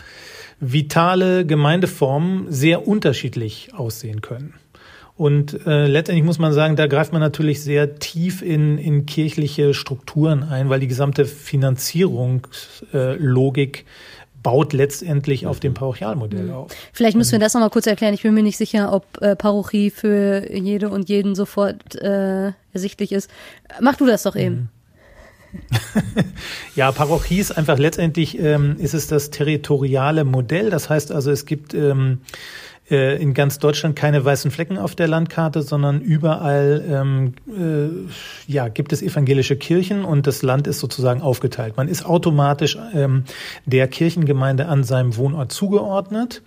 vitale 0.60 1.46
Gemeindeformen 1.46 2.50
sehr 2.52 2.86
unterschiedlich 2.86 3.70
aussehen 3.74 4.20
können. 4.20 4.54
Und 5.16 5.64
äh, 5.66 5.86
letztendlich 5.86 6.24
muss 6.24 6.40
man 6.40 6.52
sagen, 6.52 6.74
da 6.74 6.88
greift 6.88 7.12
man 7.12 7.20
natürlich 7.20 7.62
sehr 7.62 8.00
tief 8.00 8.42
in, 8.42 8.78
in 8.78 9.06
kirchliche 9.06 9.72
Strukturen 9.72 10.42
ein, 10.42 10.70
weil 10.70 10.80
die 10.80 10.88
gesamte 10.88 11.24
Finanzierungslogik 11.24 13.78
äh, 13.78 13.84
baut 14.44 14.72
letztendlich 14.72 15.48
auf 15.48 15.58
dem 15.58 15.72
mhm. 15.72 15.76
Parochialmodell 15.76 16.50
auf. 16.50 16.70
Vielleicht 16.92 17.16
müssen 17.16 17.32
wir 17.32 17.38
das 17.40 17.54
nochmal 17.54 17.70
kurz 17.70 17.86
erklären. 17.86 18.14
Ich 18.14 18.22
bin 18.22 18.34
mir 18.34 18.42
nicht 18.42 18.58
sicher, 18.58 18.92
ob 18.92 19.20
äh, 19.20 19.36
Parochie 19.36 19.90
für 19.90 20.52
jede 20.52 20.90
und 20.90 21.08
jeden 21.08 21.34
sofort 21.34 21.96
äh, 21.96 22.52
ersichtlich 22.72 23.12
ist. 23.12 23.30
Mach 23.80 23.96
du 23.96 24.06
das 24.06 24.24
doch 24.24 24.36
eben. 24.36 24.54
Mhm. 24.54 24.68
ja, 26.74 26.92
Parochie 26.92 27.38
ist 27.38 27.52
einfach 27.52 27.78
letztendlich 27.78 28.38
ähm, 28.38 28.76
ist 28.78 28.94
es 28.94 29.06
das 29.06 29.30
territoriale 29.30 30.24
Modell. 30.24 30.70
Das 30.70 30.90
heißt 30.90 31.12
also, 31.12 31.30
es 31.30 31.46
gibt 31.46 31.74
ähm, 31.74 32.20
äh, 32.90 33.20
in 33.20 33.34
ganz 33.34 33.58
Deutschland 33.58 33.96
keine 33.96 34.24
weißen 34.24 34.50
Flecken 34.50 34.78
auf 34.78 34.94
der 34.94 35.08
Landkarte, 35.08 35.62
sondern 35.62 36.00
überall 36.00 36.84
ähm, 36.88 37.34
äh, 37.48 38.52
ja, 38.52 38.68
gibt 38.68 38.92
es 38.92 39.02
evangelische 39.02 39.56
Kirchen 39.56 40.04
und 40.04 40.26
das 40.26 40.42
Land 40.42 40.66
ist 40.66 40.80
sozusagen 40.80 41.22
aufgeteilt. 41.22 41.76
Man 41.76 41.88
ist 41.88 42.04
automatisch 42.04 42.78
ähm, 42.94 43.24
der 43.64 43.88
Kirchengemeinde 43.88 44.66
an 44.66 44.84
seinem 44.84 45.16
Wohnort 45.16 45.52
zugeordnet. 45.52 46.42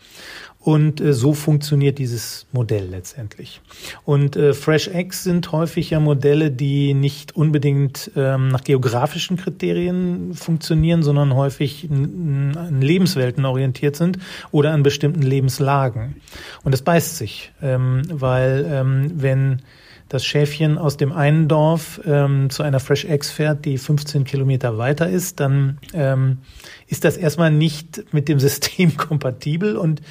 Und 0.68 1.00
äh, 1.00 1.14
so 1.14 1.32
funktioniert 1.32 1.98
dieses 1.98 2.46
Modell 2.52 2.90
letztendlich. 2.90 3.62
Und 4.04 4.36
äh, 4.36 4.54
Fresh 4.54 4.90
Eggs 4.90 5.24
sind 5.24 5.54
häufig 5.54 5.92
ja 5.92 6.02
Modelle, 6.02 6.52
die 6.52 6.94
nicht 6.94 7.38
unbedingt 7.38 8.12
ähm, 8.18 8.50
nach 8.50 8.66
geografischen 8.66 9.38
Kriterien 9.38 10.34
funktionieren, 10.34 11.04
sondern 11.04 11.34
häufig 11.36 11.88
an 11.90 12.82
Lebenswelten 12.82 13.46
orientiert 13.46 13.96
sind 13.96 14.20
oder 14.52 14.74
an 14.74 14.84
bestimmten 14.84 15.22
Lebenslagen. 15.22 16.18
Und 16.66 16.74
das 16.74 16.82
beißt 16.82 17.16
sich, 17.16 17.54
ähm, 17.62 18.02
weil 18.12 18.68
ähm, 18.70 19.12
wenn 19.16 19.62
das 20.10 20.26
Schäfchen 20.26 20.78
aus 20.78 20.98
dem 20.98 21.14
einen 21.14 21.48
Dorf 21.48 22.02
ähm, 22.06 22.50
zu 22.50 22.64
einer 22.64 22.82
Fresh 22.82 23.06
Eggs 23.06 23.32
fährt, 23.32 23.64
die 23.64 23.78
15 23.78 24.26
Kilometer 24.26 24.78
weiter 24.78 25.10
ist, 25.10 25.40
dann 25.40 25.78
ähm, 25.94 26.40
ist 26.88 27.06
das 27.06 27.16
erstmal 27.16 27.52
nicht 27.52 28.14
mit 28.14 28.28
dem 28.28 28.42
System 28.42 28.98
kompatibel 28.98 29.78
und 29.78 30.02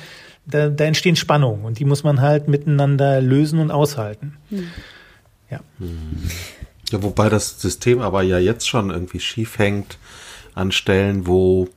da, 0.47 0.69
da 0.69 0.85
entstehen 0.85 1.17
Spannungen 1.17 1.65
und 1.65 1.79
die 1.79 1.85
muss 1.85 2.05
man 2.05 2.21
halt 2.21 2.49
miteinander 2.49 3.21
lösen 3.21 3.59
und 3.59 3.71
aushalten. 3.71 4.37
Hm. 4.51 4.69
Ja. 5.51 5.61
ja. 6.91 7.03
Wobei 7.03 7.29
das 7.29 7.61
System 7.61 8.01
aber 8.01 8.23
ja 8.23 8.39
jetzt 8.39 8.69
schon 8.69 8.91
irgendwie 8.91 9.21
schief 9.21 9.59
hängt 9.59 9.99
an 10.55 10.73
Stellen, 10.73 11.27
wo 11.27 11.69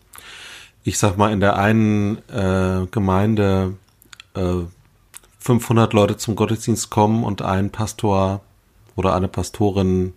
ich 0.83 0.97
sag 0.97 1.17
mal 1.17 1.31
in 1.31 1.39
der 1.39 1.57
einen 1.57 2.17
äh, 2.29 2.87
Gemeinde 2.89 3.75
äh, 4.35 4.63
500 5.39 5.93
Leute 5.93 6.17
zum 6.17 6.35
Gottesdienst 6.35 6.89
kommen 6.89 7.23
und 7.23 7.41
ein 7.41 7.69
Pastor 7.69 8.41
oder 8.95 9.15
eine 9.15 9.27
Pastorin 9.27 10.13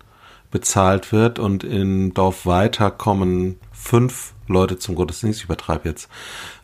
bezahlt 0.51 1.13
wird 1.13 1.39
und 1.39 1.65
im 1.65 2.15
Dorf 2.15 2.47
weiter 2.47 2.91
kommen 2.91 3.59
fünf 3.73 4.35
Leute 4.47 4.79
zum 4.79 4.95
Gottesdienst, 4.95 5.41
ich 5.41 5.45
übertreibe 5.45 5.89
jetzt, 5.89 6.09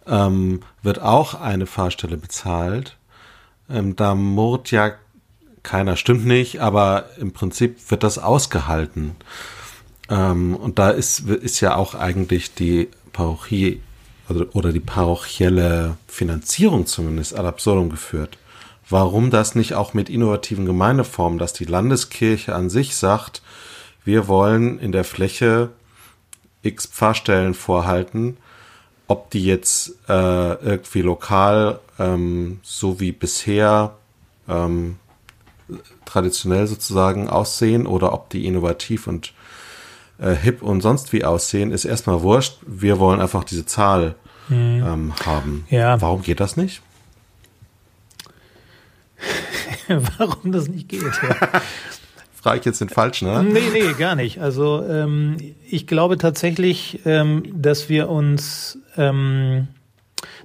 ähm, 0.09 0.61
wird 0.83 1.01
auch 1.01 1.35
eine 1.35 1.66
Fahrstelle 1.66 2.16
bezahlt. 2.16 2.97
Ähm, 3.71 3.97
da 3.97 4.14
murrt 4.14 4.71
ja 4.71 4.92
keiner, 5.62 5.97
stimmt 5.97 6.25
nicht, 6.25 6.61
aber 6.61 7.11
im 7.18 7.33
Prinzip 7.33 7.90
wird 7.90 8.03
das 8.03 8.18
ausgehalten. 8.18 9.16
Ähm, 10.09 10.57
und 10.57 10.79
da 10.79 10.90
ist, 10.90 11.21
ist 11.29 11.61
ja 11.61 11.77
auch 11.77 11.94
eigentlich 11.94 12.55
die 12.55 12.88
Parochie 13.12 13.81
also, 14.29 14.47
oder 14.53 14.73
die 14.73 14.81
parochielle 14.81 15.97
Finanzierung 16.07 16.87
zumindest 16.87 17.38
ad 17.38 17.47
absurdum 17.47 17.90
geführt. 17.90 18.38
Warum 18.88 19.31
das 19.31 19.55
nicht 19.55 19.75
auch 19.75 19.92
mit 19.92 20.09
innovativen 20.09 20.64
Gemeindeformen, 20.64 21.38
dass 21.38 21.53
die 21.53 21.66
Landeskirche 21.66 22.55
an 22.55 22.71
sich 22.71 22.97
sagt, 22.97 23.42
wir 24.05 24.29
wollen 24.29 24.79
in 24.79 24.92
der 24.92 25.05
Fläche 25.05 25.71
x 26.62 26.87
Pfarrstellen 26.87 27.53
vorhalten 27.53 28.38
ob 29.09 29.31
die 29.31 29.44
jetzt 29.44 29.94
äh, 30.09 30.53
irgendwie 30.55 31.03
lokal 31.03 31.81
ähm, 31.99 32.61
so 32.62 33.01
wie 33.01 33.12
bisher 33.12 33.97
ähm, 34.49 34.97
traditionell 36.05 36.66
sozusagen 36.66 37.29
aussehen 37.29 37.87
oder 37.87 38.12
ob 38.12 38.31
die 38.31 38.47
innovativ 38.47 39.07
und 39.07 39.33
äh, 40.18 40.35
hip 40.35 40.62
und 40.62 40.81
sonst 40.81 41.12
wie 41.12 41.25
aussehen, 41.25 41.71
ist 41.71 41.85
erstmal 41.85 42.23
wurscht. 42.23 42.59
Wir 42.66 42.99
wollen 42.99 43.21
einfach 43.21 43.44
diese 43.44 43.66
Zahl 43.66 44.14
mhm. 44.49 44.85
ähm, 44.87 45.12
haben. 45.25 45.66
Ja. 45.71 46.01
Warum 46.01 46.23
geht 46.23 46.40
das 46.40 46.57
nicht? 46.57 46.83
Warum 50.18 50.53
das 50.53 50.68
nicht 50.68 50.88
geht, 50.88 51.03
ja. 51.03 51.61
Ich 52.57 52.65
jetzt 52.65 52.81
den 52.81 52.89
falschen, 52.89 53.29
ne? 53.29 53.43
Nee, 53.43 53.61
nee, 53.73 53.93
gar 53.99 54.15
nicht. 54.15 54.41
Also 54.41 54.85
ähm, 54.85 55.37
ich 55.69 55.87
glaube 55.87 56.19
tatsächlich, 56.19 57.01
ähm, 57.05 57.43
dass 57.55 57.89
wir 57.89 58.09
uns, 58.09 58.79
ähm, 58.97 59.69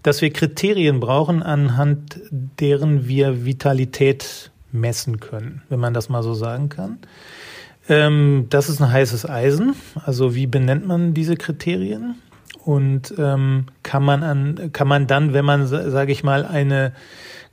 dass 0.02 0.22
wir 0.22 0.32
Kriterien 0.32 1.00
brauchen, 1.00 1.44
anhand 1.44 2.20
deren 2.32 3.08
wir 3.08 3.46
Vitalität 3.46 4.52
messen 4.72 5.20
können, 5.20 5.62
wenn 5.70 5.80
man 5.80 5.94
das 5.94 6.10
mal 6.10 6.24
so 6.24 6.34
sagen 6.34 6.70
kann. 6.70 7.00
Ähm, 7.90 8.48
das 8.50 8.70
ist 8.70 8.82
ein 8.82 8.92
heißes 8.92 9.30
Eisen. 9.30 9.76
Also 10.06 10.36
wie 10.36 10.48
benennt 10.48 10.88
man 10.88 11.14
diese 11.14 11.36
Kriterien? 11.36 12.16
Und 12.66 13.14
ähm, 13.18 13.66
kann 13.84 14.04
man 14.04 14.24
an, 14.24 14.72
kann 14.72 14.88
man 14.88 15.06
dann, 15.06 15.34
wenn 15.34 15.44
man, 15.44 15.68
sage 15.68 16.12
ich 16.12 16.24
mal, 16.24 16.46
eine 16.46 16.94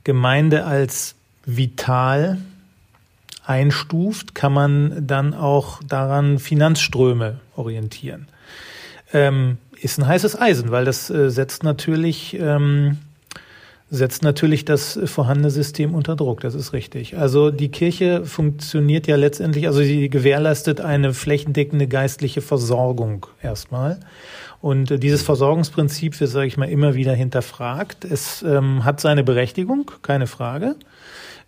Gemeinde 0.03 0.65
als 0.65 1.15
vital 1.45 2.37
einstuft, 3.45 4.35
kann 4.35 4.53
man 4.53 5.07
dann 5.07 5.33
auch 5.33 5.81
daran 5.83 6.39
Finanzströme 6.39 7.39
orientieren. 7.55 8.27
Ähm, 9.13 9.57
ist 9.81 9.97
ein 9.97 10.07
heißes 10.07 10.39
Eisen, 10.39 10.71
weil 10.71 10.85
das 10.85 11.09
äh, 11.09 11.29
setzt 11.29 11.63
natürlich 11.63 12.37
ähm, 12.39 12.97
setzt 13.91 14.23
natürlich 14.23 14.63
das 14.63 14.97
vorhandene 15.03 15.51
System 15.51 15.93
unter 15.93 16.15
Druck. 16.15 16.39
Das 16.39 16.55
ist 16.55 16.71
richtig. 16.71 17.17
Also 17.17 17.51
die 17.51 17.69
Kirche 17.69 18.25
funktioniert 18.25 19.05
ja 19.05 19.17
letztendlich, 19.17 19.67
also 19.67 19.81
sie 19.81 20.09
gewährleistet 20.09 20.79
eine 20.79 21.13
flächendeckende 21.13 21.87
geistliche 21.87 22.41
Versorgung 22.41 23.27
erstmal. 23.43 23.99
Und 24.61 24.91
äh, 24.91 24.97
dieses 24.97 25.23
Versorgungsprinzip 25.23 26.19
wird, 26.21 26.29
sage 26.29 26.47
ich 26.47 26.55
mal, 26.55 26.69
immer 26.69 26.95
wieder 26.95 27.13
hinterfragt. 27.13 28.05
Es 28.05 28.41
ähm, 28.43 28.85
hat 28.85 29.01
seine 29.01 29.25
Berechtigung, 29.25 29.91
keine 30.01 30.25
Frage. 30.25 30.75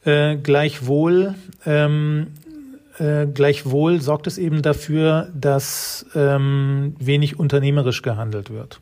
Äh, 0.06 0.36
gleichwohl, 0.38 1.36
ähm, 1.66 2.28
äh, 3.00 3.26
gleichwohl 3.26 4.02
sorgt 4.02 4.28
es 4.28 4.38
eben 4.38 4.62
dafür, 4.62 5.30
dass 5.34 6.06
ähm, 6.14 6.96
wenig 7.00 7.40
unternehmerisch 7.40 8.02
gehandelt 8.02 8.50
wird. 8.50 8.80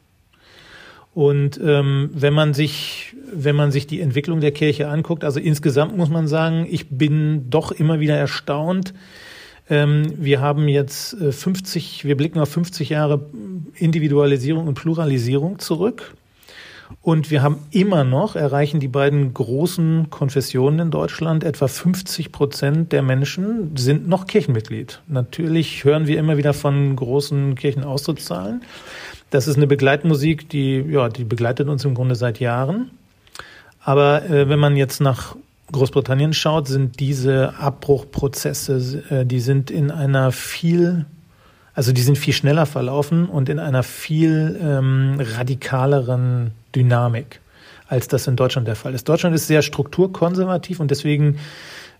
Und 1.14 1.60
ähm, 1.64 2.10
wenn 2.14 2.34
man 2.34 2.54
sich, 2.54 3.16
wenn 3.32 3.56
man 3.56 3.72
sich 3.72 3.86
die 3.86 4.00
Entwicklung 4.00 4.40
der 4.40 4.52
Kirche 4.52 4.88
anguckt, 4.88 5.24
also 5.24 5.40
insgesamt 5.40 5.96
muss 5.96 6.10
man 6.10 6.28
sagen, 6.28 6.66
ich 6.70 6.90
bin 6.90 7.50
doch 7.50 7.72
immer 7.72 8.00
wieder 8.00 8.16
erstaunt. 8.18 8.94
Ähm, 9.70 10.14
wir 10.18 10.40
haben 10.40 10.68
jetzt 10.70 11.18
50, 11.18 12.06
äh, 12.06 12.08
wir 12.08 12.18
blicken 12.18 12.40
auf 12.40 12.50
50 12.50 12.90
Jahre 12.90 13.26
Individualisierung 13.76 14.68
und 14.68 14.76
Pluralisierung 14.76 15.60
zurück. 15.60 16.14
Und 17.02 17.32
wir 17.32 17.42
haben 17.42 17.60
immer 17.72 18.04
noch, 18.04 18.36
erreichen 18.36 18.80
die 18.80 18.88
beiden 18.88 19.34
großen 19.34 20.10
Konfessionen 20.10 20.80
in 20.80 20.92
Deutschland, 20.92 21.44
etwa 21.44 21.68
50 21.68 22.32
Prozent 22.32 22.92
der 22.92 23.02
Menschen 23.02 23.76
sind 23.78 24.08
noch 24.08 24.28
Kirchenmitglied. 24.28 25.02
Natürlich 25.08 25.84
hören 25.84 26.08
wir 26.08 26.20
immer 26.20 26.38
wieder 26.38 26.54
von 26.54 26.96
großen 26.96 27.56
Kirchenaustrittszahlen. 27.56 28.64
Das 29.30 29.48
ist 29.48 29.56
eine 29.56 29.68
Begleitmusik, 29.68 30.50
die, 30.50 30.86
ja, 30.90 31.10
die 31.10 31.24
begleitet 31.24 31.70
uns 31.70 31.86
im 31.86 31.96
Grunde 31.96 32.16
seit 32.16 32.40
Jahren. 32.40 32.92
Aber 33.84 34.30
äh, 34.30 34.50
wenn 34.50 34.60
man 34.60 34.76
jetzt 34.76 35.02
nach 35.02 35.36
Großbritannien 35.72 36.34
schaut, 36.34 36.68
sind 36.68 37.00
diese 37.00 37.58
Abbruchprozesse, 37.58 39.04
äh, 39.10 39.26
die 39.26 39.40
sind 39.40 39.72
in 39.72 39.90
einer 39.90 40.32
viel 40.32 41.06
also 41.74 41.92
die 41.92 42.02
sind 42.02 42.18
viel 42.18 42.34
schneller 42.34 42.66
verlaufen 42.66 43.26
und 43.26 43.50
in 43.50 43.60
einer 43.60 43.84
viel 43.84 44.60
ähm, 44.62 45.20
radikaleren 45.20 46.52
Dynamik, 46.76 47.40
als 47.88 48.08
das 48.08 48.28
in 48.28 48.36
Deutschland 48.36 48.68
der 48.68 48.76
Fall 48.76 48.94
ist. 48.94 49.08
Deutschland 49.08 49.36
ist 49.36 49.48
sehr 49.48 49.62
strukturkonservativ 49.62 50.80
und 50.80 50.92
deswegen 50.92 51.38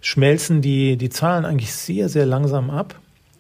schmelzen 0.02 0.62
die, 0.62 0.98
die 0.98 1.10
Zahlen 1.10 1.46
eigentlich 1.46 1.74
sehr, 1.74 2.10
sehr 2.10 2.26
langsam 2.26 2.70
ab. 2.70 2.96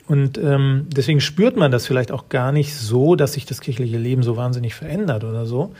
Und 0.07 0.37
ähm, 0.37 0.87
deswegen 0.89 1.21
spürt 1.21 1.55
man 1.55 1.71
das 1.71 1.87
vielleicht 1.87 2.11
auch 2.11 2.27
gar 2.29 2.51
nicht 2.51 2.75
so, 2.75 3.15
dass 3.15 3.33
sich 3.33 3.45
das 3.45 3.61
kirchliche 3.61 3.97
Leben 3.97 4.23
so 4.23 4.35
wahnsinnig 4.35 4.75
verändert 4.75 5.23
oder 5.23 5.45
so. 5.45 5.73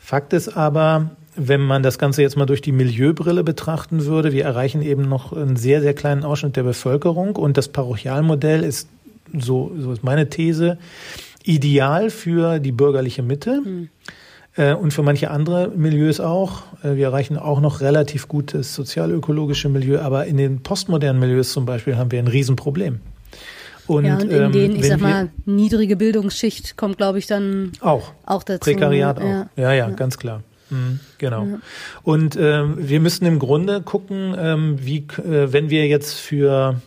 Fakt 0.00 0.32
ist 0.32 0.56
aber, 0.56 1.10
wenn 1.36 1.60
man 1.60 1.82
das 1.82 1.98
Ganze 1.98 2.22
jetzt 2.22 2.36
mal 2.36 2.46
durch 2.46 2.60
die 2.60 2.72
Milieubrille 2.72 3.44
betrachten 3.44 4.04
würde, 4.06 4.32
wir 4.32 4.44
erreichen 4.44 4.82
eben 4.82 5.02
noch 5.02 5.32
einen 5.32 5.56
sehr, 5.56 5.80
sehr 5.80 5.94
kleinen 5.94 6.24
Ausschnitt 6.24 6.56
der 6.56 6.64
Bevölkerung 6.64 7.36
und 7.36 7.56
das 7.56 7.68
Parochialmodell 7.68 8.64
ist 8.64 8.88
so, 9.38 9.72
so 9.78 9.92
ist 9.92 10.04
meine 10.04 10.28
These, 10.28 10.78
ideal 11.44 12.10
für 12.10 12.58
die 12.58 12.72
bürgerliche 12.72 13.22
Mitte. 13.22 13.60
Mhm. 13.64 13.88
Und 14.80 14.92
für 14.92 15.04
manche 15.04 15.30
andere 15.30 15.68
Milieus 15.68 16.18
auch. 16.18 16.62
Äh, 16.82 16.96
wir 16.96 17.06
erreichen 17.06 17.36
auch 17.36 17.60
noch 17.60 17.80
relativ 17.80 18.26
gutes 18.26 18.74
sozialökologische 18.74 19.68
Milieu, 19.68 20.00
aber 20.00 20.26
in 20.26 20.36
den 20.36 20.64
postmodernen 20.64 21.20
Milieus 21.20 21.52
zum 21.52 21.64
Beispiel 21.64 21.96
haben 21.96 22.10
wir 22.10 22.18
ein 22.18 22.26
Riesenproblem. 22.26 22.98
Und, 23.88 24.04
ja, 24.04 24.16
und 24.16 24.30
in 24.30 24.42
ähm, 24.42 24.52
denen, 24.52 24.76
ich 24.76 24.86
sag 24.86 25.00
mal, 25.00 25.30
niedrige 25.46 25.96
Bildungsschicht 25.96 26.76
kommt, 26.76 26.98
glaube 26.98 27.18
ich, 27.18 27.26
dann 27.26 27.72
auch, 27.80 28.12
auch 28.26 28.42
dazu. 28.42 28.60
Prekariat 28.60 29.18
auch. 29.18 29.24
Ja, 29.24 29.48
ja, 29.56 29.72
ja, 29.72 29.90
ganz 29.90 30.18
klar. 30.18 30.42
Mhm, 30.68 31.00
genau. 31.16 31.44
Ja. 31.44 31.58
Und 32.02 32.36
ähm, 32.38 32.76
wir 32.78 33.00
müssen 33.00 33.24
im 33.24 33.38
Grunde 33.38 33.80
gucken, 33.80 34.36
ähm, 34.38 34.76
wie, 34.80 34.98
äh, 34.98 35.52
wenn 35.52 35.70
wir 35.70 35.86
jetzt 35.86 36.14
für 36.14 36.82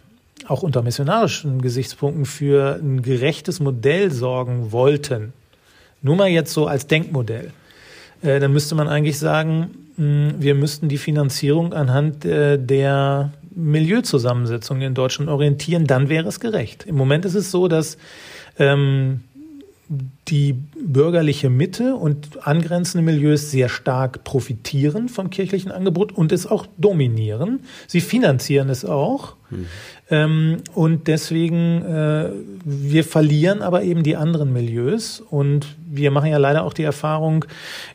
auch 0.48 0.64
unter 0.64 0.82
missionarischen 0.82 1.62
Gesichtspunkten 1.62 2.26
für 2.26 2.80
ein 2.82 3.02
gerechtes 3.02 3.60
Modell 3.60 4.12
sorgen 4.12 4.72
wollten, 4.72 5.34
nur 6.02 6.16
mal 6.16 6.30
jetzt 6.30 6.54
so 6.54 6.68
als 6.68 6.88
Denkmodell, 6.88 7.52
äh, 8.22 8.40
dann 8.40 8.54
müsste 8.54 8.76
man 8.76 8.88
eigentlich 8.88 9.20
sagen, 9.20 9.72
mh, 9.98 10.34
wir 10.40 10.56
müssten 10.56 10.90
die 10.90 10.98
Finanzierung 10.98 11.74
anhand 11.74 12.26
äh, 12.26 12.58
der 12.58 13.32
Milieuzusammensetzung 13.54 14.82
in 14.82 14.94
Deutschland 14.94 15.30
orientieren, 15.30 15.86
dann 15.86 16.10
wäre 16.10 16.28
es 16.28 16.40
gerecht. 16.40 16.86
Im 16.86 16.96
Moment 16.96 17.26
ist 17.26 17.36
es 17.36 17.52
so, 17.52 17.68
dass 17.68 17.98
ähm, 18.58 19.22
die 20.28 20.54
bürgerliche 20.54 21.50
Mitte 21.50 21.96
und 21.96 22.48
angrenzende 22.48 23.04
Milieus 23.04 23.52
sehr 23.52 23.68
stark 23.68 24.24
profitieren 24.24 25.10
vom 25.10 25.30
kirchlichen 25.30 25.72
Angebot 25.72 26.14
und 26.14 26.32
es 26.32 26.48
auch 26.48 26.66
dominieren. 26.78 27.62
Sie 27.88 28.00
finanzieren 28.00 28.70
es 28.70 28.86
auch. 28.86 29.36
Mhm. 29.50 29.66
Ähm, 30.10 30.58
und 30.74 31.08
deswegen, 31.08 31.84
äh, 31.84 32.30
wir 32.64 33.04
verlieren 33.04 33.62
aber 33.62 33.84
eben 33.84 34.04
die 34.04 34.16
anderen 34.16 34.54
Milieus. 34.54 35.22
Und 35.30 35.68
wir 35.90 36.12
machen 36.12 36.30
ja 36.30 36.38
leider 36.38 36.64
auch 36.64 36.74
die 36.74 36.84
Erfahrung 36.84 37.44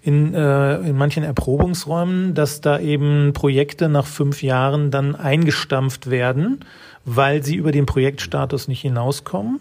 in, 0.02 0.34
äh, 0.34 0.76
in 0.80 0.96
manchen 0.96 1.24
Erprobungsräumen, 1.24 2.34
dass 2.34 2.60
da 2.60 2.78
eben 2.78 3.32
Projekte 3.32 3.88
nach 3.88 4.06
fünf 4.06 4.42
Jahren 4.42 4.90
dann 4.90 5.14
eingestampft 5.14 6.10
werden, 6.10 6.60
weil 7.06 7.42
sie 7.42 7.56
über 7.56 7.72
den 7.72 7.86
Projektstatus 7.86 8.68
nicht 8.68 8.82
hinauskommen. 8.82 9.60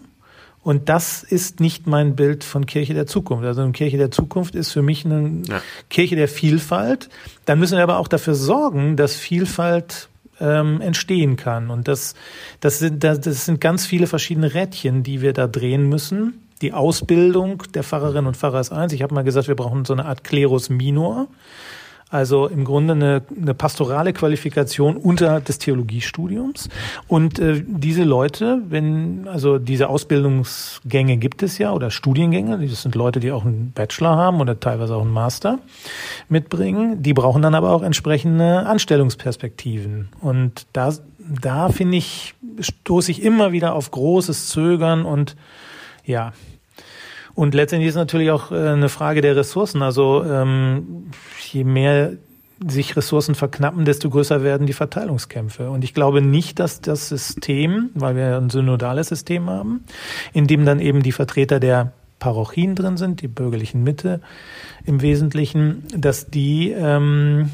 Und 0.66 0.88
das 0.88 1.22
ist 1.22 1.60
nicht 1.60 1.86
mein 1.86 2.16
Bild 2.16 2.42
von 2.42 2.66
Kirche 2.66 2.92
der 2.92 3.06
Zukunft. 3.06 3.44
Also 3.44 3.62
eine 3.62 3.70
Kirche 3.70 3.98
der 3.98 4.10
Zukunft 4.10 4.56
ist 4.56 4.72
für 4.72 4.82
mich 4.82 5.04
eine 5.04 5.42
ja. 5.46 5.62
Kirche 5.90 6.16
der 6.16 6.26
Vielfalt. 6.26 7.08
Dann 7.44 7.60
müssen 7.60 7.76
wir 7.76 7.84
aber 7.84 7.98
auch 7.98 8.08
dafür 8.08 8.34
sorgen, 8.34 8.96
dass 8.96 9.14
Vielfalt 9.14 10.08
ähm, 10.40 10.80
entstehen 10.80 11.36
kann. 11.36 11.70
Und 11.70 11.86
das, 11.86 12.16
das, 12.58 12.80
sind, 12.80 13.04
das, 13.04 13.20
das 13.20 13.44
sind 13.44 13.60
ganz 13.60 13.86
viele 13.86 14.08
verschiedene 14.08 14.54
Rädchen, 14.54 15.04
die 15.04 15.22
wir 15.22 15.32
da 15.32 15.46
drehen 15.46 15.88
müssen. 15.88 16.42
Die 16.62 16.72
Ausbildung 16.72 17.62
der 17.72 17.84
Pfarrerinnen 17.84 18.26
und 18.26 18.36
Pfarrer 18.36 18.58
ist 18.58 18.72
eins. 18.72 18.92
Ich 18.92 19.02
habe 19.02 19.14
mal 19.14 19.22
gesagt, 19.22 19.46
wir 19.46 19.54
brauchen 19.54 19.84
so 19.84 19.92
eine 19.92 20.04
Art 20.04 20.24
Klerus 20.24 20.68
minor. 20.68 21.28
Also 22.08 22.46
im 22.46 22.64
Grunde 22.64 22.92
eine, 22.92 23.22
eine 23.36 23.52
pastorale 23.52 24.12
Qualifikation 24.12 24.96
unterhalb 24.96 25.44
des 25.46 25.58
Theologiestudiums. 25.58 26.68
Und 27.08 27.40
äh, 27.40 27.64
diese 27.66 28.04
Leute, 28.04 28.62
wenn, 28.68 29.26
also 29.26 29.58
diese 29.58 29.88
Ausbildungsgänge 29.88 31.16
gibt 31.16 31.42
es 31.42 31.58
ja 31.58 31.72
oder 31.72 31.90
Studiengänge, 31.90 32.64
das 32.64 32.82
sind 32.82 32.94
Leute, 32.94 33.18
die 33.18 33.32
auch 33.32 33.44
einen 33.44 33.72
Bachelor 33.72 34.16
haben 34.16 34.40
oder 34.40 34.60
teilweise 34.60 34.94
auch 34.94 35.02
einen 35.02 35.12
Master 35.12 35.58
mitbringen, 36.28 37.02
die 37.02 37.12
brauchen 37.12 37.42
dann 37.42 37.56
aber 37.56 37.70
auch 37.70 37.82
entsprechende 37.82 38.66
Anstellungsperspektiven. 38.66 40.08
Und 40.20 40.68
da, 40.72 40.94
da 41.18 41.70
finde 41.70 41.96
ich, 41.96 42.34
stoße 42.60 43.10
ich 43.10 43.20
immer 43.20 43.50
wieder 43.50 43.74
auf 43.74 43.90
großes 43.90 44.48
Zögern 44.48 45.04
und 45.04 45.34
ja, 46.04 46.32
und 47.36 47.54
letztendlich 47.54 47.90
ist 47.90 47.96
natürlich 47.96 48.30
auch 48.30 48.50
äh, 48.50 48.70
eine 48.70 48.88
Frage 48.88 49.20
der 49.20 49.36
Ressourcen. 49.36 49.82
Also 49.82 50.24
ähm, 50.24 51.10
je 51.52 51.64
mehr 51.64 52.12
sich 52.66 52.96
Ressourcen 52.96 53.34
verknappen, 53.34 53.84
desto 53.84 54.08
größer 54.08 54.42
werden 54.42 54.66
die 54.66 54.72
Verteilungskämpfe. 54.72 55.68
Und 55.68 55.84
ich 55.84 55.92
glaube 55.92 56.22
nicht, 56.22 56.58
dass 56.58 56.80
das 56.80 57.10
System, 57.10 57.90
weil 57.94 58.16
wir 58.16 58.38
ein 58.38 58.48
synodales 58.48 59.08
System 59.08 59.50
haben, 59.50 59.84
in 60.32 60.46
dem 60.46 60.64
dann 60.64 60.80
eben 60.80 61.02
die 61.02 61.12
Vertreter 61.12 61.60
der 61.60 61.92
Parochien 62.18 62.74
drin 62.74 62.96
sind, 62.96 63.20
die 63.20 63.28
bürgerlichen 63.28 63.84
Mitte 63.84 64.22
im 64.86 65.02
Wesentlichen, 65.02 65.84
dass 65.94 66.30
die 66.30 66.70
ähm, 66.70 67.50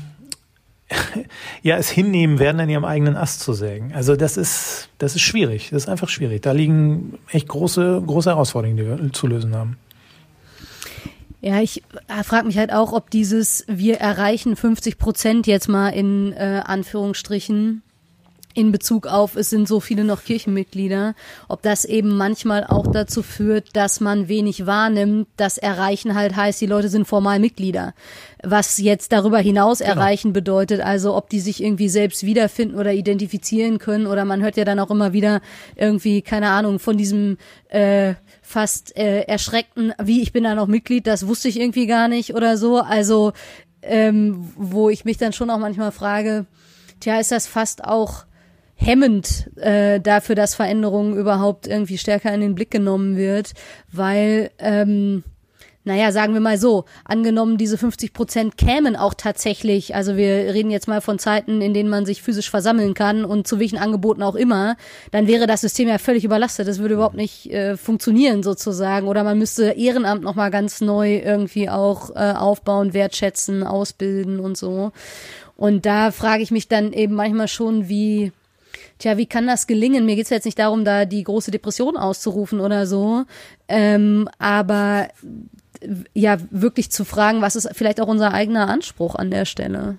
ja 1.63 1.77
es 1.77 1.91
hinnehmen 1.91 2.39
werden, 2.39 2.61
an 2.61 2.69
ihrem 2.69 2.85
eigenen 2.85 3.17
Ast 3.17 3.41
zu 3.41 3.53
sägen. 3.53 3.93
Also 3.95 4.17
das 4.17 4.37
ist 4.37 4.89
das 4.99 5.15
ist 5.15 5.23
schwierig. 5.23 5.71
Das 5.71 5.85
ist 5.85 5.89
einfach 5.89 6.09
schwierig. 6.09 6.43
Da 6.43 6.53
liegen 6.53 7.19
echt 7.31 7.49
große 7.49 8.03
große 8.07 8.31
Herausforderungen, 8.31 8.77
die 8.77 8.87
wir 8.87 9.13
zu 9.13 9.27
lösen 9.27 9.55
haben. 9.55 9.79
Ja, 11.41 11.61
ich 11.61 11.83
äh, 12.07 12.23
frage 12.23 12.47
mich 12.47 12.57
halt 12.57 12.73
auch, 12.73 12.93
ob 12.93 13.11
dieses 13.11 13.65
wir 13.67 13.97
erreichen 13.97 14.55
50 14.55 14.97
Prozent 14.97 15.47
jetzt 15.49 15.69
mal 15.69 15.89
in 15.89 16.33
äh, 16.33 16.63
Anführungsstrichen 16.65 17.83
in 18.55 18.73
Bezug 18.73 19.07
auf, 19.07 19.37
es 19.37 19.51
sind 19.51 19.69
so 19.69 19.81
viele 19.81 20.05
noch 20.05 20.25
Kirchenmitglieder, 20.25 21.15
ob 21.49 21.63
das 21.63 21.85
eben 21.85 22.17
manchmal 22.17 22.65
auch 22.65 22.87
dazu 22.87 23.23
führt, 23.23 23.75
dass 23.75 24.01
man 24.01 24.29
wenig 24.29 24.67
wahrnimmt. 24.67 25.29
Das 25.37 25.59
Erreichen 25.59 26.15
halt 26.15 26.37
heißt, 26.37 26.61
die 26.61 26.67
Leute 26.67 26.89
sind 26.89 27.07
formal 27.07 27.39
Mitglieder. 27.39 27.95
Was 28.43 28.79
jetzt 28.79 29.13
darüber 29.13 29.39
hinaus 29.39 29.79
genau. 29.79 29.93
erreichen 29.93 30.33
bedeutet, 30.33 30.81
also 30.81 31.15
ob 31.15 31.31
die 31.31 31.41
sich 31.41 31.63
irgendwie 31.63 31.89
selbst 31.89 32.25
wiederfinden 32.25 32.79
oder 32.79 32.93
identifizieren 32.93 33.79
können 33.79 34.07
oder 34.07 34.25
man 34.25 34.43
hört 34.43 34.57
ja 34.57 34.65
dann 34.65 34.81
auch 34.81 34.91
immer 34.91 35.13
wieder 35.13 35.41
irgendwie, 35.77 36.23
keine 36.23 36.51
Ahnung, 36.51 36.79
von 36.79 36.97
diesem 36.97 37.39
äh, 37.69 38.15
fast 38.43 38.97
äh, 38.97 39.23
erschreckten, 39.23 39.95
wie 40.03 40.23
ich 40.23 40.33
bin 40.33 40.45
da 40.45 40.55
noch 40.55 40.67
Mitglied, 40.67 41.07
das 41.07 41.27
wusste 41.27 41.49
ich 41.49 41.61
irgendwie 41.61 41.87
gar 41.87 42.09
nicht 42.09 42.35
oder 42.35 42.57
so. 42.57 42.79
Also 42.79 43.33
ähm, 43.83 44.53
wo 44.57 44.91
ich 44.91 45.05
mich 45.05 45.19
dann 45.19 45.33
schon 45.33 45.51
auch 45.51 45.59
manchmal 45.59 45.93
frage, 45.93 46.47
tja, 47.01 47.19
ist 47.19 47.33
das 47.33 47.47
fast 47.47 47.85
auch 47.85 48.25
hemmend 48.83 49.51
äh, 49.57 50.01
dafür, 50.01 50.35
dass 50.35 50.55
Veränderungen 50.55 51.17
überhaupt 51.17 51.67
irgendwie 51.67 51.99
stärker 51.99 52.33
in 52.35 52.41
den 52.41 52.55
Blick 52.55 52.71
genommen 52.71 53.17
wird, 53.17 53.53
weil 53.93 54.51
ähm, 54.59 55.23
naja, 55.85 56.13
sagen 56.13 56.33
wir 56.33 56.41
mal 56.41 56.59
so, 56.59 56.85
angenommen, 57.05 57.59
diese 57.59 57.77
50 57.77 58.13
Prozent 58.13 58.57
kämen 58.57 58.95
auch 58.95 59.15
tatsächlich, 59.15 59.97
also 59.97 60.17
wir 60.17 60.55
reden 60.55 60.71
jetzt 60.71 60.87
mal 60.87 61.01
von 61.01 61.19
Zeiten, 61.19 61.61
in 61.61 61.75
denen 61.75 61.89
man 61.89 62.07
sich 62.07 62.23
physisch 62.23 62.51
versammeln 62.51 62.95
kann 62.95 63.25
und 63.25 63.49
zu 63.49 63.59
welchen 63.59 63.79
Angeboten 63.79 64.23
auch 64.23 64.37
immer, 64.37 64.77
dann 65.11 65.27
wäre 65.27 65.49
das 65.49 65.61
System 65.61 65.89
ja 65.89 65.99
völlig 65.99 66.25
überlastet. 66.25 66.69
Das 66.69 66.79
würde 66.79 66.95
überhaupt 66.95 67.17
nicht 67.17 67.51
äh, 67.51 67.77
funktionieren 67.77 68.45
sozusagen. 68.45 69.09
Oder 69.09 69.25
man 69.25 69.39
müsste 69.39 69.71
Ehrenamt 69.73 70.23
nochmal 70.23 70.53
ganz 70.53 70.81
neu 70.81 71.17
irgendwie 71.17 71.69
auch 71.69 72.11
äh, 72.11 72.33
aufbauen, 72.33 72.95
wertschätzen, 72.95 73.65
ausbilden 73.65 74.39
und 74.39 74.57
so. 74.57 74.93
Und 75.57 75.85
da 75.85 76.13
frage 76.13 76.45
ich 76.45 76.53
mich 76.53 76.69
dann 76.69 76.93
eben 76.93 77.15
manchmal 77.15 77.49
schon, 77.49 77.89
wie, 77.89 78.31
tja, 79.03 79.17
wie 79.17 79.27
kann 79.27 79.47
das 79.47 79.67
gelingen? 79.67 80.07
Mir 80.07 80.17
geht's 80.17 80.31
jetzt 80.31 80.45
nicht 80.45 80.59
darum, 80.59 80.85
da 80.85 81.05
die 81.05 81.25
große 81.25 81.51
Depression 81.51 81.97
auszurufen 81.97 82.61
oder 82.61 82.87
so, 82.87 83.25
ähm, 83.69 84.29
aber 84.39 85.09
ja 86.15 86.37
wirklich 86.51 86.91
zu 86.91 87.05
fragen, 87.05 87.43
was 87.43 87.57
ist 87.57 87.69
vielleicht 87.73 88.01
auch 88.01 88.07
unser 88.07 88.33
eigener 88.33 88.69
Anspruch 88.69 89.17
an 89.17 89.31
der 89.31 89.45
Stelle. 89.45 89.97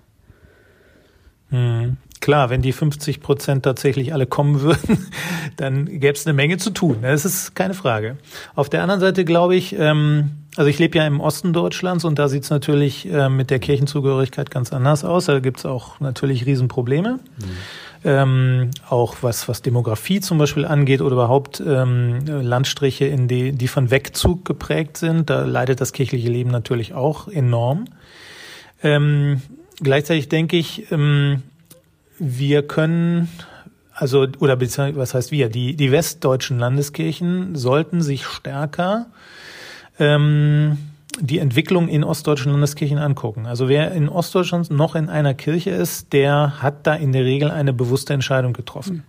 Hm. 1.49 1.97
Klar, 2.21 2.49
wenn 2.49 2.61
die 2.61 2.71
50 2.71 3.19
Prozent 3.19 3.63
tatsächlich 3.63 4.13
alle 4.13 4.25
kommen 4.25 4.61
würden, 4.61 5.05
dann 5.57 5.87
gäbe 5.87 6.13
es 6.13 6.25
eine 6.25 6.33
Menge 6.33 6.55
zu 6.55 6.69
tun. 6.69 6.99
Das 7.01 7.25
ist 7.25 7.53
keine 7.53 7.73
Frage. 7.73 8.15
Auf 8.55 8.69
der 8.69 8.81
anderen 8.81 9.01
Seite 9.01 9.25
glaube 9.25 9.57
ich, 9.57 9.77
ähm, 9.77 10.31
also 10.55 10.69
ich 10.69 10.79
lebe 10.79 10.97
ja 10.97 11.05
im 11.05 11.19
Osten 11.19 11.51
Deutschlands 11.51 12.05
und 12.05 12.19
da 12.19 12.29
sieht 12.29 12.43
es 12.43 12.49
natürlich 12.49 13.11
äh, 13.11 13.27
mit 13.27 13.49
der 13.49 13.59
Kirchenzugehörigkeit 13.59 14.51
ganz 14.51 14.71
anders 14.71 15.03
aus. 15.03 15.25
Da 15.25 15.41
gibt 15.41 15.59
es 15.59 15.65
auch 15.65 15.99
natürlich 15.99 16.45
Riesenprobleme. 16.45 17.19
Mhm 17.39 17.49
ähm, 18.03 18.71
auch 18.89 19.17
was, 19.21 19.47
was 19.47 19.61
Demografie 19.61 20.19
zum 20.19 20.37
Beispiel 20.37 20.65
angeht 20.65 21.01
oder 21.01 21.13
überhaupt 21.13 21.61
ähm, 21.65 22.25
Landstriche, 22.25 23.05
in 23.05 23.27
die, 23.27 23.51
die 23.51 23.67
von 23.67 23.91
Wegzug 23.91 24.45
geprägt 24.45 24.97
sind. 24.97 25.29
Da 25.29 25.43
leidet 25.43 25.81
das 25.81 25.93
kirchliche 25.93 26.29
Leben 26.29 26.51
natürlich 26.51 26.93
auch 26.93 27.27
enorm. 27.27 27.85
Ähm, 28.81 29.41
gleichzeitig 29.81 30.29
denke 30.29 30.57
ich, 30.57 30.91
ähm, 30.91 31.43
wir 32.19 32.67
können 32.67 33.29
also 33.95 34.27
oder 34.39 34.59
was 34.59 35.13
heißt 35.13 35.31
wir? 35.31 35.49
Die 35.49 35.75
die 35.75 35.91
westdeutschen 35.91 36.57
Landeskirchen 36.57 37.55
sollten 37.55 38.01
sich 38.01 38.25
stärker 38.25 39.05
ähm, 39.99 40.77
die 41.19 41.39
Entwicklung 41.39 41.87
in 41.87 42.03
ostdeutschen 42.03 42.51
Landeskirchen 42.51 42.97
angucken. 42.97 43.45
Also 43.45 43.69
wer 43.69 43.91
in 43.91 44.09
Ostdeutschland 44.09 44.71
noch 44.71 44.95
in 44.95 45.09
einer 45.09 45.33
Kirche 45.33 45.69
ist, 45.69 46.13
der 46.13 46.61
hat 46.61 46.87
da 46.87 46.95
in 46.95 47.11
der 47.11 47.23
Regel 47.23 47.51
eine 47.51 47.73
bewusste 47.73 48.13
Entscheidung 48.13 48.53
getroffen. 48.53 49.03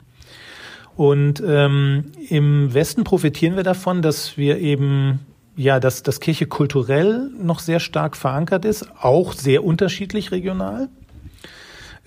Und 0.96 1.42
ähm, 1.44 2.12
im 2.28 2.72
Westen 2.72 3.04
profitieren 3.04 3.56
wir 3.56 3.64
davon, 3.64 4.00
dass 4.00 4.36
wir 4.36 4.58
eben 4.58 5.20
ja, 5.56 5.78
dass, 5.80 6.02
dass 6.02 6.20
Kirche 6.20 6.46
kulturell 6.46 7.30
noch 7.38 7.60
sehr 7.60 7.80
stark 7.80 8.16
verankert 8.16 8.64
ist, 8.64 8.88
auch 9.00 9.32
sehr 9.32 9.64
unterschiedlich 9.64 10.32
regional. 10.32 10.88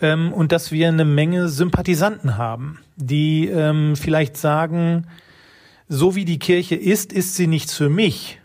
Ähm, 0.01 0.33
und 0.33 0.51
dass 0.51 0.71
wir 0.71 0.87
eine 0.89 1.05
Menge 1.05 1.47
Sympathisanten 1.47 2.37
haben, 2.37 2.79
die 2.97 3.47
ähm, 3.47 3.95
vielleicht 3.95 4.37
sagen, 4.37 5.07
so 5.87 6.15
wie 6.15 6.25
die 6.25 6.39
Kirche 6.39 6.75
ist, 6.75 7.13
ist 7.13 7.35
sie 7.35 7.47
nichts 7.47 7.73
für 7.73 7.89
mich 7.89 8.39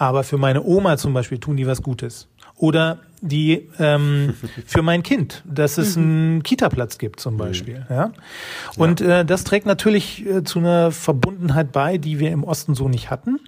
aber 0.00 0.24
für 0.24 0.38
meine 0.38 0.62
Oma 0.62 0.96
zum 0.96 1.12
Beispiel 1.12 1.38
tun 1.38 1.58
die 1.58 1.66
was 1.66 1.82
Gutes. 1.82 2.26
Oder 2.56 3.00
die 3.20 3.68
ähm, 3.78 4.34
für 4.66 4.80
mein 4.80 5.02
Kind, 5.02 5.42
dass 5.46 5.76
es 5.76 5.96
mhm. 5.96 6.02
einen 6.02 6.42
Kita-Platz 6.42 6.96
gibt 6.96 7.20
zum 7.20 7.36
Beispiel. 7.36 7.84
Ja? 7.90 8.12
Und. 8.76 9.02
Äh, 9.02 9.26
das 9.26 9.44
trägt 9.44 9.66
natürlich 9.66 10.24
äh, 10.24 10.42
zu 10.42 10.58
einer 10.58 10.90
Verbundenheit 10.90 11.70
bei, 11.70 11.98
die 11.98 12.18
wir 12.18 12.30
im 12.30 12.44
Osten 12.44 12.74
so 12.74 12.88
nicht 12.88 13.10
hatten. 13.10 13.38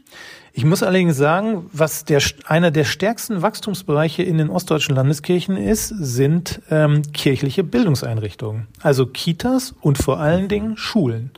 Ich 0.54 0.66
muss 0.66 0.82
allerdings 0.82 1.16
sagen, 1.16 1.70
was 1.72 2.04
der, 2.04 2.20
einer 2.44 2.70
der 2.70 2.84
stärksten 2.84 3.40
Wachstumsbereiche 3.40 4.22
in 4.22 4.36
den 4.36 4.50
ostdeutschen 4.50 4.94
Landeskirchen 4.94 5.56
ist, 5.56 5.88
sind 5.88 6.60
ähm, 6.70 7.00
kirchliche 7.14 7.64
Bildungseinrichtungen. 7.64 8.66
Also 8.82 9.06
Kitas 9.06 9.74
und 9.80 9.96
vor 9.96 10.20
allen 10.20 10.48
Dingen 10.48 10.76
Schulen. 10.76 11.30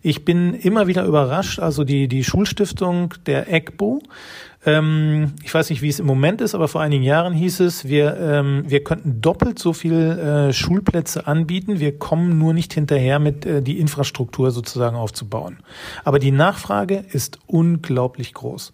Ich 0.00 0.24
bin 0.24 0.54
immer 0.54 0.86
wieder 0.86 1.04
überrascht, 1.04 1.58
also 1.58 1.84
die, 1.84 2.08
die 2.08 2.24
Schulstiftung 2.24 3.12
der 3.26 3.52
EGBO 3.52 4.00
Ähm, 4.66 5.34
ich 5.42 5.52
weiß 5.52 5.70
nicht, 5.70 5.82
wie 5.82 5.88
es 5.88 6.00
im 6.00 6.06
Moment 6.06 6.40
ist, 6.40 6.54
aber 6.54 6.68
vor 6.68 6.80
einigen 6.80 7.02
Jahren 7.02 7.34
hieß 7.34 7.60
es, 7.60 7.86
wir, 7.86 8.16
ähm, 8.18 8.64
wir 8.66 8.82
könnten 8.82 9.20
doppelt 9.20 9.58
so 9.58 9.72
viel 9.72 9.94
äh, 9.94 10.52
Schulplätze 10.52 11.26
anbieten. 11.26 11.80
Wir 11.80 11.98
kommen 11.98 12.38
nur 12.38 12.54
nicht 12.54 12.72
hinterher, 12.72 13.18
mit 13.18 13.44
äh, 13.44 13.62
die 13.62 13.78
Infrastruktur 13.78 14.50
sozusagen 14.50 14.96
aufzubauen. 14.96 15.58
Aber 16.04 16.18
die 16.18 16.32
Nachfrage 16.32 17.04
ist 17.12 17.38
unglaublich 17.46 18.32
groß. 18.32 18.72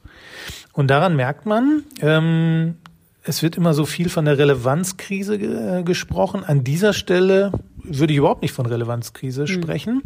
Und 0.72 0.88
daran 0.88 1.16
merkt 1.16 1.46
man, 1.46 1.82
ähm, 2.00 2.76
es 3.22 3.42
wird 3.42 3.56
immer 3.56 3.74
so 3.74 3.84
viel 3.84 4.08
von 4.08 4.24
der 4.24 4.38
Relevanzkrise 4.38 5.34
äh, 5.34 5.82
gesprochen. 5.82 6.44
An 6.44 6.64
dieser 6.64 6.92
Stelle 6.92 7.52
würde 7.84 8.12
ich 8.12 8.18
überhaupt 8.18 8.42
nicht 8.42 8.52
von 8.52 8.66
Relevanzkrise 8.66 9.42
hm. 9.42 9.46
sprechen. 9.46 10.02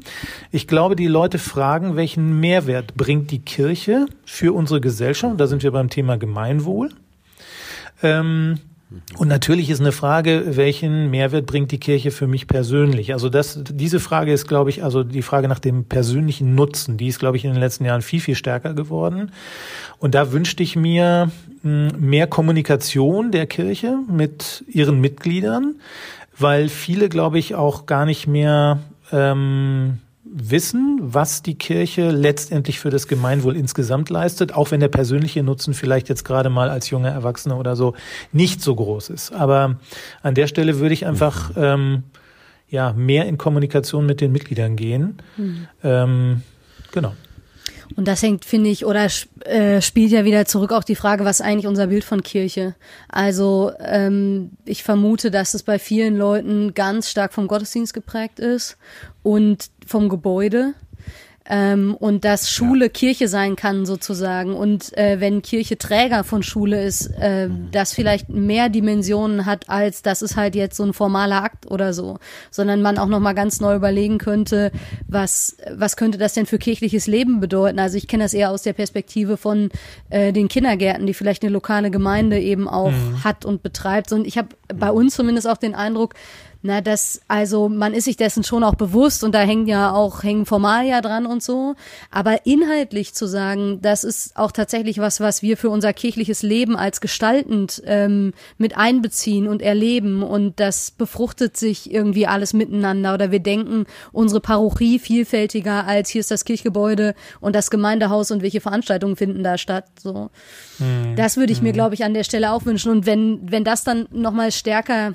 Ich 0.51 0.67
glaube, 0.67 0.97
die 0.97 1.07
Leute 1.07 1.39
fragen, 1.39 1.97
welchen 1.97 2.41
Mehrwert 2.41 2.95
bringt 2.95 3.31
die 3.31 3.41
Kirche 3.41 4.07
für 4.25 4.55
unsere 4.55 4.81
Gesellschaft? 4.81 5.39
Da 5.39 5.47
sind 5.47 5.63
wir 5.63 5.71
beim 5.71 5.91
Thema 5.91 6.17
Gemeinwohl. 6.17 6.91
Ähm, 8.03 8.59
und 9.17 9.29
natürlich 9.29 9.71
ist 9.71 9.81
eine 9.81 9.93
Frage, 9.93 10.57
welchen 10.57 11.11
Mehrwert 11.11 11.47
bringt 11.47 11.73
die 11.73 11.79
Kirche 11.79 12.11
für 12.11 12.27
mich 12.27 12.47
persönlich? 12.47 13.13
Also 13.13 13.29
das, 13.29 13.61
diese 13.65 13.99
Frage 13.99 14.33
ist, 14.33 14.47
glaube 14.47 14.71
ich, 14.71 14.85
also 14.85 15.03
die 15.03 15.23
Frage 15.23 15.49
nach 15.49 15.59
dem 15.59 15.85
persönlichen 15.85 16.55
Nutzen, 16.55 16.97
die 16.97 17.09
ist, 17.09 17.19
glaube 17.19 17.37
ich, 17.37 17.45
in 17.45 17.53
den 17.53 17.61
letzten 17.61 17.85
Jahren 17.85 18.03
viel, 18.03 18.21
viel 18.21 18.35
stärker 18.35 18.75
geworden. 18.75 19.33
Und 19.99 20.15
da 20.15 20.33
wünschte 20.33 20.63
ich 20.63 20.77
mir 20.77 21.31
hm, 21.63 21.93
mehr 21.99 22.27
Kommunikation 22.27 23.33
der 23.33 23.47
Kirche 23.47 23.99
mit 24.09 24.65
ihren 24.69 25.01
Mitgliedern, 25.01 25.77
weil 26.39 26.69
viele, 26.69 27.09
glaube 27.09 27.39
ich, 27.39 27.55
auch 27.55 27.87
gar 27.87 28.07
nicht 28.07 28.27
mehr 28.27 28.81
ähm, 29.13 29.99
wissen, 30.25 30.99
was 31.01 31.43
die 31.43 31.57
Kirche 31.57 32.11
letztendlich 32.11 32.81
für 32.81 32.91
das 32.91 33.07
Gemeinwohl 33.07 33.57
insgesamt 33.57 34.11
leistet, 34.11 34.53
auch 34.55 34.71
wenn 34.73 34.81
der 34.81 34.89
persönliche 34.89 35.43
Nutzen 35.43 35.75
vielleicht 35.75 36.09
jetzt 36.09 36.25
gerade 36.25 36.51
mal 36.51 36.71
als 36.71 36.91
junger 36.91 37.11
Erwachsener 37.11 37.59
oder 37.59 37.77
so 37.77 37.95
nicht 38.33 38.61
so 38.61 38.75
groß 38.75 39.11
ist. 39.11 39.33
Aber 39.33 39.77
an 40.23 40.35
der 40.35 40.49
Stelle 40.49 40.81
würde 40.81 40.95
ich 40.95 41.07
einfach 41.07 41.53
ähm, 41.57 42.03
ja 42.69 42.93
mehr 42.95 43.27
in 43.27 43.39
Kommunikation 43.39 44.07
mit 44.07 44.21
den 44.21 44.33
Mitgliedern 44.33 44.75
gehen. 44.75 45.19
Mhm. 45.37 45.69
Ähm, 45.85 46.43
genau. 46.91 47.13
Und 47.97 48.09
das 48.09 48.23
hängt, 48.23 48.45
finde 48.45 48.71
ich, 48.71 48.85
oder 48.85 49.09
äh, 49.45 49.81
spielt 49.81 50.11
ja 50.11 50.25
wieder 50.25 50.47
zurück 50.47 50.73
auch 50.73 50.85
die 50.85 50.97
Frage, 50.97 51.25
was 51.25 51.41
eigentlich 51.41 51.67
unser 51.67 51.89
Bild 51.89 52.05
von 52.05 52.23
Kirche? 52.23 52.75
Also 53.09 53.73
ähm, 53.79 54.51
ich 54.65 54.83
vermute, 54.83 55.31
dass 55.31 55.55
es 55.55 55.63
bei 55.63 55.79
vielen 55.79 56.17
Leuten 56.17 56.75
ganz 56.75 57.11
stark 57.11 57.33
vom 57.33 57.47
Gottesdienst 57.47 57.95
geprägt 57.95 58.39
ist 58.39 58.77
und 59.23 59.71
vom 59.87 60.09
Gebäude 60.09 60.75
ähm, 61.47 61.95
und 61.95 62.25
dass 62.25 62.51
Schule 62.51 62.87
ja. 62.87 62.89
Kirche 62.91 63.29
sein 63.29 63.57
kann 63.57 63.87
sozusagen 63.87 64.55
und 64.55 64.97
äh, 64.97 65.21
wenn 65.21 65.43
Kirche 65.43 65.77
Träger 65.77 66.25
von 66.25 66.43
Schule 66.43 66.83
ist, 66.83 67.11
äh, 67.21 67.49
mhm. 67.49 67.69
das 67.71 67.93
vielleicht 67.93 68.29
mehr 68.29 68.69
Dimensionen 68.69 69.47
hat 69.47 69.69
als 69.69 70.03
das 70.03 70.23
ist 70.23 70.37
halt 70.37 70.55
jetzt 70.55 70.77
so 70.77 70.85
ein 70.85 70.93
formaler 70.93 71.43
Akt 71.45 71.71
oder 71.71 71.93
so, 71.93 72.19
sondern 72.51 72.83
man 72.83 72.99
auch 72.99 73.09
noch 73.09 73.21
mal 73.21 73.35
ganz 73.35 73.61
neu 73.61 73.75
überlegen 73.75 74.19
könnte, 74.19 74.73
was 75.07 75.57
was 75.71 75.97
könnte 75.97 76.19
das 76.19 76.35
denn 76.35 76.47
für 76.47 76.59
kirchliches 76.59 77.07
Leben 77.07 77.41
bedeuten? 77.41 77.79
Also 77.79 77.97
ich 77.97 78.09
kenne 78.09 78.25
das 78.25 78.35
eher 78.35 78.51
aus 78.51 78.63
der 78.63 78.73
Perspektive 78.73 79.37
von 79.37 79.71
äh, 80.11 80.33
den 80.33 80.49
Kindergärten, 80.49 81.07
die 81.07 81.15
vielleicht 81.15 81.43
eine 81.43 81.53
lokale 81.53 81.91
Gemeinde 81.91 82.41
eben 82.41 82.69
auch 82.69 82.91
mhm. 82.91 83.25
hat 83.25 83.45
und 83.45 83.63
betreibt. 83.63 84.13
Und 84.13 84.27
ich 84.27 84.39
habe 84.39 84.49
bei 84.75 84.91
uns 84.91 85.15
zumindest 85.15 85.47
auch 85.47 85.57
den 85.57 85.75
Eindruck, 85.75 86.15
na, 86.67 86.81
das, 86.81 87.21
also 87.29 87.69
man 87.69 87.93
ist 87.93 88.05
sich 88.05 88.17
dessen 88.17 88.43
schon 88.43 88.65
auch 88.65 88.75
bewusst 88.75 89.23
und 89.23 89.35
da 89.35 89.41
hängen 89.41 89.67
ja 89.67 89.93
auch, 89.93 90.23
hängen 90.23 90.47
Formalia 90.47 91.03
dran 91.03 91.27
und 91.27 91.43
so. 91.43 91.75
Aber 92.11 92.47
inhaltlich 92.47 93.13
zu 93.13 93.27
sagen, 93.27 93.81
das 93.83 94.03
ist 94.03 94.35
auch 94.35 94.51
tatsächlich 94.51 94.97
was, 94.97 95.21
was 95.21 95.43
wir 95.43 95.59
für 95.59 95.69
unser 95.69 95.93
kirchliches 95.93 96.41
Leben 96.43 96.75
als 96.75 97.03
gestaltend 97.03 97.83
ähm, 97.85 98.33
mit 98.57 98.79
einbeziehen 98.79 99.47
und 99.47 99.61
erleben 99.61 100.23
und 100.23 100.59
das 100.59 100.91
befruchtet 100.91 101.59
sich 101.59 101.93
irgendwie 101.93 102.27
alles 102.27 102.55
miteinander 102.55 103.13
oder 103.13 103.31
wir 103.31 103.41
denken 103.41 103.85
unsere 104.13 104.41
Parochie 104.41 104.99
vielfältiger 104.99 105.87
als 105.87 106.09
hier 106.09 106.21
ist 106.21 106.31
das 106.31 106.47
Kirchgebäude 106.47 107.15
und 107.43 107.55
das 107.55 107.71
Gemeindehaus 107.71 108.31
und 108.31 108.41
welche 108.41 108.63
Veranstaltungen 108.63 109.17
finden 109.17 109.45
da 109.45 109.59
statt. 109.59 109.85
So, 110.03 110.31
hm. 110.79 111.15
das 111.15 111.37
würde 111.37 111.53
ich 111.53 111.61
mir, 111.61 111.69
hm. 111.69 111.75
glaube 111.75 111.95
ich, 111.95 112.05
an 112.05 112.15
der 112.15 112.25
Stelle 112.25 112.53
auch 112.53 112.65
wünschen 112.65 112.91
und 112.91 113.05
wenn 113.05 113.41
wenn 113.43 113.65
das 113.65 113.85
dann 113.85 114.09
noch 114.13 114.33
mal 114.33 114.51
stärker 114.51 115.13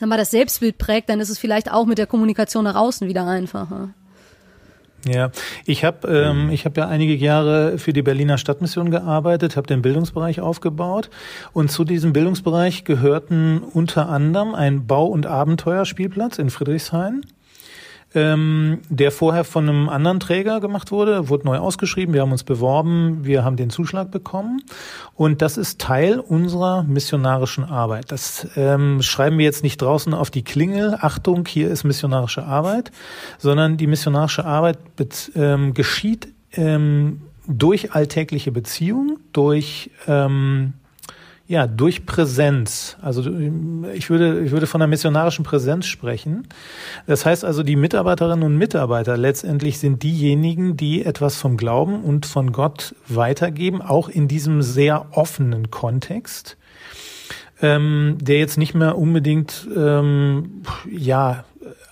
wenn 0.00 0.08
man 0.08 0.18
das 0.18 0.30
Selbstbild 0.30 0.78
prägt, 0.78 1.08
dann 1.08 1.20
ist 1.20 1.30
es 1.30 1.38
vielleicht 1.38 1.70
auch 1.70 1.86
mit 1.86 1.98
der 1.98 2.06
Kommunikation 2.06 2.64
nach 2.64 2.76
außen 2.76 3.08
wieder 3.08 3.26
einfacher. 3.26 3.90
Ja, 5.06 5.30
ich 5.64 5.84
habe 5.84 6.08
ähm, 6.08 6.50
ich 6.50 6.64
habe 6.64 6.80
ja 6.80 6.88
einige 6.88 7.14
Jahre 7.14 7.78
für 7.78 7.92
die 7.92 8.02
Berliner 8.02 8.36
Stadtmission 8.36 8.90
gearbeitet, 8.90 9.56
habe 9.56 9.66
den 9.66 9.80
Bildungsbereich 9.80 10.40
aufgebaut 10.40 11.08
und 11.52 11.70
zu 11.70 11.84
diesem 11.84 12.12
Bildungsbereich 12.12 12.84
gehörten 12.84 13.60
unter 13.60 14.08
anderem 14.08 14.54
ein 14.54 14.86
Bau- 14.86 15.06
und 15.06 15.26
Abenteuerspielplatz 15.26 16.38
in 16.38 16.50
Friedrichshain, 16.50 17.22
ähm, 18.14 18.80
der 18.88 19.12
vorher 19.12 19.44
von 19.44 19.68
einem 19.68 19.88
anderen 19.88 20.20
Träger 20.20 20.60
gemacht 20.60 20.90
wurde, 20.90 21.28
wurde 21.28 21.46
neu 21.46 21.58
ausgeschrieben, 21.58 22.14
wir 22.14 22.22
haben 22.22 22.32
uns 22.32 22.44
beworben, 22.44 23.24
wir 23.24 23.44
haben 23.44 23.56
den 23.56 23.70
Zuschlag 23.70 24.10
bekommen. 24.10 24.62
Und 25.14 25.42
das 25.42 25.56
ist 25.56 25.80
Teil 25.80 26.18
unserer 26.18 26.84
missionarischen 26.84 27.64
Arbeit. 27.64 28.10
Das 28.10 28.48
ähm, 28.56 29.02
schreiben 29.02 29.36
wir 29.38 29.44
jetzt 29.44 29.62
nicht 29.62 29.82
draußen 29.82 30.14
auf 30.14 30.30
die 30.30 30.42
Klingel, 30.42 30.96
Achtung, 31.00 31.46
hier 31.46 31.70
ist 31.70 31.84
missionarische 31.84 32.44
Arbeit, 32.44 32.92
sondern 33.38 33.76
die 33.76 33.86
missionarische 33.86 34.44
Arbeit 34.44 34.78
ähm, 35.34 35.74
geschieht 35.74 36.28
ähm, 36.52 37.22
durch 37.46 37.92
alltägliche 37.92 38.52
Beziehungen, 38.52 39.18
durch 39.32 39.90
ähm, 40.06 40.74
ja, 41.48 41.66
durch 41.66 42.04
Präsenz. 42.04 42.98
Also 43.00 43.22
ich 43.94 44.10
würde, 44.10 44.44
ich 44.44 44.52
würde 44.52 44.66
von 44.66 44.82
einer 44.82 44.88
missionarischen 44.88 45.46
Präsenz 45.46 45.86
sprechen. 45.86 46.46
Das 47.06 47.24
heißt 47.24 47.42
also, 47.42 47.62
die 47.62 47.74
Mitarbeiterinnen 47.74 48.44
und 48.44 48.58
Mitarbeiter 48.58 49.16
letztendlich 49.16 49.78
sind 49.78 50.02
diejenigen, 50.02 50.76
die 50.76 51.06
etwas 51.06 51.36
vom 51.36 51.56
Glauben 51.56 52.04
und 52.04 52.26
von 52.26 52.52
Gott 52.52 52.94
weitergeben, 53.08 53.80
auch 53.80 54.10
in 54.10 54.28
diesem 54.28 54.60
sehr 54.60 55.06
offenen 55.12 55.70
Kontext, 55.70 56.58
ähm, 57.62 58.18
der 58.20 58.38
jetzt 58.38 58.58
nicht 58.58 58.74
mehr 58.74 58.98
unbedingt, 58.98 59.66
ähm, 59.74 60.62
ja, 60.90 61.44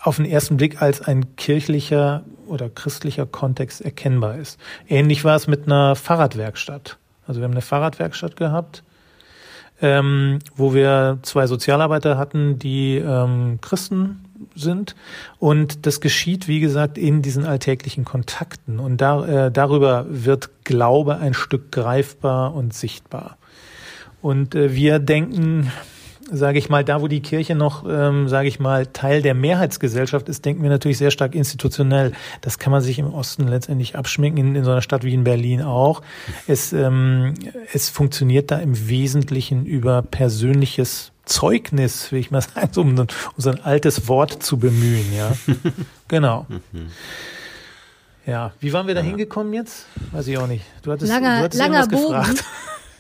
auf 0.02 0.16
den 0.16 0.26
ersten 0.26 0.58
Blick 0.58 0.82
als 0.82 1.00
ein 1.00 1.34
kirchlicher 1.36 2.24
oder 2.46 2.68
christlicher 2.68 3.24
Kontext 3.24 3.80
erkennbar 3.80 4.36
ist. 4.36 4.60
Ähnlich 4.86 5.24
war 5.24 5.34
es 5.34 5.46
mit 5.46 5.64
einer 5.64 5.96
Fahrradwerkstatt. 5.96 6.98
Also 7.26 7.40
wir 7.40 7.44
haben 7.44 7.52
eine 7.52 7.62
Fahrradwerkstatt 7.62 8.36
gehabt 8.36 8.82
ähm, 9.80 10.38
wo 10.54 10.74
wir 10.74 11.18
zwei 11.22 11.46
Sozialarbeiter 11.46 12.18
hatten, 12.18 12.58
die 12.58 12.96
ähm, 12.96 13.58
Christen 13.60 14.24
sind. 14.54 14.94
Und 15.38 15.86
das 15.86 16.00
geschieht, 16.00 16.48
wie 16.48 16.60
gesagt, 16.60 16.98
in 16.98 17.22
diesen 17.22 17.44
alltäglichen 17.44 18.04
Kontakten. 18.04 18.78
Und 18.78 19.00
da, 19.00 19.46
äh, 19.46 19.50
darüber 19.50 20.06
wird 20.08 20.50
Glaube 20.64 21.18
ein 21.18 21.34
Stück 21.34 21.72
greifbar 21.72 22.54
und 22.54 22.74
sichtbar. 22.74 23.36
Und 24.22 24.54
äh, 24.54 24.74
wir 24.74 24.98
denken, 24.98 25.70
sage 26.30 26.58
ich 26.58 26.68
mal, 26.68 26.84
da 26.84 27.00
wo 27.00 27.08
die 27.08 27.20
Kirche 27.20 27.54
noch, 27.54 27.84
ähm, 27.88 28.28
sage 28.28 28.48
ich 28.48 28.58
mal, 28.58 28.86
Teil 28.86 29.22
der 29.22 29.34
Mehrheitsgesellschaft 29.34 30.28
ist, 30.28 30.44
denken 30.44 30.62
wir 30.62 30.70
natürlich 30.70 30.98
sehr 30.98 31.10
stark 31.10 31.34
institutionell. 31.34 32.12
Das 32.40 32.58
kann 32.58 32.70
man 32.70 32.82
sich 32.82 32.98
im 32.98 33.12
Osten 33.12 33.46
letztendlich 33.48 33.96
abschminken, 33.96 34.48
in, 34.48 34.56
in 34.56 34.64
so 34.64 34.70
einer 34.70 34.82
Stadt 34.82 35.04
wie 35.04 35.14
in 35.14 35.24
Berlin 35.24 35.62
auch. 35.62 36.02
Es, 36.46 36.72
ähm, 36.72 37.34
es 37.72 37.88
funktioniert 37.88 38.50
da 38.50 38.58
im 38.58 38.88
Wesentlichen 38.88 39.66
über 39.66 40.02
persönliches 40.02 41.12
Zeugnis, 41.24 42.10
will 42.12 42.20
ich 42.20 42.30
mal 42.30 42.40
sagen, 42.54 42.68
so, 42.72 42.80
um, 42.80 42.98
um 42.98 43.06
so 43.36 43.50
ein 43.50 43.62
altes 43.62 44.08
Wort 44.08 44.42
zu 44.42 44.58
bemühen, 44.58 45.12
ja. 45.16 45.32
genau. 46.08 46.46
Ja, 48.26 48.52
wie 48.58 48.72
waren 48.72 48.88
wir 48.88 48.94
da 48.94 49.00
hingekommen 49.00 49.52
jetzt? 49.52 49.86
Weiß 50.10 50.26
ich 50.26 50.36
auch 50.38 50.48
nicht. 50.48 50.64
Du 50.82 50.90
hattest, 50.90 51.12
langer, 51.12 51.38
du 51.38 51.44
hattest 51.44 51.62
langer 51.62 51.86
Bogen. 51.86 52.08
gefragt. 52.08 52.44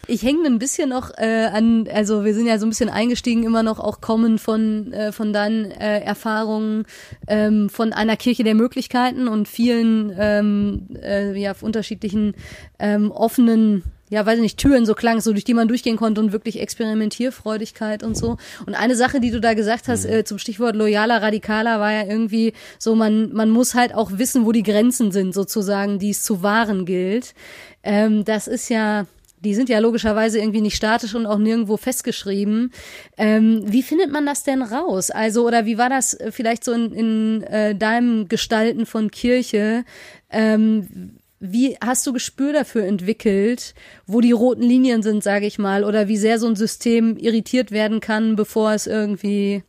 Ich 0.08 0.22
hänge 0.22 0.46
ein 0.46 0.58
bisschen 0.58 0.90
noch 0.90 1.10
äh, 1.16 1.46
an, 1.52 1.88
also 1.92 2.24
wir 2.24 2.32
sind 2.32 2.46
ja 2.46 2.58
so 2.58 2.66
ein 2.66 2.68
bisschen 2.68 2.88
eingestiegen, 2.88 3.42
immer 3.42 3.62
noch 3.62 3.80
auch 3.80 4.00
kommen 4.00 4.38
von, 4.38 4.92
äh, 4.92 5.10
von 5.10 5.32
deinen 5.32 5.70
äh, 5.72 6.00
Erfahrungen 6.00 6.84
ähm, 7.26 7.68
von 7.68 7.92
einer 7.92 8.16
Kirche 8.16 8.44
der 8.44 8.54
Möglichkeiten 8.54 9.26
und 9.26 9.48
vielen 9.48 10.14
ähm, 10.16 10.88
äh, 11.02 11.36
ja, 11.36 11.54
unterschiedlichen 11.60 12.34
ähm, 12.78 13.10
offenen 13.10 13.82
ja, 14.08 14.24
weiß 14.24 14.36
ich 14.36 14.42
nicht, 14.42 14.58
Türen 14.58 14.86
so 14.86 14.94
klang, 14.94 15.20
so 15.20 15.32
durch 15.32 15.42
die 15.42 15.54
man 15.54 15.66
durchgehen 15.66 15.96
konnte 15.96 16.20
und 16.20 16.30
wirklich 16.30 16.60
Experimentierfreudigkeit 16.60 18.04
und 18.04 18.16
so. 18.16 18.36
Und 18.64 18.74
eine 18.74 18.94
Sache, 18.94 19.18
die 19.18 19.32
du 19.32 19.40
da 19.40 19.54
gesagt 19.54 19.88
hast, 19.88 20.06
mhm. 20.06 20.12
äh, 20.12 20.24
zum 20.24 20.38
Stichwort 20.38 20.76
loyaler, 20.76 21.22
radikaler, 21.22 21.80
war 21.80 21.92
ja 21.92 22.04
irgendwie 22.06 22.52
so, 22.78 22.94
man, 22.94 23.32
man 23.32 23.50
muss 23.50 23.74
halt 23.74 23.94
auch 23.94 24.12
wissen, 24.14 24.46
wo 24.46 24.52
die 24.52 24.62
Grenzen 24.62 25.10
sind, 25.10 25.34
sozusagen, 25.34 25.98
die 25.98 26.10
es 26.10 26.22
zu 26.22 26.42
wahren 26.42 26.84
gilt. 26.84 27.34
Ähm, 27.82 28.24
das 28.24 28.46
ist 28.46 28.68
ja, 28.68 29.06
die 29.40 29.54
sind 29.54 29.68
ja 29.68 29.78
logischerweise 29.78 30.38
irgendwie 30.38 30.60
nicht 30.60 30.76
statisch 30.76 31.14
und 31.14 31.26
auch 31.26 31.38
nirgendwo 31.38 31.76
festgeschrieben. 31.76 32.72
Ähm, 33.16 33.62
wie 33.66 33.82
findet 33.82 34.10
man 34.10 34.26
das 34.26 34.44
denn 34.44 34.62
raus? 34.62 35.10
Also, 35.10 35.46
oder 35.46 35.66
wie 35.66 35.78
war 35.78 35.88
das 35.88 36.16
vielleicht 36.30 36.64
so 36.64 36.72
in, 36.72 36.92
in 36.92 37.42
äh, 37.42 37.74
deinem 37.74 38.28
Gestalten 38.28 38.86
von 38.86 39.10
Kirche? 39.10 39.84
Ähm, 40.30 41.18
wie 41.38 41.76
hast 41.84 42.06
du 42.06 42.12
Gespür 42.12 42.52
dafür 42.52 42.84
entwickelt, 42.84 43.74
wo 44.06 44.20
die 44.20 44.32
roten 44.32 44.62
Linien 44.62 45.02
sind, 45.02 45.22
sage 45.22 45.46
ich 45.46 45.58
mal, 45.58 45.84
oder 45.84 46.08
wie 46.08 46.16
sehr 46.16 46.38
so 46.38 46.46
ein 46.46 46.56
System 46.56 47.16
irritiert 47.18 47.70
werden 47.70 48.00
kann, 48.00 48.36
bevor 48.36 48.72
es 48.72 48.86
irgendwie, 48.86 49.62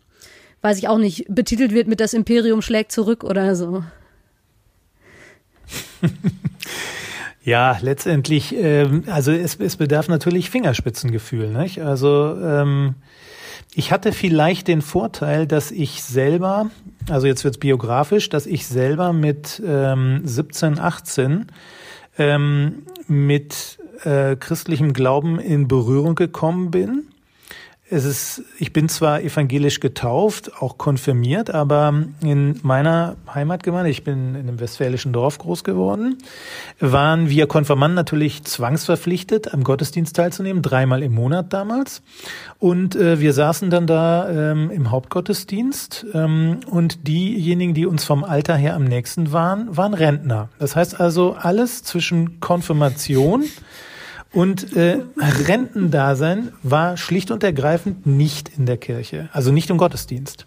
weiß 0.61 0.77
ich 0.77 0.87
auch 0.87 0.97
nicht, 0.97 1.25
betitelt 1.27 1.73
wird 1.73 1.87
mit 1.87 1.99
das 1.99 2.13
Imperium 2.13 2.61
schlägt 2.61 2.93
zurück 2.93 3.23
oder 3.25 3.55
so? 3.55 3.83
Ja, 7.47 7.77
letztendlich, 7.79 8.53
ähm, 8.53 9.05
also 9.07 9.31
es, 9.31 9.55
es 9.55 9.77
bedarf 9.77 10.09
natürlich 10.09 10.49
Fingerspitzengefühl. 10.49 11.47
Nicht? 11.47 11.81
Also 11.81 12.35
ähm, 12.35 12.95
ich 13.73 13.93
hatte 13.93 14.11
vielleicht 14.11 14.67
den 14.67 14.81
Vorteil, 14.81 15.47
dass 15.47 15.71
ich 15.71 16.03
selber, 16.03 16.69
also 17.09 17.25
jetzt 17.25 17.45
wird's 17.45 17.57
biografisch, 17.57 18.27
dass 18.27 18.47
ich 18.47 18.67
selber 18.67 19.13
mit 19.13 19.61
ähm, 19.65 20.23
17, 20.25 20.77
18 20.77 21.45
ähm, 22.17 22.83
mit 23.07 23.79
äh, 24.03 24.35
christlichem 24.35 24.91
Glauben 24.91 25.39
in 25.39 25.69
Berührung 25.69 26.15
gekommen 26.15 26.69
bin 26.69 27.05
es 27.89 28.03
ist, 28.03 28.43
ich 28.59 28.73
bin 28.73 28.89
zwar 28.89 29.21
evangelisch 29.21 29.79
getauft, 29.79 30.51
auch 30.61 30.77
konfirmiert, 30.77 31.49
aber 31.49 31.93
in 32.21 32.59
meiner 32.61 33.15
Heimatgemeinde, 33.33 33.89
ich 33.89 34.03
bin 34.03 34.35
in 34.35 34.47
einem 34.47 34.59
westfälischen 34.59 35.13
Dorf 35.13 35.37
groß 35.37 35.63
geworden, 35.63 36.17
waren 36.79 37.29
wir 37.29 37.47
Konfirmanden 37.47 37.95
natürlich 37.95 38.43
zwangsverpflichtet, 38.43 39.53
am 39.53 39.63
Gottesdienst 39.63 40.15
teilzunehmen, 40.15 40.61
dreimal 40.61 41.01
im 41.01 41.13
Monat 41.13 41.53
damals. 41.53 42.01
Und 42.59 42.95
äh, 42.95 43.21
wir 43.21 43.31
saßen 43.31 43.69
dann 43.69 43.87
da 43.87 44.29
ähm, 44.29 44.69
im 44.69 44.91
Hauptgottesdienst 44.91 46.07
ähm, 46.13 46.59
und 46.69 47.07
diejenigen, 47.07 47.73
die 47.73 47.85
uns 47.85 48.03
vom 48.03 48.25
Alter 48.25 48.57
her 48.57 48.75
am 48.75 48.83
nächsten 48.83 49.31
waren, 49.31 49.77
waren 49.77 49.93
Rentner. 49.93 50.49
Das 50.59 50.75
heißt 50.75 50.99
also 50.99 51.37
alles 51.39 51.83
zwischen 51.83 52.41
Konfirmation 52.41 53.45
und 54.33 54.75
äh, 54.75 54.99
Rentendasein 55.17 56.51
war 56.63 56.97
schlicht 56.97 57.31
und 57.31 57.43
ergreifend 57.43 58.05
nicht 58.05 58.49
in 58.57 58.65
der 58.65 58.77
Kirche, 58.77 59.29
also 59.31 59.51
nicht 59.51 59.69
im 59.69 59.77
Gottesdienst. 59.77 60.45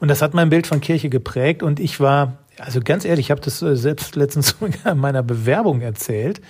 Und 0.00 0.08
das 0.08 0.22
hat 0.22 0.34
mein 0.34 0.50
Bild 0.50 0.66
von 0.66 0.80
Kirche 0.80 1.08
geprägt 1.10 1.62
und 1.62 1.78
ich 1.78 2.00
war, 2.00 2.38
also 2.58 2.80
ganz 2.80 3.04
ehrlich, 3.04 3.26
ich 3.26 3.30
habe 3.30 3.40
das 3.40 3.62
äh, 3.62 3.76
selbst 3.76 4.16
letztens 4.16 4.56
in 4.84 4.98
meiner 4.98 5.22
Bewerbung 5.22 5.80
erzählt. 5.80 6.40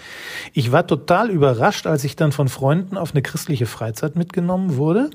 Ich 0.53 0.73
war 0.73 0.87
total 0.87 1.31
überrascht, 1.31 1.87
als 1.87 2.05
ich 2.05 2.17
dann 2.17 2.33
von 2.33 2.49
Freunden 2.49 2.97
auf 2.97 3.13
eine 3.13 3.23
christliche 3.23 3.67
Freizeit 3.67 4.17
mitgenommen 4.17 4.77
wurde 4.77 5.11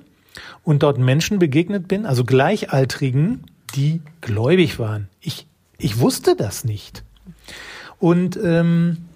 und 0.63 0.83
dort 0.83 0.99
Menschen 0.99 1.39
begegnet 1.39 1.87
bin, 1.87 2.05
also 2.05 2.23
Gleichaltrigen, 2.23 3.45
die 3.73 4.01
gläubig 4.21 4.79
waren. 4.79 5.09
Ich, 5.19 5.47
ich 5.77 5.99
wusste 5.99 6.35
das 6.35 6.63
nicht. 6.63 7.03
Und 7.99 8.37
ähm, 8.41 9.06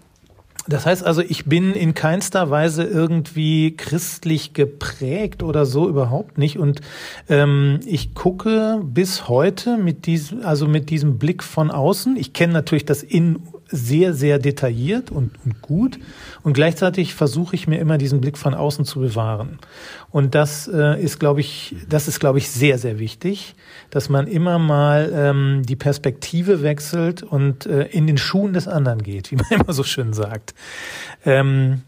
das 0.68 0.86
heißt 0.86 1.04
also, 1.04 1.22
ich 1.22 1.46
bin 1.46 1.74
in 1.74 1.94
keinster 1.94 2.50
Weise 2.50 2.84
irgendwie 2.84 3.76
christlich 3.76 4.54
geprägt 4.54 5.42
oder 5.42 5.66
so 5.66 5.90
überhaupt 5.90 6.38
nicht. 6.38 6.60
Und 6.60 6.82
ähm, 7.30 7.80
ich 7.86 8.14
gucke 8.14 8.80
bis 8.84 9.28
heute 9.28 9.78
mit 9.78 10.06
diesem, 10.06 10.46
also 10.46 10.68
mit 10.68 10.90
diesem 10.90 11.18
Blick 11.18 11.44
von 11.44 11.72
außen. 11.72 12.16
Ich 12.16 12.34
kenne 12.34 12.54
natürlich 12.54 12.86
das 12.86 13.02
In 13.02 13.40
sehr, 13.72 14.14
sehr 14.14 14.40
detailliert 14.40 15.12
und, 15.12 15.32
und 15.46 15.62
gut. 15.62 16.00
Und 16.44 16.54
gleichzeitig 16.54 17.14
versuche 17.14 17.56
ich 17.56 17.68
mir 17.68 17.80
immer 17.80 17.98
diesen 17.98 18.22
Blick 18.22 18.38
von 18.38 18.54
außen 18.54 18.86
zu 18.86 19.00
bewahren. 19.00 19.60
Und 20.12 20.36
das 20.36 20.68
äh, 20.68 21.02
ist, 21.02 21.20
glaube 21.20 21.40
ich, 21.40 21.76
das 21.88 22.08
ist, 22.08 22.20
glaube 22.20 22.38
ich, 22.38 22.50
sehr, 22.50 22.78
sehr 22.78 23.00
wichtig, 23.00 23.56
dass 23.90 24.10
man 24.10 24.28
immer 24.28 24.60
mal 24.60 25.12
ähm, 25.14 25.64
die 25.66 25.76
Perspektive 25.76 26.62
wechselt 26.62 27.24
und 27.24 27.66
äh, 27.66 27.86
in 27.86 28.08
den 28.08 28.18
Schuhen 28.18 28.54
des 28.54 28.68
anderen 28.68 29.02
geht, 29.02 29.32
wie 29.32 29.38
man 29.38 29.48
immer 29.52 29.74
so 29.74 29.84
schön 29.84 30.14
sagt. 30.14 30.54
Ähm, 31.26 31.82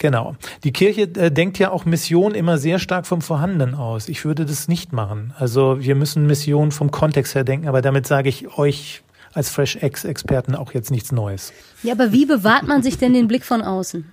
Genau. 0.00 0.34
Die 0.64 0.72
Kirche 0.72 1.02
äh, 1.02 1.30
denkt 1.30 1.58
ja 1.58 1.70
auch 1.70 1.84
Mission 1.84 2.34
immer 2.34 2.56
sehr 2.56 2.78
stark 2.78 3.06
vom 3.06 3.20
Vorhandenen 3.20 3.74
aus. 3.74 4.08
Ich 4.08 4.24
würde 4.24 4.46
das 4.46 4.66
nicht 4.66 4.94
machen. 4.94 5.34
Also 5.36 5.82
wir 5.82 5.94
müssen 5.94 6.26
Mission 6.26 6.72
vom 6.72 6.90
Kontext 6.90 7.34
her 7.34 7.44
denken, 7.44 7.68
aber 7.68 7.82
damit 7.82 8.06
sage 8.06 8.30
ich 8.30 8.56
euch 8.56 9.02
als 9.32 9.50
Fresh 9.50 9.76
X-Experten 9.80 10.54
auch 10.54 10.72
jetzt 10.72 10.90
nichts 10.90 11.12
Neues. 11.12 11.52
Ja, 11.82 11.92
aber 11.94 12.12
wie 12.12 12.26
bewahrt 12.26 12.66
man 12.66 12.82
sich 12.82 12.98
denn 12.98 13.12
den 13.12 13.28
Blick 13.28 13.44
von 13.44 13.62
außen? 13.62 14.04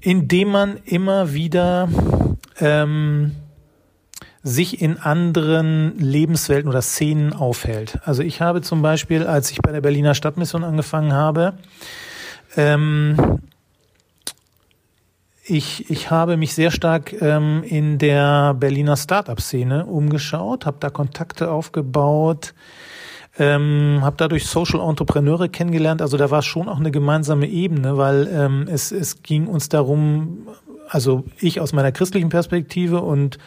Indem 0.00 0.48
man 0.50 0.76
immer 0.84 1.32
wieder 1.32 1.88
ähm, 2.60 3.32
sich 4.42 4.80
in 4.80 4.98
anderen 4.98 5.98
Lebenswelten 5.98 6.68
oder 6.68 6.82
Szenen 6.82 7.32
aufhält. 7.32 7.98
Also 8.04 8.22
ich 8.22 8.40
habe 8.40 8.62
zum 8.62 8.82
Beispiel, 8.82 9.26
als 9.26 9.50
ich 9.50 9.58
bei 9.58 9.72
der 9.72 9.80
Berliner 9.80 10.14
Stadtmission 10.14 10.64
angefangen 10.64 11.12
habe, 11.12 11.54
ähm, 12.56 13.40
ich, 15.48 15.90
ich 15.90 16.10
habe 16.10 16.36
mich 16.36 16.54
sehr 16.54 16.70
stark 16.70 17.20
ähm, 17.20 17.62
in 17.64 17.98
der 17.98 18.54
Berliner 18.54 18.96
Startup-Szene 18.96 19.86
umgeschaut, 19.86 20.66
habe 20.66 20.76
da 20.80 20.90
Kontakte 20.90 21.50
aufgebaut, 21.50 22.54
ähm, 23.38 24.00
habe 24.02 24.16
dadurch 24.18 24.46
Social 24.46 24.80
Entrepreneure 24.80 25.48
kennengelernt. 25.48 26.02
Also 26.02 26.16
da 26.16 26.30
war 26.30 26.42
schon 26.42 26.68
auch 26.68 26.78
eine 26.78 26.90
gemeinsame 26.90 27.46
Ebene, 27.46 27.96
weil 27.96 28.28
ähm, 28.32 28.66
es, 28.70 28.92
es 28.92 29.22
ging 29.22 29.46
uns 29.46 29.68
darum, 29.68 30.48
also 30.88 31.24
ich 31.40 31.60
aus 31.60 31.72
meiner 31.72 31.92
christlichen 31.92 32.28
Perspektive 32.28 33.00
und 33.00 33.38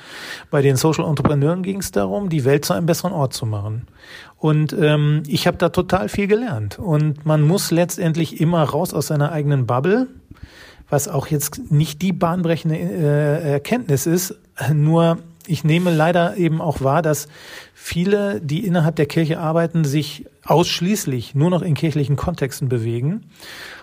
bei 0.49 0.61
den 0.61 0.75
Social 0.75 1.05
Entrepreneuren 1.05 1.63
ging 1.63 1.79
es 1.79 1.91
darum, 1.91 2.29
die 2.29 2.45
Welt 2.45 2.65
zu 2.65 2.73
einem 2.73 2.85
besseren 2.85 3.13
Ort 3.13 3.33
zu 3.33 3.45
machen. 3.45 3.87
Und 4.37 4.73
ähm, 4.73 5.23
ich 5.27 5.45
habe 5.45 5.57
da 5.57 5.69
total 5.69 6.09
viel 6.09 6.27
gelernt. 6.27 6.79
Und 6.79 7.25
man 7.25 7.41
muss 7.41 7.69
letztendlich 7.69 8.41
immer 8.41 8.63
raus 8.63 8.93
aus 8.93 9.07
seiner 9.07 9.31
eigenen 9.31 9.67
Bubble 9.67 10.07
was 10.91 11.07
auch 11.07 11.27
jetzt 11.27 11.71
nicht 11.71 12.03
die 12.03 12.13
bahnbrechende 12.13 12.77
äh, 12.77 13.51
Erkenntnis 13.53 14.05
ist, 14.05 14.35
nur 14.71 15.17
ich 15.47 15.63
nehme 15.63 15.91
leider 15.91 16.37
eben 16.37 16.61
auch 16.61 16.81
wahr, 16.81 17.01
dass 17.01 17.27
viele, 17.73 18.39
die 18.41 18.65
innerhalb 18.65 18.95
der 18.95 19.07
Kirche 19.07 19.39
arbeiten, 19.39 19.85
sich 19.85 20.25
ausschließlich 20.45 21.33
nur 21.33 21.49
noch 21.49 21.63
in 21.63 21.73
kirchlichen 21.73 22.15
Kontexten 22.15 22.69
bewegen 22.69 23.23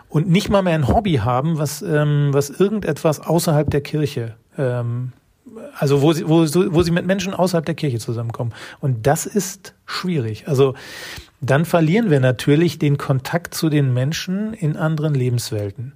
und 0.09 0.29
nicht 0.29 0.51
mal 0.51 0.63
mehr 0.63 0.75
ein 0.75 0.89
Hobby 0.89 1.17
haben, 1.17 1.59
was, 1.59 1.83
ähm, 1.83 2.29
was 2.33 2.51
irgendetwas 2.51 3.21
außerhalb 3.21 3.71
der 3.71 3.81
Kirche, 3.81 4.37
ähm, 4.57 5.13
also 5.77 6.03
wo 6.03 6.13
sie, 6.13 6.29
wo, 6.29 6.41
wo 6.43 6.83
sie 6.83 6.91
mit 6.91 7.07
Menschen 7.07 7.35
außerhalb 7.35 7.67
der 7.67 7.75
Kirche 7.75 7.99
zusammenkommen. 7.99 8.53
Und 8.81 9.07
das 9.07 9.27
ist 9.27 9.75
schwierig. 9.87 10.47
Also 10.47 10.75
dann 11.41 11.65
verlieren 11.65 12.11
wir 12.11 12.21
natürlich 12.21 12.79
den 12.79 12.99
Kontakt 12.99 13.55
zu 13.55 13.69
den 13.69 13.95
Menschen 13.95 14.55
in 14.55 14.77
anderen 14.77 15.15
Lebenswelten. 15.15 15.93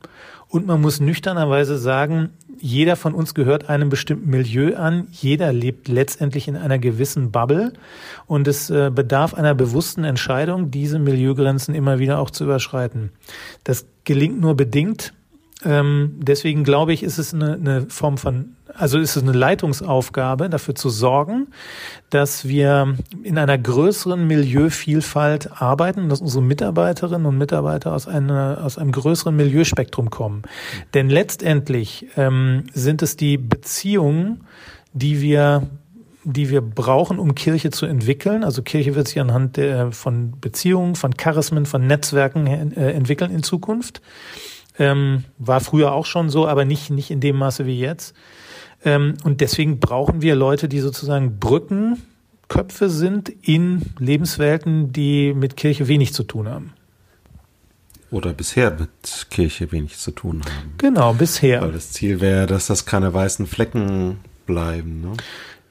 Und 0.52 0.66
man 0.66 0.82
muss 0.82 1.00
nüchternerweise 1.00 1.78
sagen, 1.78 2.28
jeder 2.60 2.96
von 2.96 3.14
uns 3.14 3.32
gehört 3.32 3.70
einem 3.70 3.88
bestimmten 3.88 4.28
Milieu 4.28 4.76
an. 4.76 5.08
Jeder 5.10 5.50
lebt 5.50 5.88
letztendlich 5.88 6.46
in 6.46 6.56
einer 6.56 6.78
gewissen 6.78 7.30
Bubble. 7.30 7.72
Und 8.26 8.46
es 8.46 8.68
äh, 8.68 8.90
bedarf 8.94 9.32
einer 9.32 9.54
bewussten 9.54 10.04
Entscheidung, 10.04 10.70
diese 10.70 10.98
Milieugrenzen 10.98 11.74
immer 11.74 12.00
wieder 12.00 12.18
auch 12.18 12.28
zu 12.28 12.44
überschreiten. 12.44 13.12
Das 13.64 13.86
gelingt 14.04 14.42
nur 14.42 14.54
bedingt. 14.54 15.14
Ähm, 15.64 16.16
deswegen 16.18 16.64
glaube 16.64 16.92
ich, 16.92 17.02
ist 17.02 17.18
es 17.18 17.34
eine, 17.34 17.54
eine 17.54 17.86
Form 17.88 18.18
von 18.18 18.56
also 18.74 18.98
ist 18.98 19.16
es 19.16 19.22
eine 19.22 19.32
Leitungsaufgabe, 19.32 20.48
dafür 20.48 20.74
zu 20.74 20.88
sorgen, 20.88 21.48
dass 22.10 22.46
wir 22.48 22.96
in 23.22 23.38
einer 23.38 23.58
größeren 23.58 24.26
Milieuvielfalt 24.26 25.60
arbeiten, 25.60 26.08
dass 26.08 26.20
unsere 26.20 26.42
Mitarbeiterinnen 26.42 27.26
und 27.26 27.38
Mitarbeiter 27.38 27.92
aus, 27.92 28.08
einer, 28.08 28.60
aus 28.62 28.78
einem 28.78 28.92
größeren 28.92 29.34
Milieuspektrum 29.34 30.10
kommen. 30.10 30.42
Denn 30.94 31.10
letztendlich 31.10 32.06
ähm, 32.16 32.64
sind 32.72 33.02
es 33.02 33.16
die 33.16 33.38
Beziehungen, 33.38 34.44
die 34.92 35.20
wir 35.20 35.68
die 36.24 36.50
wir 36.50 36.60
brauchen, 36.60 37.18
um 37.18 37.34
Kirche 37.34 37.70
zu 37.70 37.84
entwickeln. 37.84 38.44
Also 38.44 38.62
Kirche 38.62 38.94
wird 38.94 39.08
sich 39.08 39.18
anhand 39.20 39.56
der, 39.56 39.90
von 39.90 40.34
Beziehungen, 40.40 40.94
von 40.94 41.16
Charismen, 41.16 41.66
von 41.66 41.84
Netzwerken 41.88 42.46
äh, 42.46 42.92
entwickeln 42.92 43.32
in 43.32 43.42
Zukunft. 43.42 44.00
Ähm, 44.78 45.24
war 45.38 45.60
früher 45.60 45.92
auch 45.92 46.06
schon 46.06 46.30
so, 46.30 46.46
aber 46.46 46.64
nicht, 46.64 46.90
nicht 46.90 47.10
in 47.10 47.20
dem 47.20 47.36
Maße 47.36 47.66
wie 47.66 47.78
jetzt. 47.78 48.14
Ähm, 48.84 49.14
und 49.24 49.40
deswegen 49.40 49.78
brauchen 49.78 50.22
wir 50.22 50.34
Leute, 50.34 50.68
die 50.68 50.80
sozusagen 50.80 51.38
Brückenköpfe 51.38 52.88
sind 52.88 53.28
in 53.28 53.82
Lebenswelten, 53.98 54.92
die 54.92 55.34
mit 55.34 55.56
Kirche 55.56 55.88
wenig 55.88 56.14
zu 56.14 56.24
tun 56.24 56.48
haben. 56.48 56.72
Oder 58.10 58.34
bisher 58.34 58.70
mit 58.70 59.26
Kirche 59.30 59.72
wenig 59.72 59.96
zu 59.96 60.10
tun 60.10 60.42
haben. 60.44 60.74
Genau, 60.76 61.14
bisher. 61.14 61.62
Weil 61.62 61.72
das 61.72 61.92
Ziel 61.92 62.20
wäre, 62.20 62.46
dass 62.46 62.66
das 62.66 62.84
keine 62.84 63.14
weißen 63.14 63.46
Flecken 63.46 64.18
bleiben. 64.44 65.00
Ne? 65.00 65.12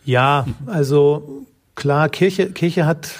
Ja, 0.05 0.47
also 0.65 1.45
klar, 1.75 2.09
Kirche, 2.09 2.51
Kirche 2.51 2.87
hat, 2.87 3.11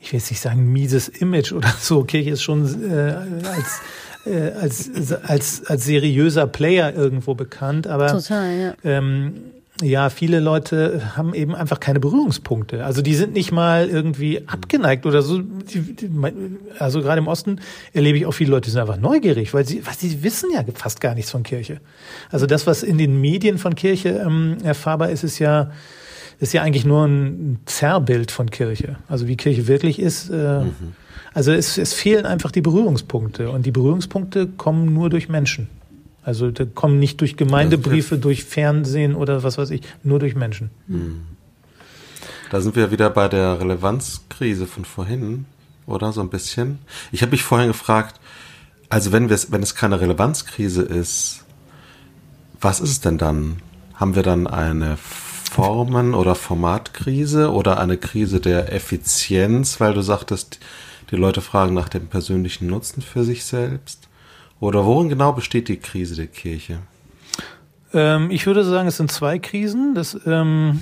ich 0.00 0.12
will 0.12 0.20
jetzt 0.20 0.30
nicht 0.30 0.40
sagen, 0.40 0.72
mieses 0.72 1.08
Image 1.08 1.50
oder 1.52 1.72
so. 1.80 2.04
Kirche 2.04 2.30
ist 2.30 2.42
schon 2.42 2.64
äh, 2.88 3.12
als 3.48 3.80
äh, 4.26 4.52
als, 4.60 4.90
als, 5.24 5.66
als 5.66 5.84
seriöser 5.84 6.46
Player 6.46 6.94
irgendwo 6.94 7.34
bekannt, 7.34 7.86
aber 7.86 8.08
Total, 8.08 8.58
ja. 8.58 8.74
ähm, 8.84 9.34
ja, 9.82 10.08
viele 10.08 10.40
Leute 10.40 11.16
haben 11.16 11.34
eben 11.34 11.54
einfach 11.54 11.80
keine 11.80 12.00
Berührungspunkte. 12.00 12.84
Also 12.84 13.02
die 13.02 13.14
sind 13.14 13.34
nicht 13.34 13.52
mal 13.52 13.88
irgendwie 13.88 14.42
abgeneigt 14.46 15.04
oder 15.04 15.20
so. 15.20 15.42
Also 16.78 17.02
gerade 17.02 17.18
im 17.18 17.28
Osten 17.28 17.60
erlebe 17.92 18.16
ich 18.16 18.24
auch 18.24 18.32
viele 18.32 18.52
Leute, 18.52 18.66
die 18.66 18.70
sind 18.70 18.80
einfach 18.80 18.96
neugierig, 18.96 19.52
weil 19.52 19.66
sie, 19.66 19.86
was 19.86 20.00
sie 20.00 20.22
wissen 20.22 20.50
ja 20.50 20.64
fast 20.74 21.02
gar 21.02 21.14
nichts 21.14 21.30
von 21.30 21.42
Kirche. 21.42 21.80
Also 22.30 22.46
das, 22.46 22.66
was 22.66 22.82
in 22.82 22.96
den 22.96 23.20
Medien 23.20 23.58
von 23.58 23.74
Kirche 23.74 24.22
ähm, 24.26 24.56
erfahrbar 24.64 25.10
ist, 25.10 25.24
ist 25.24 25.38
ja 25.38 25.70
ist 26.38 26.52
ja 26.52 26.62
eigentlich 26.62 26.84
nur 26.84 27.04
ein 27.06 27.58
Zerrbild 27.66 28.30
von 28.30 28.50
Kirche. 28.50 28.96
Also 29.08 29.26
wie 29.26 29.36
Kirche 29.36 29.66
wirklich 29.68 29.98
ist. 29.98 30.30
Äh, 30.30 30.64
mhm. 30.64 30.94
Also 31.32 31.52
es, 31.52 31.78
es 31.78 31.92
fehlen 31.92 32.26
einfach 32.26 32.50
die 32.50 32.62
Berührungspunkte 32.62 33.50
und 33.50 33.66
die 33.66 33.70
Berührungspunkte 33.70 34.46
kommen 34.46 34.94
nur 34.94 35.10
durch 35.10 35.28
Menschen. 35.28 35.68
Also 36.22 36.50
da 36.50 36.64
kommen 36.64 36.98
nicht 36.98 37.20
durch 37.20 37.36
Gemeindebriefe, 37.36 38.18
durch 38.18 38.44
Fernsehen 38.44 39.14
oder 39.14 39.42
was 39.42 39.58
weiß 39.58 39.70
ich, 39.70 39.82
nur 40.02 40.18
durch 40.18 40.34
Menschen. 40.34 40.70
Hm. 40.88 41.20
Da 42.50 42.60
sind 42.60 42.74
wir 42.74 42.90
wieder 42.90 43.10
bei 43.10 43.28
der 43.28 43.60
Relevanzkrise 43.60 44.66
von 44.66 44.84
vorhin, 44.84 45.46
oder 45.86 46.12
so 46.12 46.20
ein 46.20 46.28
bisschen. 46.28 46.78
Ich 47.12 47.22
habe 47.22 47.30
mich 47.30 47.42
vorhin 47.42 47.68
gefragt, 47.68 48.20
also 48.88 49.12
wenn, 49.12 49.30
wir, 49.30 49.38
wenn 49.50 49.62
es 49.62 49.74
keine 49.74 50.00
Relevanzkrise 50.00 50.82
ist, 50.82 51.44
was 52.60 52.80
ist 52.80 52.90
es 52.90 53.00
denn 53.00 53.18
dann? 53.18 53.56
Haben 53.94 54.14
wir 54.14 54.22
dann 54.22 54.46
eine 54.46 54.96
Formen- 55.50 56.14
oder 56.14 56.34
Formatkrise 56.34 57.52
oder 57.52 57.80
eine 57.80 57.96
Krise 57.96 58.40
der 58.40 58.72
Effizienz, 58.72 59.80
weil 59.80 59.94
du 59.94 60.02
sagtest, 60.02 60.58
die 61.10 61.16
Leute 61.16 61.40
fragen 61.40 61.74
nach 61.74 61.88
dem 61.88 62.08
persönlichen 62.08 62.66
Nutzen 62.66 63.02
für 63.02 63.24
sich 63.24 63.44
selbst? 63.44 64.08
Oder 64.60 64.84
worin 64.84 65.08
genau 65.08 65.32
besteht 65.32 65.68
die 65.68 65.76
Krise 65.76 66.16
der 66.16 66.26
Kirche? 66.26 66.78
Ähm, 67.92 68.30
ich 68.30 68.46
würde 68.46 68.64
sagen, 68.64 68.88
es 68.88 68.96
sind 68.96 69.12
zwei 69.12 69.38
Krisen. 69.38 69.94
Das, 69.94 70.18
ähm, 70.26 70.80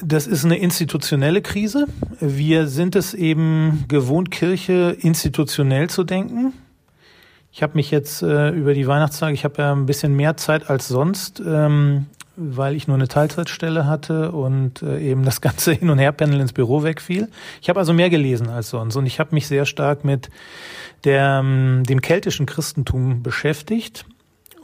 das 0.00 0.26
ist 0.26 0.44
eine 0.44 0.58
institutionelle 0.58 1.42
Krise. 1.42 1.86
Wir 2.20 2.66
sind 2.66 2.96
es 2.96 3.14
eben 3.14 3.84
gewohnt, 3.88 4.30
Kirche 4.30 4.96
institutionell 5.00 5.90
zu 5.90 6.04
denken. 6.04 6.52
Ich 7.52 7.62
habe 7.62 7.74
mich 7.74 7.90
jetzt 7.90 8.22
äh, 8.22 8.50
über 8.50 8.74
die 8.74 8.86
Weihnachtstage, 8.86 9.34
ich 9.34 9.44
habe 9.44 9.60
ja 9.60 9.72
ein 9.72 9.86
bisschen 9.86 10.14
mehr 10.14 10.36
Zeit 10.36 10.70
als 10.70 10.86
sonst, 10.86 11.42
ähm, 11.44 12.06
weil 12.36 12.74
ich 12.74 12.86
nur 12.86 12.96
eine 12.96 13.08
Teilzeitstelle 13.08 13.86
hatte 13.86 14.32
und 14.32 14.82
äh, 14.82 15.00
eben 15.00 15.24
das 15.24 15.40
ganze 15.40 15.72
Hin- 15.72 15.90
und 15.90 15.98
Herpendeln 15.98 16.40
ins 16.40 16.52
Büro 16.52 16.82
wegfiel. 16.82 17.28
Ich 17.60 17.68
habe 17.68 17.80
also 17.80 17.92
mehr 17.92 18.10
gelesen 18.10 18.48
als 18.48 18.70
sonst 18.70 18.96
und 18.96 19.06
ich 19.06 19.20
habe 19.20 19.34
mich 19.34 19.46
sehr 19.46 19.66
stark 19.66 20.04
mit 20.04 20.30
der, 21.04 21.40
ähm, 21.42 21.82
dem 21.84 22.00
keltischen 22.00 22.46
Christentum 22.46 23.22
beschäftigt 23.22 24.04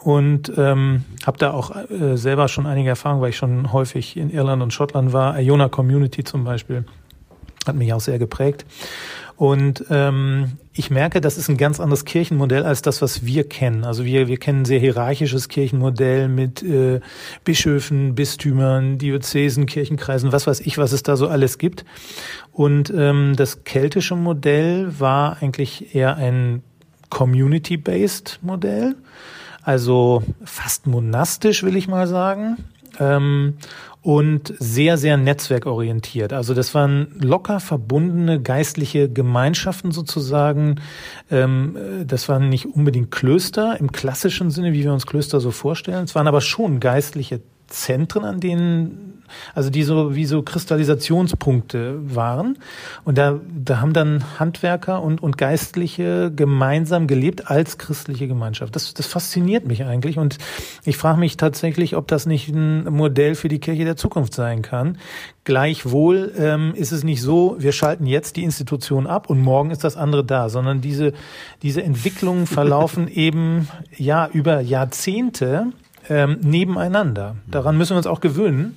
und 0.03 0.53
ähm, 0.57 1.05
habe 1.27 1.39
da 1.39 1.53
auch 1.53 1.75
äh, 1.91 2.17
selber 2.17 2.49
schon 2.49 2.67
einige 2.67 2.91
Erfahrungen, 2.91 3.23
weil 3.23 3.31
ich 3.31 3.37
schon 3.37 3.73
häufig 3.73 4.17
in 4.17 4.31
Irland 4.31 4.63
und 4.63 4.73
Schottland 4.73 5.13
war. 5.13 5.39
Iona 5.41 5.69
Community 5.69 6.23
zum 6.23 6.45
Beispiel 6.45 6.85
hat 7.67 7.75
mich 7.75 7.93
auch 7.93 8.01
sehr 8.01 8.19
geprägt. 8.19 8.65
Und 9.37 9.85
ähm, 9.91 10.53
ich 10.73 10.91
merke, 10.91 11.21
das 11.21 11.37
ist 11.37 11.49
ein 11.49 11.59
ganz 11.59 11.79
anderes 11.79 12.07
Kirchenmodell 12.07 12.65
als 12.65 12.81
das, 12.81 13.03
was 13.03 13.27
wir 13.27 13.47
kennen. 13.47 13.85
Also 13.85 14.05
wir, 14.05 14.29
wir 14.29 14.39
kennen 14.39 14.63
ein 14.63 14.65
sehr 14.65 14.81
hierarchisches 14.81 15.49
Kirchenmodell 15.49 16.29
mit 16.29 16.63
äh, 16.63 17.01
Bischöfen, 17.45 18.15
Bistümern, 18.15 18.97
Diözesen, 18.97 19.67
Kirchenkreisen, 19.67 20.33
was 20.33 20.47
weiß 20.47 20.61
ich, 20.61 20.79
was 20.79 20.93
es 20.93 21.03
da 21.03 21.17
so 21.17 21.29
alles 21.29 21.59
gibt. 21.59 21.85
Und 22.53 22.91
ähm, 22.97 23.35
das 23.37 23.65
keltische 23.65 24.17
Modell 24.17 24.99
war 24.99 25.43
eigentlich 25.43 25.95
eher 25.95 26.17
ein 26.17 26.63
community-based 27.11 28.41
Modell, 28.43 28.97
also 29.63 30.23
fast 30.45 30.87
monastisch, 30.87 31.63
will 31.63 31.77
ich 31.77 31.89
mal 31.89 32.07
sagen. 32.07 32.57
Ähm, 32.99 33.55
und 34.07 34.55
sehr, 34.61 34.99
sehr 34.99 35.17
netzwerkorientiert. 35.17 36.33
Also 36.33 36.55
das 36.55 36.77
waren 36.77 37.09
locker 37.21 37.59
verbundene 37.59 38.41
geistliche 38.41 39.11
Gemeinschaften 39.11 39.91
sozusagen. 39.91 40.77
Ähm, 41.29 41.77
das 42.07 42.29
waren 42.29 42.49
nicht 42.49 42.67
unbedingt 42.67 43.11
Klöster 43.11 43.77
im 43.81 43.91
klassischen 43.91 44.53
Sinne, 44.53 44.73
wie 44.73 44.85
wir 44.85 44.93
uns 44.93 45.09
Klöster 45.09 45.41
so 45.41 45.51
vorstellen. 45.51 46.05
Es 46.05 46.15
waren 46.15 46.29
aber 46.29 46.41
schon 46.41 46.79
geistliche 46.79 47.41
Zentren, 47.67 48.25
an 48.25 48.39
denen 48.39 49.16
also 49.55 49.71
die 49.71 49.83
so 49.83 50.15
wie 50.15 50.27
so 50.27 50.43
Kristallisationspunkte 50.43 51.99
waren. 52.15 52.59
Und 53.05 53.19
da, 53.19 53.41
da 53.65 53.81
haben 53.81 53.93
dann 53.93 54.25
Handwerker 54.39 55.03
und, 55.03 55.23
und 55.23 55.39
Geistliche 55.39 56.33
gemeinsam 56.35 57.07
gelebt 57.07 57.51
als 57.51 57.79
christliche 57.79 58.29
Gemeinschaft. 58.29 58.75
Das, 58.77 58.95
das 58.95 59.07
fasziniert 59.07 59.67
mich 59.67 59.85
eigentlich. 59.85 60.19
Und 60.19 60.39
ich 60.85 60.97
frage 60.97 61.19
mich 61.19 61.37
tatsächlich, 61.37 61.97
ob 61.97 62.09
das 62.09 62.27
nicht 62.27 62.49
ein 62.49 62.85
Modell 62.85 63.35
für 63.35 63.49
die 63.49 63.61
Kirche 63.61 63.85
der 63.85 63.97
Zukunft 63.97 64.35
sein 64.35 64.63
kann. 64.63 64.99
Gleichwohl 65.47 66.33
ähm, 66.37 66.73
ist 66.75 66.91
es 66.91 67.05
nicht 67.05 67.23
so, 67.23 67.55
wir 67.61 67.71
schalten 67.71 68.05
jetzt 68.05 68.35
die 68.35 68.43
Institution 68.43 69.07
ab 69.07 69.31
und 69.31 69.41
morgen 69.41 69.71
ist 69.71 69.85
das 69.85 69.97
andere 69.97 70.25
da, 70.25 70.49
sondern 70.49 70.81
diese, 70.81 71.13
diese 71.63 71.85
Entwicklungen 71.85 72.47
verlaufen 72.49 73.07
eben 73.07 73.69
ja 73.97 74.29
über 74.33 74.61
Jahrzehnte 74.61 75.73
ähm, 76.09 76.39
nebeneinander. 76.43 77.37
Daran 77.47 77.79
müssen 77.79 77.93
wir 77.93 77.99
uns 77.99 78.09
auch 78.09 78.21
gewöhnen. 78.21 78.77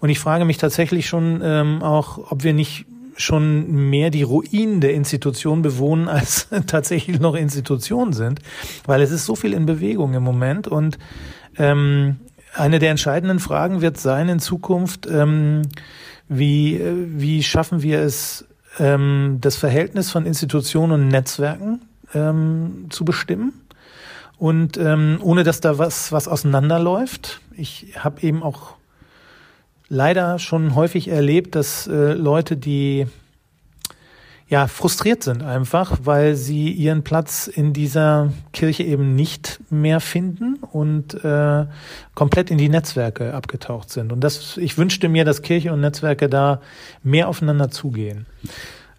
Und 0.00 0.08
ich 0.08 0.18
frage 0.18 0.44
mich 0.44 0.58
tatsächlich 0.58 1.06
schon 1.06 1.40
ähm, 1.42 1.82
auch, 1.82 2.30
ob 2.30 2.44
wir 2.44 2.52
nicht 2.52 2.86
schon 3.16 3.88
mehr 3.88 4.10
die 4.10 4.22
Ruinen 4.22 4.80
der 4.80 4.94
Institution 4.94 5.62
bewohnen, 5.62 6.08
als 6.08 6.48
tatsächlich 6.66 7.18
noch 7.18 7.34
Institutionen 7.34 8.12
sind, 8.12 8.40
weil 8.86 9.00
es 9.00 9.10
ist 9.10 9.26
so 9.26 9.36
viel 9.36 9.52
in 9.52 9.66
Bewegung 9.66 10.14
im 10.14 10.22
Moment. 10.22 10.68
Und 10.68 10.98
ähm, 11.58 12.16
eine 12.54 12.78
der 12.78 12.90
entscheidenden 12.90 13.38
Fragen 13.38 13.80
wird 13.80 13.98
sein 13.98 14.28
in 14.28 14.38
Zukunft, 14.38 15.06
ähm, 15.06 15.62
wie, 16.28 16.80
wie 16.82 17.42
schaffen 17.42 17.82
wir 17.82 18.00
es, 18.00 18.46
ähm, 18.78 19.38
das 19.40 19.56
Verhältnis 19.56 20.10
von 20.10 20.26
Institutionen 20.26 20.92
und 20.92 21.08
Netzwerken 21.08 21.80
ähm, 22.14 22.86
zu 22.90 23.04
bestimmen? 23.04 23.52
Und 24.38 24.76
ähm, 24.76 25.18
ohne 25.22 25.44
dass 25.44 25.60
da 25.60 25.78
was, 25.78 26.12
was 26.12 26.28
auseinanderläuft. 26.28 27.40
Ich 27.56 27.94
habe 27.98 28.20
eben 28.22 28.42
auch 28.42 28.74
leider 29.88 30.38
schon 30.38 30.74
häufig 30.74 31.08
erlebt, 31.08 31.54
dass 31.54 31.86
äh, 31.86 32.12
Leute, 32.12 32.56
die 32.56 33.06
ja 34.48 34.68
frustriert 34.68 35.24
sind 35.24 35.42
einfach, 35.42 35.98
weil 36.04 36.36
sie 36.36 36.70
ihren 36.70 37.02
Platz 37.02 37.48
in 37.48 37.72
dieser 37.72 38.32
Kirche 38.52 38.84
eben 38.84 39.16
nicht 39.16 39.58
mehr 39.70 40.00
finden 40.00 40.56
und 40.56 41.14
äh, 41.24 41.66
komplett 42.14 42.50
in 42.50 42.58
die 42.58 42.68
Netzwerke 42.68 43.34
abgetaucht 43.34 43.90
sind. 43.90 44.12
Und 44.12 44.20
das, 44.20 44.56
ich 44.56 44.78
wünschte 44.78 45.08
mir, 45.08 45.24
dass 45.24 45.42
Kirche 45.42 45.72
und 45.72 45.80
Netzwerke 45.80 46.28
da 46.28 46.60
mehr 47.02 47.28
aufeinander 47.28 47.70
zugehen. 47.70 48.26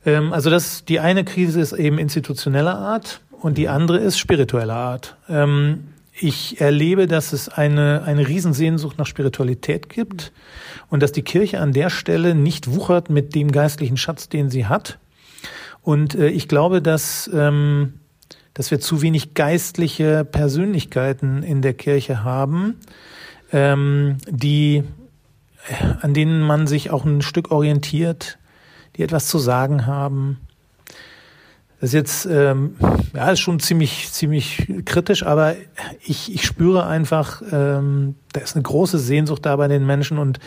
Ähm, 0.05 0.33
also 0.33 0.49
das, 0.49 0.83
die 0.83 0.99
eine 0.99 1.23
Krise 1.23 1.61
ist 1.61 1.71
eben 1.73 1.97
institutioneller 1.97 2.77
Art 2.77 3.21
und 3.41 3.57
die 3.57 3.69
andere 3.69 3.99
ist 3.99 4.19
spiritueller 4.19 4.75
Art. 4.75 5.15
Ähm, 5.29 5.93
ich 6.20 6.59
erlebe, 6.59 7.07
dass 7.07 7.34
es 7.34 7.49
eine, 7.49 8.03
eine 8.03 8.28
Riesensehnsucht 8.28 8.97
nach 8.97 9.05
Spiritualität 9.05 9.89
gibt 9.89 10.32
und 10.89 11.03
dass 11.03 11.11
die 11.11 11.22
Kirche 11.22 11.59
an 11.59 11.74
der 11.74 11.89
Stelle 11.89 12.36
nicht 12.36 12.72
wuchert 12.72 13.09
mit 13.09 13.36
dem 13.36 13.51
geistlichen 13.51 13.97
Schatz, 13.97 14.30
den 14.30 14.49
sie 14.49 14.65
hat. 14.65 14.99
Und 15.82 16.15
äh, 16.15 16.30
ich 16.30 16.47
glaube, 16.47 16.82
dass, 16.82 17.30
ähm, 17.34 17.99
dass 18.53 18.72
wir 18.72 18.80
zu 18.80 19.01
wenig 19.01 19.34
geistliche 19.34 20.26
Persönlichkeiten 20.26 21.43
in 21.43 21.61
der 21.61 21.74
Kirche 21.74 22.24
haben, 22.24 22.76
ähm, 23.51 24.18
die, 24.28 24.84
äh, 25.70 25.86
an 26.01 26.13
denen 26.13 26.41
man 26.41 26.68
sich 26.68 26.89
auch 26.89 27.05
ein 27.05 27.22
Stück 27.22 27.51
orientiert, 27.51 28.39
die 28.95 29.03
etwas 29.03 29.28
zu 29.28 29.38
sagen 29.38 29.86
haben, 29.86 30.39
das 31.80 31.89
ist 31.89 31.93
jetzt, 31.93 32.25
ähm, 32.25 32.75
ja, 33.13 33.32
ist 33.32 33.39
schon 33.39 33.59
ziemlich, 33.59 34.11
ziemlich 34.11 34.67
kritisch, 34.86 35.23
aber 35.23 35.55
ich, 36.03 36.34
ich 36.34 36.43
spüre 36.43 36.88
einfach, 36.88 37.43
ähm, 37.51 38.15
da 38.34 38.41
ist 38.41 38.55
eine 38.55 38.63
große 38.63 38.97
Sehnsucht 38.97 39.45
da 39.45 39.55
bei 39.55 39.67
den 39.67 39.86
Menschen 39.86 40.17
und 40.17 40.39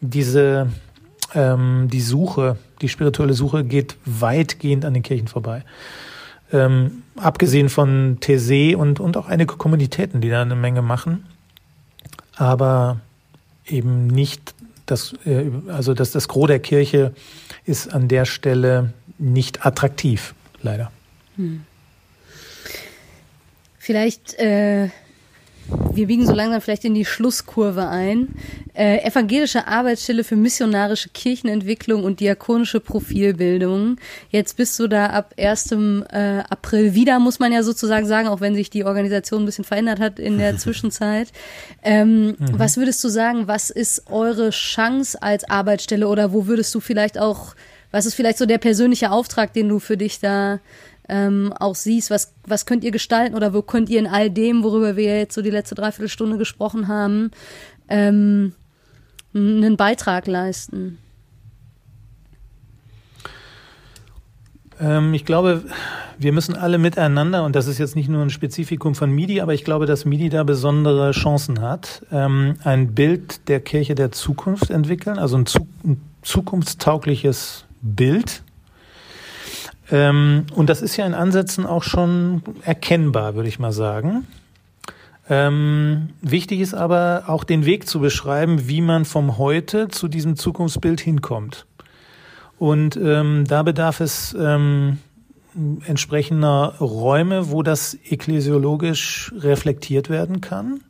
diese, 0.00 0.68
ähm, 1.34 1.88
die 1.90 2.00
Suche, 2.00 2.58
die 2.80 2.88
spirituelle 2.88 3.34
Suche 3.34 3.64
geht 3.64 3.96
weitgehend 4.04 4.84
an 4.84 4.94
den 4.94 5.02
Kirchen 5.02 5.26
vorbei. 5.26 5.64
Ähm, 6.52 7.02
abgesehen 7.16 7.68
von 7.68 8.18
TC 8.20 8.76
und, 8.76 9.00
und 9.00 9.16
auch 9.16 9.26
einige 9.26 9.56
Kommunitäten, 9.56 10.20
die 10.20 10.30
da 10.30 10.42
eine 10.42 10.54
Menge 10.54 10.80
machen, 10.80 11.26
aber 12.36 13.00
eben 13.66 14.06
nicht 14.06 14.54
das, 14.86 15.12
äh, 15.26 15.50
also 15.66 15.92
das, 15.92 16.12
das 16.12 16.28
Gros 16.28 16.46
der 16.46 16.60
Kirche 16.60 17.12
ist 17.64 17.92
an 17.92 18.06
der 18.06 18.24
Stelle 18.24 18.92
nicht 19.18 19.66
attraktiv 19.66 20.34
leider. 20.62 20.90
Hm. 21.36 21.64
Vielleicht 23.78 24.34
äh, 24.34 24.88
wir 25.92 26.06
biegen 26.06 26.26
so 26.26 26.32
langsam 26.32 26.60
vielleicht 26.60 26.84
in 26.84 26.94
die 26.94 27.04
Schlusskurve 27.04 27.88
ein. 27.88 28.28
Äh, 28.74 29.04
evangelische 29.04 29.66
Arbeitsstelle 29.66 30.24
für 30.24 30.36
missionarische 30.36 31.10
Kirchenentwicklung 31.10 32.04
und 32.04 32.20
diakonische 32.20 32.80
Profilbildung. 32.80 33.96
Jetzt 34.30 34.56
bist 34.56 34.78
du 34.78 34.86
da 34.86 35.06
ab 35.08 35.34
1. 35.38 35.72
Äh, 35.72 36.42
April 36.48 36.94
wieder, 36.94 37.18
muss 37.18 37.38
man 37.38 37.52
ja 37.52 37.62
sozusagen 37.62 38.06
sagen, 38.06 38.28
auch 38.28 38.40
wenn 38.40 38.54
sich 38.54 38.70
die 38.70 38.84
Organisation 38.84 39.42
ein 39.42 39.46
bisschen 39.46 39.64
verändert 39.64 40.00
hat 40.00 40.18
in 40.18 40.38
der 40.38 40.56
Zwischenzeit. 40.58 41.32
Ähm, 41.82 42.28
mhm. 42.28 42.36
Was 42.52 42.76
würdest 42.76 43.02
du 43.04 43.08
sagen, 43.08 43.46
was 43.46 43.70
ist 43.70 44.04
eure 44.10 44.50
Chance 44.50 45.22
als 45.22 45.48
Arbeitsstelle 45.50 46.08
oder 46.08 46.32
wo 46.32 46.46
würdest 46.46 46.74
du 46.74 46.80
vielleicht 46.80 47.18
auch, 47.18 47.54
was 47.90 48.06
ist 48.06 48.14
vielleicht 48.14 48.38
so 48.38 48.46
der 48.46 48.58
persönliche 48.58 49.10
Auftrag, 49.10 49.52
den 49.52 49.68
du 49.68 49.78
für 49.78 49.96
dich 49.96 50.20
da 50.20 50.60
ähm, 51.08 51.52
auch 51.58 51.74
siehst, 51.74 52.10
was, 52.10 52.34
was 52.46 52.66
könnt 52.66 52.84
ihr 52.84 52.90
gestalten 52.90 53.34
oder 53.34 53.54
wo 53.54 53.62
könnt 53.62 53.88
ihr 53.88 53.98
in 53.98 54.06
all 54.06 54.30
dem, 54.30 54.62
worüber 54.62 54.96
wir 54.96 55.18
jetzt 55.18 55.34
so 55.34 55.42
die 55.42 55.50
letzte 55.50 55.74
Dreiviertelstunde 55.74 56.36
gesprochen 56.36 56.88
haben, 56.88 57.30
ähm, 57.88 58.52
einen 59.34 59.76
Beitrag 59.76 60.26
leisten? 60.26 60.98
Ähm, 64.80 65.14
ich 65.14 65.24
glaube, 65.24 65.64
wir 66.18 66.32
müssen 66.32 66.56
alle 66.56 66.78
miteinander, 66.78 67.44
und 67.44 67.56
das 67.56 67.66
ist 67.66 67.78
jetzt 67.78 67.96
nicht 67.96 68.08
nur 68.08 68.22
ein 68.22 68.30
Spezifikum 68.30 68.94
von 68.94 69.10
MIDI, 69.10 69.40
aber 69.40 69.54
ich 69.54 69.64
glaube, 69.64 69.86
dass 69.86 70.04
MIDI 70.04 70.28
da 70.28 70.44
besondere 70.44 71.12
Chancen 71.12 71.60
hat, 71.60 72.04
ähm, 72.12 72.56
ein 72.64 72.94
Bild 72.94 73.48
der 73.48 73.60
Kirche 73.60 73.94
der 73.94 74.12
Zukunft 74.12 74.70
entwickeln, 74.70 75.18
also 75.18 75.36
ein, 75.38 75.46
ein 75.84 76.00
zukunftstaugliches 76.22 77.64
Bild 77.82 78.42
ähm, 79.90 80.46
und 80.54 80.68
das 80.68 80.82
ist 80.82 80.96
ja 80.96 81.06
in 81.06 81.14
Ansätzen 81.14 81.66
auch 81.66 81.82
schon 81.82 82.42
erkennbar, 82.62 83.34
würde 83.34 83.48
ich 83.48 83.58
mal 83.58 83.72
sagen. 83.72 84.26
Ähm, 85.30 86.10
wichtig 86.22 86.60
ist 86.60 86.74
aber 86.74 87.24
auch 87.26 87.44
den 87.44 87.66
Weg 87.66 87.86
zu 87.86 88.00
beschreiben, 88.00 88.68
wie 88.68 88.80
man 88.80 89.04
vom 89.04 89.38
Heute 89.38 89.88
zu 89.88 90.08
diesem 90.08 90.36
Zukunftsbild 90.36 91.00
hinkommt. 91.00 91.66
Und 92.58 92.96
ähm, 92.96 93.44
da 93.46 93.62
bedarf 93.62 94.00
es 94.00 94.34
ähm, 94.38 94.98
entsprechender 95.84 96.76
Räume, 96.80 97.50
wo 97.50 97.62
das 97.62 97.96
ekklesiologisch 98.04 99.32
reflektiert 99.36 100.08
werden 100.08 100.40
kann. 100.40 100.80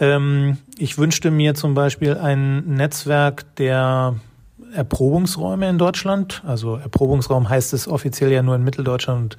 Ähm, 0.00 0.58
ich 0.78 0.98
wünschte 0.98 1.30
mir 1.30 1.54
zum 1.54 1.74
Beispiel 1.74 2.16
ein 2.16 2.66
Netzwerk 2.74 3.54
der 3.56 4.16
Erprobungsräume 4.74 5.68
in 5.68 5.78
Deutschland. 5.78 6.42
Also 6.46 6.76
Erprobungsraum 6.76 7.48
heißt 7.48 7.72
es 7.72 7.88
offiziell 7.88 8.32
ja 8.32 8.42
nur 8.42 8.54
in 8.54 8.64
Mitteldeutschland 8.64 9.22
und 9.22 9.36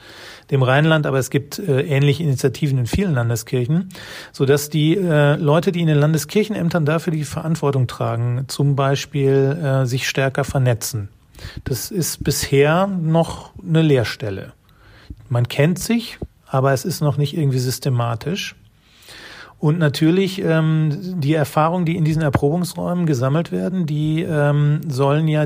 dem 0.51 0.63
Rheinland, 0.63 1.05
aber 1.05 1.19
es 1.19 1.29
gibt 1.29 1.59
äh, 1.59 1.81
ähnliche 1.81 2.23
Initiativen 2.23 2.77
in 2.77 2.86
vielen 2.86 3.13
Landeskirchen, 3.13 3.89
so 4.31 4.45
dass 4.45 4.69
die 4.69 4.97
äh, 4.97 5.36
Leute, 5.36 5.71
die 5.71 5.81
in 5.81 5.88
den 5.88 5.97
Landeskirchenämtern 5.97 6.86
dafür 6.86 7.11
die 7.11 7.23
Verantwortung 7.23 7.88
tragen, 7.88 8.45
zum 8.47 8.75
Beispiel 8.75 9.57
äh, 9.61 9.86
sich 9.86 10.07
stärker 10.07 10.43
vernetzen. 10.43 11.09
Das 11.63 11.91
ist 11.91 12.23
bisher 12.23 12.88
noch 12.88 13.51
eine 13.67 13.81
Leerstelle. 13.81 14.53
Man 15.29 15.47
kennt 15.47 15.79
sich, 15.79 16.19
aber 16.47 16.73
es 16.73 16.86
ist 16.86 17.01
noch 17.01 17.17
nicht 17.17 17.36
irgendwie 17.36 17.59
systematisch. 17.59 18.55
Und 19.64 19.80
natürlich 19.80 20.43
ähm, 20.43 21.22
die 21.22 21.34
Erfahrungen, 21.34 21.86
die 21.86 21.95
in 21.95 22.03
diesen 22.03 22.22
Erprobungsräumen 22.22 23.05
gesammelt 23.05 23.53
werden, 23.53 23.86
die 23.86 24.22
ähm, 24.22 24.82
sollen 24.89 25.30
ja, 25.30 25.45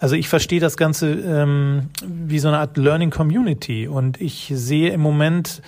also 0.00 0.16
ich 0.16 0.28
verstehe 0.28 0.58
das 0.58 0.76
Ganze 0.76 1.12
ähm, 1.12 1.90
wie 2.04 2.40
so 2.40 2.48
eine 2.48 2.58
Art 2.58 2.76
Learning 2.76 3.10
Community. 3.10 3.86
Und 3.86 4.20
ich 4.20 4.50
sehe 4.52 4.90
im 4.90 5.00
Moment, 5.00 5.62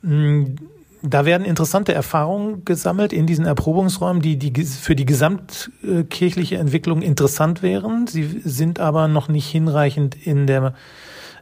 mh, 0.00 0.10
hm, 0.10 0.56
da 1.02 1.26
werden 1.26 1.44
interessante 1.44 1.92
Erfahrungen 1.92 2.64
gesammelt 2.64 3.12
in 3.12 3.26
diesen 3.26 3.44
Erprobungsräumen, 3.44 4.22
die, 4.22 4.38
die 4.38 4.64
für 4.64 4.96
die 4.96 5.04
gesamtkirchliche 5.04 6.56
Entwicklung 6.56 7.02
interessant 7.02 7.62
wären. 7.62 8.06
Sie 8.06 8.40
sind 8.44 8.80
aber 8.80 9.08
noch 9.08 9.28
nicht 9.28 9.50
hinreichend 9.50 10.16
in 10.26 10.46
der, 10.46 10.72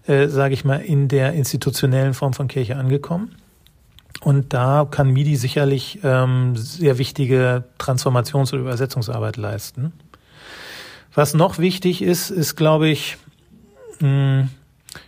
äh, 0.08 0.26
sage 0.26 0.54
ich 0.54 0.64
mal, 0.64 0.80
in 0.80 1.06
der 1.06 1.34
institutionellen 1.34 2.14
Form 2.14 2.32
von 2.32 2.48
Kirche 2.48 2.74
angekommen. 2.74 3.36
Und 4.24 4.52
da 4.52 4.86
kann 4.88 5.12
MIDI 5.12 5.36
sicherlich 5.36 5.98
ähm, 6.04 6.54
sehr 6.54 6.98
wichtige 6.98 7.64
Transformations- 7.78 8.52
oder 8.52 8.62
Übersetzungsarbeit 8.62 9.36
leisten. 9.36 9.92
Was 11.14 11.34
noch 11.34 11.58
wichtig 11.58 12.02
ist, 12.02 12.30
ist, 12.30 12.56
glaube 12.56 12.88
ich, 12.88 13.16
mh, 13.98 14.08
hm, 14.08 14.48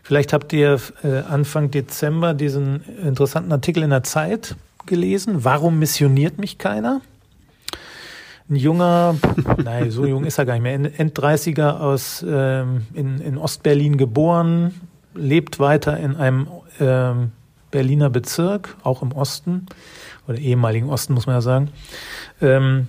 vielleicht 0.03 0.33
habt 0.33 0.53
ihr 0.53 0.81
äh, 1.03 1.19
Anfang 1.21 1.71
Dezember 1.71 2.35
diesen 2.35 2.83
interessanten 3.03 3.53
Artikel 3.53 3.85
in 3.85 3.91
der 3.91 4.03
Zeit 4.03 4.57
gelesen. 4.87 5.45
Warum 5.45 5.79
missioniert 5.79 6.39
mich 6.39 6.59
keiner? 6.59 7.01
Ein 8.51 8.57
junger, 8.57 9.15
nein, 9.65 9.91
so 9.93 10.07
jung 10.07 10.25
ist 10.25 10.39
er 10.39 10.45
gar 10.45 10.55
nicht 10.55 10.63
mehr, 10.63 10.75
End-30er 10.75 11.79
aus 11.79 12.25
ähm, 12.29 12.83
in, 12.93 13.21
in 13.21 13.39
Ostberlin 13.39 13.97
geboren, 13.97 14.75
lebt 15.15 15.61
weiter 15.61 15.97
in 15.99 16.17
einem 16.17 16.49
ähm, 16.81 17.33
Berliner 17.75 18.09
Bezirk, 18.09 18.77
auch 18.85 19.03
im 19.03 19.11
Osten 19.11 19.67
oder 20.29 20.39
ehemaligen 20.39 20.89
Osten, 20.91 21.13
muss 21.13 21.27
man 21.27 21.35
ja 21.35 21.41
sagen. 21.41 21.71
Ähm, 22.41 22.87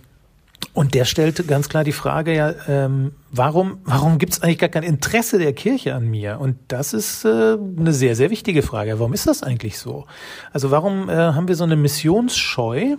und 0.74 0.94
der 0.94 1.06
stellte 1.06 1.44
ganz 1.44 1.70
klar 1.70 1.84
die 1.84 1.92
Frage, 1.92 2.36
ja, 2.36 2.54
ähm, 2.68 3.14
warum, 3.32 3.80
warum 3.84 4.20
gibt 4.20 4.34
es 4.34 4.44
eigentlich 4.44 4.60
gar 4.60 4.70
kein 4.70 4.84
Interesse 4.84 5.40
der 5.40 5.54
Kirche 5.54 5.96
an 5.96 6.08
mir? 6.08 6.40
Und 6.40 6.58
das 6.68 6.94
ist 6.94 7.26
äh, 7.26 7.58
eine 7.80 7.94
sehr, 7.94 8.16
sehr 8.16 8.30
wichtige 8.30 8.62
Frage. 8.62 9.00
Warum 9.00 9.14
ist 9.14 9.26
das 9.26 9.42
eigentlich 9.42 9.80
so? 9.80 10.06
Also 10.54 10.70
warum 10.70 11.10
äh, 11.10 11.14
haben 11.14 11.48
wir 11.48 11.56
so 11.56 11.64
eine 11.64 11.78
Missionsscheu? 11.78 12.98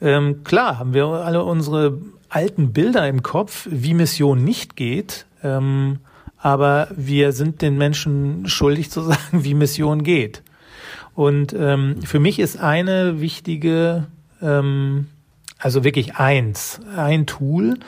Ähm, 0.00 0.44
klar, 0.44 0.78
haben 0.78 0.94
wir 0.94 1.06
alle 1.06 1.42
unsere 1.42 1.98
alten 2.28 2.72
Bilder 2.72 3.08
im 3.08 3.24
Kopf, 3.24 3.66
wie 3.68 3.94
Mission 3.94 4.44
nicht 4.44 4.76
geht. 4.76 5.26
Ähm, 5.42 5.98
aber 6.38 6.88
wir 6.94 7.32
sind 7.32 7.62
den 7.62 7.78
Menschen 7.78 8.46
schuldig 8.46 8.92
zu 8.92 9.02
sagen, 9.10 9.42
wie 9.42 9.54
Mission 9.54 10.04
geht. 10.04 10.42
Und 11.14 11.52
ähm, 11.52 12.02
für 12.02 12.20
mich 12.20 12.38
ist 12.38 12.58
eine 12.58 13.20
wichtige, 13.20 14.06
ähm, 14.40 15.08
also 15.58 15.84
wirklich 15.84 16.16
eins, 16.16 16.80
ein 16.96 17.26
Tool, 17.26 17.78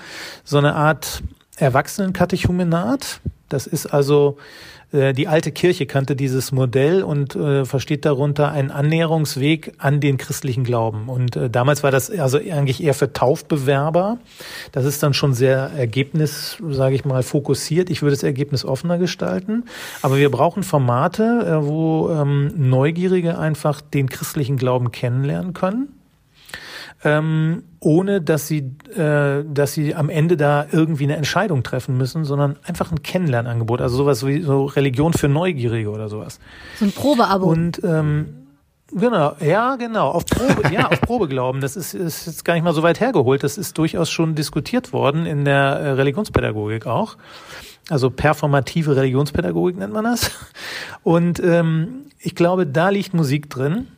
so 0.44 0.58
eine 0.58 0.74
Art 0.74 1.22
Erwachsenenkatechumenat. 1.56 3.20
Das 3.48 3.66
ist 3.66 3.86
also 3.86 4.38
äh, 4.94 5.12
die 5.12 5.28
alte 5.28 5.52
Kirche 5.52 5.86
kannte 5.86 6.16
dieses 6.16 6.52
Modell 6.52 7.02
und 7.02 7.34
äh, 7.34 7.64
versteht 7.64 8.04
darunter 8.04 8.50
einen 8.52 8.70
Annäherungsweg 8.70 9.72
an 9.78 10.00
den 10.00 10.16
christlichen 10.16 10.64
Glauben. 10.64 11.08
Und 11.08 11.36
äh, 11.36 11.50
damals 11.50 11.82
war 11.82 11.90
das 11.90 12.10
also 12.10 12.38
eigentlich 12.38 12.82
eher 12.82 12.94
für 12.94 13.12
Taufbewerber. 13.12 14.18
Das 14.72 14.84
ist 14.84 15.02
dann 15.02 15.14
schon 15.14 15.34
sehr 15.34 15.70
Ergebnis, 15.76 16.58
sage 16.70 16.94
ich 16.94 17.04
mal, 17.04 17.22
fokussiert. 17.22 17.90
Ich 17.90 18.02
würde 18.02 18.14
es 18.14 18.22
ergebnisoffener 18.22 18.98
gestalten. 18.98 19.64
Aber 20.02 20.16
wir 20.16 20.30
brauchen 20.30 20.62
Formate, 20.62 21.24
äh, 21.24 21.66
wo 21.66 22.10
ähm, 22.10 22.52
Neugierige 22.56 23.38
einfach 23.38 23.80
den 23.80 24.08
christlichen 24.08 24.56
Glauben 24.56 24.92
kennenlernen 24.92 25.54
können 25.54 25.88
ähm, 27.04 27.64
ohne 27.80 28.20
dass 28.20 28.48
sie, 28.48 28.76
äh, 28.96 29.44
dass 29.46 29.74
sie 29.74 29.94
am 29.94 30.08
Ende 30.08 30.36
da 30.36 30.66
irgendwie 30.70 31.04
eine 31.04 31.16
Entscheidung 31.16 31.62
treffen 31.62 31.96
müssen, 31.96 32.24
sondern 32.24 32.56
einfach 32.64 32.90
ein 32.90 33.02
Kennenlernangebot, 33.02 33.80
also 33.80 33.96
sowas 33.96 34.26
wie 34.26 34.42
so 34.42 34.64
Religion 34.64 35.12
für 35.12 35.28
Neugierige 35.28 35.90
oder 35.90 36.08
sowas. 36.08 36.40
So 36.78 36.86
ein 36.86 36.92
Probeabo. 36.92 37.46
Und 37.46 37.82
ähm, 37.84 38.40
Genau, 38.96 39.34
ja, 39.40 39.74
genau. 39.74 40.10
Auf 40.10 40.24
Probe, 40.26 40.68
ja, 40.72 40.88
auf 40.88 41.00
Probe 41.00 41.26
glauben. 41.26 41.60
Das 41.60 41.74
ist, 41.74 41.94
ist 41.94 42.26
jetzt 42.26 42.44
gar 42.44 42.54
nicht 42.54 42.62
mal 42.62 42.74
so 42.74 42.82
weit 42.82 43.00
hergeholt. 43.00 43.42
Das 43.42 43.58
ist 43.58 43.76
durchaus 43.76 44.10
schon 44.10 44.34
diskutiert 44.34 44.92
worden 44.92 45.26
in 45.26 45.44
der 45.44 45.56
äh, 45.56 45.90
Religionspädagogik 45.92 46.86
auch. 46.86 47.16
Also 47.90 48.10
performative 48.10 48.94
Religionspädagogik 48.94 49.78
nennt 49.78 49.92
man 49.92 50.04
das. 50.04 50.30
Und 51.02 51.40
ähm, 51.40 52.06
ich 52.18 52.34
glaube, 52.34 52.66
da 52.66 52.90
liegt 52.90 53.14
Musik 53.14 53.50
drin. 53.50 53.88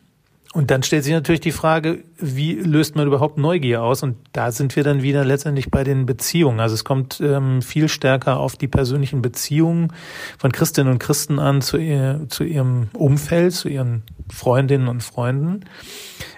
Und 0.57 0.71
dann 0.71 0.83
stellt 0.83 1.05
sich 1.05 1.13
natürlich 1.13 1.43
die 1.43 1.53
Frage, 1.53 2.03
wie 2.19 2.55
löst 2.55 2.97
man 2.97 3.07
überhaupt 3.07 3.37
Neugier 3.37 3.83
aus? 3.83 4.03
Und 4.03 4.17
da 4.33 4.51
sind 4.51 4.75
wir 4.75 4.85
dann 4.85 5.03
wieder 5.03 5.23
letztendlich 5.23 5.71
bei 5.71 5.85
den 5.85 6.07
Beziehungen. 6.07 6.61
Also 6.61 6.75
es 6.75 6.83
kommt 6.83 7.21
ähm, 7.21 7.61
viel 7.61 7.91
stärker 7.91 8.41
auf 8.41 8.57
die 8.57 8.67
persönlichen 8.67 9.21
Beziehungen 9.21 9.93
von 10.39 10.53
Christinnen 10.53 10.91
und 10.91 10.99
Christen 10.99 11.39
an 11.39 11.61
zu, 11.61 11.77
ihr, 11.77 12.25
zu 12.31 12.43
ihrem 12.43 12.89
Umfeld, 12.95 13.53
zu 13.53 13.69
ihren 13.69 14.03
Freundinnen 14.33 14.89
und 14.89 15.03
Freunden. 15.03 15.61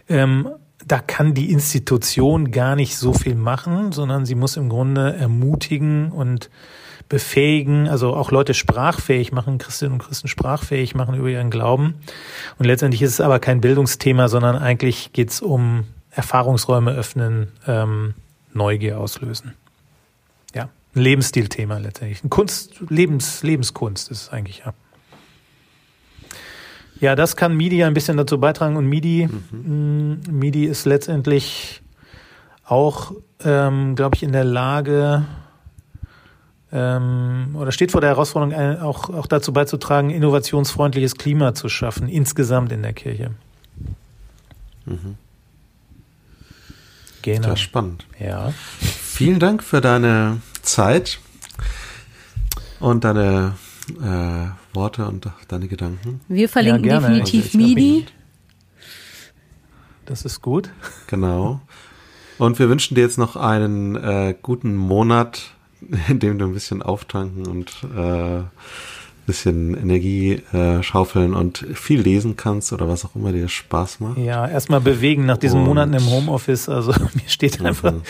Ähm, 0.08 0.48
da 0.84 0.98
kann 0.98 1.32
die 1.32 1.52
Institution 1.52 2.50
gar 2.50 2.74
nicht 2.74 2.96
so 2.96 3.12
viel 3.12 3.36
machen, 3.36 3.92
sondern 3.92 4.26
sie 4.26 4.34
muss 4.34 4.56
im 4.56 4.68
Grunde 4.68 5.14
ermutigen 5.14 6.10
und 6.10 6.50
befähigen, 7.08 7.88
also 7.88 8.14
auch 8.14 8.30
Leute 8.30 8.54
sprachfähig 8.54 9.32
machen, 9.32 9.58
Christinnen 9.58 9.94
und 9.94 9.98
Christen 9.98 10.28
sprachfähig 10.28 10.94
machen 10.94 11.14
über 11.14 11.28
ihren 11.28 11.50
Glauben. 11.50 11.94
Und 12.58 12.66
letztendlich 12.66 13.02
ist 13.02 13.12
es 13.12 13.20
aber 13.20 13.38
kein 13.38 13.60
Bildungsthema, 13.60 14.28
sondern 14.28 14.56
eigentlich 14.56 15.12
geht 15.12 15.30
es 15.30 15.40
um 15.40 15.84
Erfahrungsräume 16.10 16.92
öffnen, 16.92 17.48
ähm, 17.66 18.14
Neugier 18.52 18.98
auslösen. 18.98 19.54
Ja, 20.54 20.68
ein 20.94 21.00
Lebensstilthema 21.00 21.78
letztendlich. 21.78 22.22
Ein 22.24 22.30
Kunst, 22.30 22.74
Lebens, 22.88 23.42
Lebenskunst 23.42 24.10
ist 24.10 24.22
es 24.22 24.28
eigentlich, 24.30 24.62
ja. 24.64 24.74
Ja, 27.00 27.14
das 27.14 27.36
kann 27.36 27.56
MIDI 27.56 27.84
ein 27.84 27.94
bisschen 27.94 28.16
dazu 28.16 28.40
beitragen 28.40 28.76
und 28.76 28.86
MIDI, 28.86 29.28
mhm. 29.28 30.20
MIDI 30.28 30.64
ist 30.64 30.84
letztendlich 30.84 31.80
auch, 32.64 33.12
ähm, 33.44 33.94
glaube 33.94 34.16
ich, 34.16 34.22
in 34.24 34.32
der 34.32 34.44
Lage 34.44 35.24
ähm, 36.72 37.54
oder 37.54 37.72
steht 37.72 37.92
vor 37.92 38.00
der 38.00 38.10
Herausforderung, 38.10 38.52
äh, 38.52 38.78
auch, 38.80 39.10
auch 39.10 39.26
dazu 39.26 39.52
beizutragen, 39.52 40.10
innovationsfreundliches 40.10 41.16
Klima 41.16 41.54
zu 41.54 41.68
schaffen, 41.68 42.08
insgesamt 42.08 42.72
in 42.72 42.82
der 42.82 42.92
Kirche. 42.92 43.30
Mhm. 44.84 45.16
Genau. 47.22 47.48
Das 47.48 47.58
ist 47.58 47.60
spannend. 47.60 48.06
Ja. 48.18 48.52
Vielen 48.80 49.38
Dank 49.38 49.62
für 49.62 49.80
deine 49.80 50.40
Zeit 50.62 51.18
und 52.80 53.04
deine 53.04 53.54
äh, 54.00 54.74
Worte 54.74 55.06
und 55.06 55.28
deine 55.48 55.68
Gedanken. 55.68 56.20
Wir 56.28 56.48
verlinken 56.48 56.84
ja, 56.84 57.00
definitiv 57.00 57.54
MIDI. 57.54 58.06
Das 60.06 60.24
ist 60.24 60.40
gut. 60.40 60.70
Genau. 61.06 61.60
Und 62.38 62.58
wir 62.58 62.68
wünschen 62.68 62.94
dir 62.94 63.02
jetzt 63.02 63.18
noch 63.18 63.36
einen 63.36 63.96
äh, 63.96 64.34
guten 64.40 64.76
Monat, 64.76 65.50
in 66.08 66.18
dem 66.18 66.38
du 66.38 66.46
ein 66.46 66.54
bisschen 66.54 66.82
auftanken 66.82 67.46
und 67.46 67.72
äh, 67.96 68.42
bisschen 69.28 69.76
Energie 69.76 70.42
äh, 70.52 70.82
schaufeln 70.82 71.34
und 71.34 71.58
viel 71.74 72.00
lesen 72.00 72.36
kannst 72.36 72.72
oder 72.72 72.88
was 72.88 73.04
auch 73.04 73.14
immer 73.14 73.30
dir 73.30 73.46
Spaß 73.46 74.00
macht. 74.00 74.18
Ja, 74.18 74.48
erstmal 74.48 74.80
bewegen 74.80 75.26
nach 75.26 75.36
diesen 75.36 75.60
und 75.60 75.66
Monaten 75.66 75.92
im 75.92 76.10
Homeoffice. 76.10 76.68
Also 76.68 76.92
mir 77.14 77.28
steht 77.28 77.62
einfach 77.62 77.92
mhm. 77.92 78.02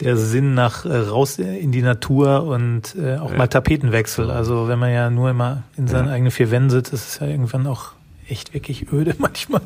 der 0.00 0.16
Sinn 0.16 0.54
nach 0.54 0.84
äh, 0.84 0.96
raus 0.96 1.38
in 1.38 1.70
die 1.70 1.82
Natur 1.82 2.42
und 2.42 2.96
äh, 2.96 3.16
auch 3.16 3.30
ja. 3.30 3.38
mal 3.38 3.46
Tapetenwechsel. 3.46 4.30
Also 4.30 4.66
wenn 4.66 4.80
man 4.80 4.92
ja 4.92 5.08
nur 5.08 5.30
immer 5.30 5.62
in 5.76 5.86
seinen 5.86 6.08
ja. 6.08 6.14
eigenen 6.14 6.32
vier 6.32 6.50
Wänden 6.50 6.70
sitzt, 6.70 6.92
ist 6.92 7.08
es 7.08 7.18
ja 7.20 7.28
irgendwann 7.28 7.66
auch 7.68 7.92
echt 8.28 8.52
wirklich 8.52 8.92
öde 8.92 9.14
manchmal 9.18 9.62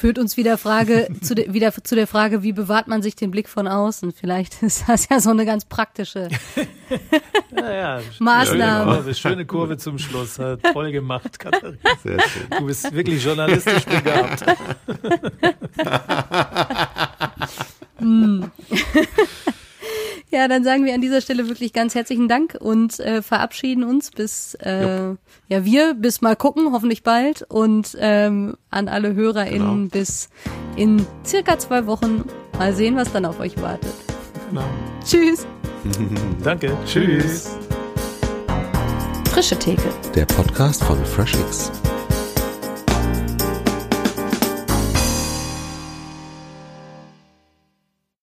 führt 0.00 0.18
uns 0.18 0.36
wieder 0.36 0.56
Frage 0.56 1.08
zu 1.20 1.34
de, 1.34 1.52
wieder 1.52 1.72
zu 1.72 1.94
der 1.94 2.06
Frage, 2.06 2.42
wie 2.42 2.52
bewahrt 2.52 2.88
man 2.88 3.02
sich 3.02 3.14
den 3.16 3.30
Blick 3.30 3.48
von 3.48 3.68
außen? 3.68 4.12
Vielleicht 4.12 4.62
ist 4.62 4.84
das 4.88 5.08
ja 5.08 5.20
so 5.20 5.30
eine 5.30 5.44
ganz 5.44 5.66
praktische 5.66 6.28
ja, 7.56 7.72
ja. 7.72 8.00
Maßnahme. 8.18 8.54
Schöne 8.54 8.94
Kurve, 8.96 9.14
schöne 9.14 9.46
Kurve 9.46 9.76
zum 9.76 9.98
Schluss. 9.98 10.40
Toll 10.72 10.92
gemacht, 10.92 11.38
Katharina. 11.38 11.78
Sehr 12.02 12.20
schön. 12.20 12.46
Du 12.58 12.66
bist 12.66 12.92
wirklich 12.92 13.22
journalistisch 13.22 13.84
begabt. 13.84 14.44
Ja, 20.30 20.46
dann 20.46 20.62
sagen 20.62 20.84
wir 20.84 20.94
an 20.94 21.00
dieser 21.00 21.20
Stelle 21.20 21.48
wirklich 21.48 21.72
ganz 21.72 21.94
herzlichen 21.94 22.28
Dank 22.28 22.56
und 22.58 23.00
äh, 23.00 23.20
verabschieden 23.20 23.82
uns 23.82 24.12
bis, 24.12 24.54
äh, 24.54 25.14
ja, 25.48 25.64
wir 25.64 25.94
bis 25.94 26.20
mal 26.20 26.36
gucken, 26.36 26.72
hoffentlich 26.72 27.02
bald. 27.02 27.44
Und 27.48 27.96
ähm, 27.98 28.56
an 28.70 28.88
alle 28.88 29.14
HörerInnen 29.14 29.88
genau. 29.88 29.90
bis 29.90 30.28
in 30.76 31.04
circa 31.26 31.58
zwei 31.58 31.86
Wochen 31.86 32.24
mal 32.56 32.72
sehen, 32.74 32.94
was 32.96 33.10
dann 33.12 33.24
auf 33.24 33.40
euch 33.40 33.60
wartet. 33.60 33.92
Genau. 34.48 34.64
Tschüss. 35.04 35.46
Danke. 36.44 36.76
Tschüss. 36.86 37.56
Frische 39.30 39.58
Theke. 39.58 39.90
Der 40.14 40.26
Podcast 40.26 40.84
von 40.84 41.04
FreshX. 41.04 41.72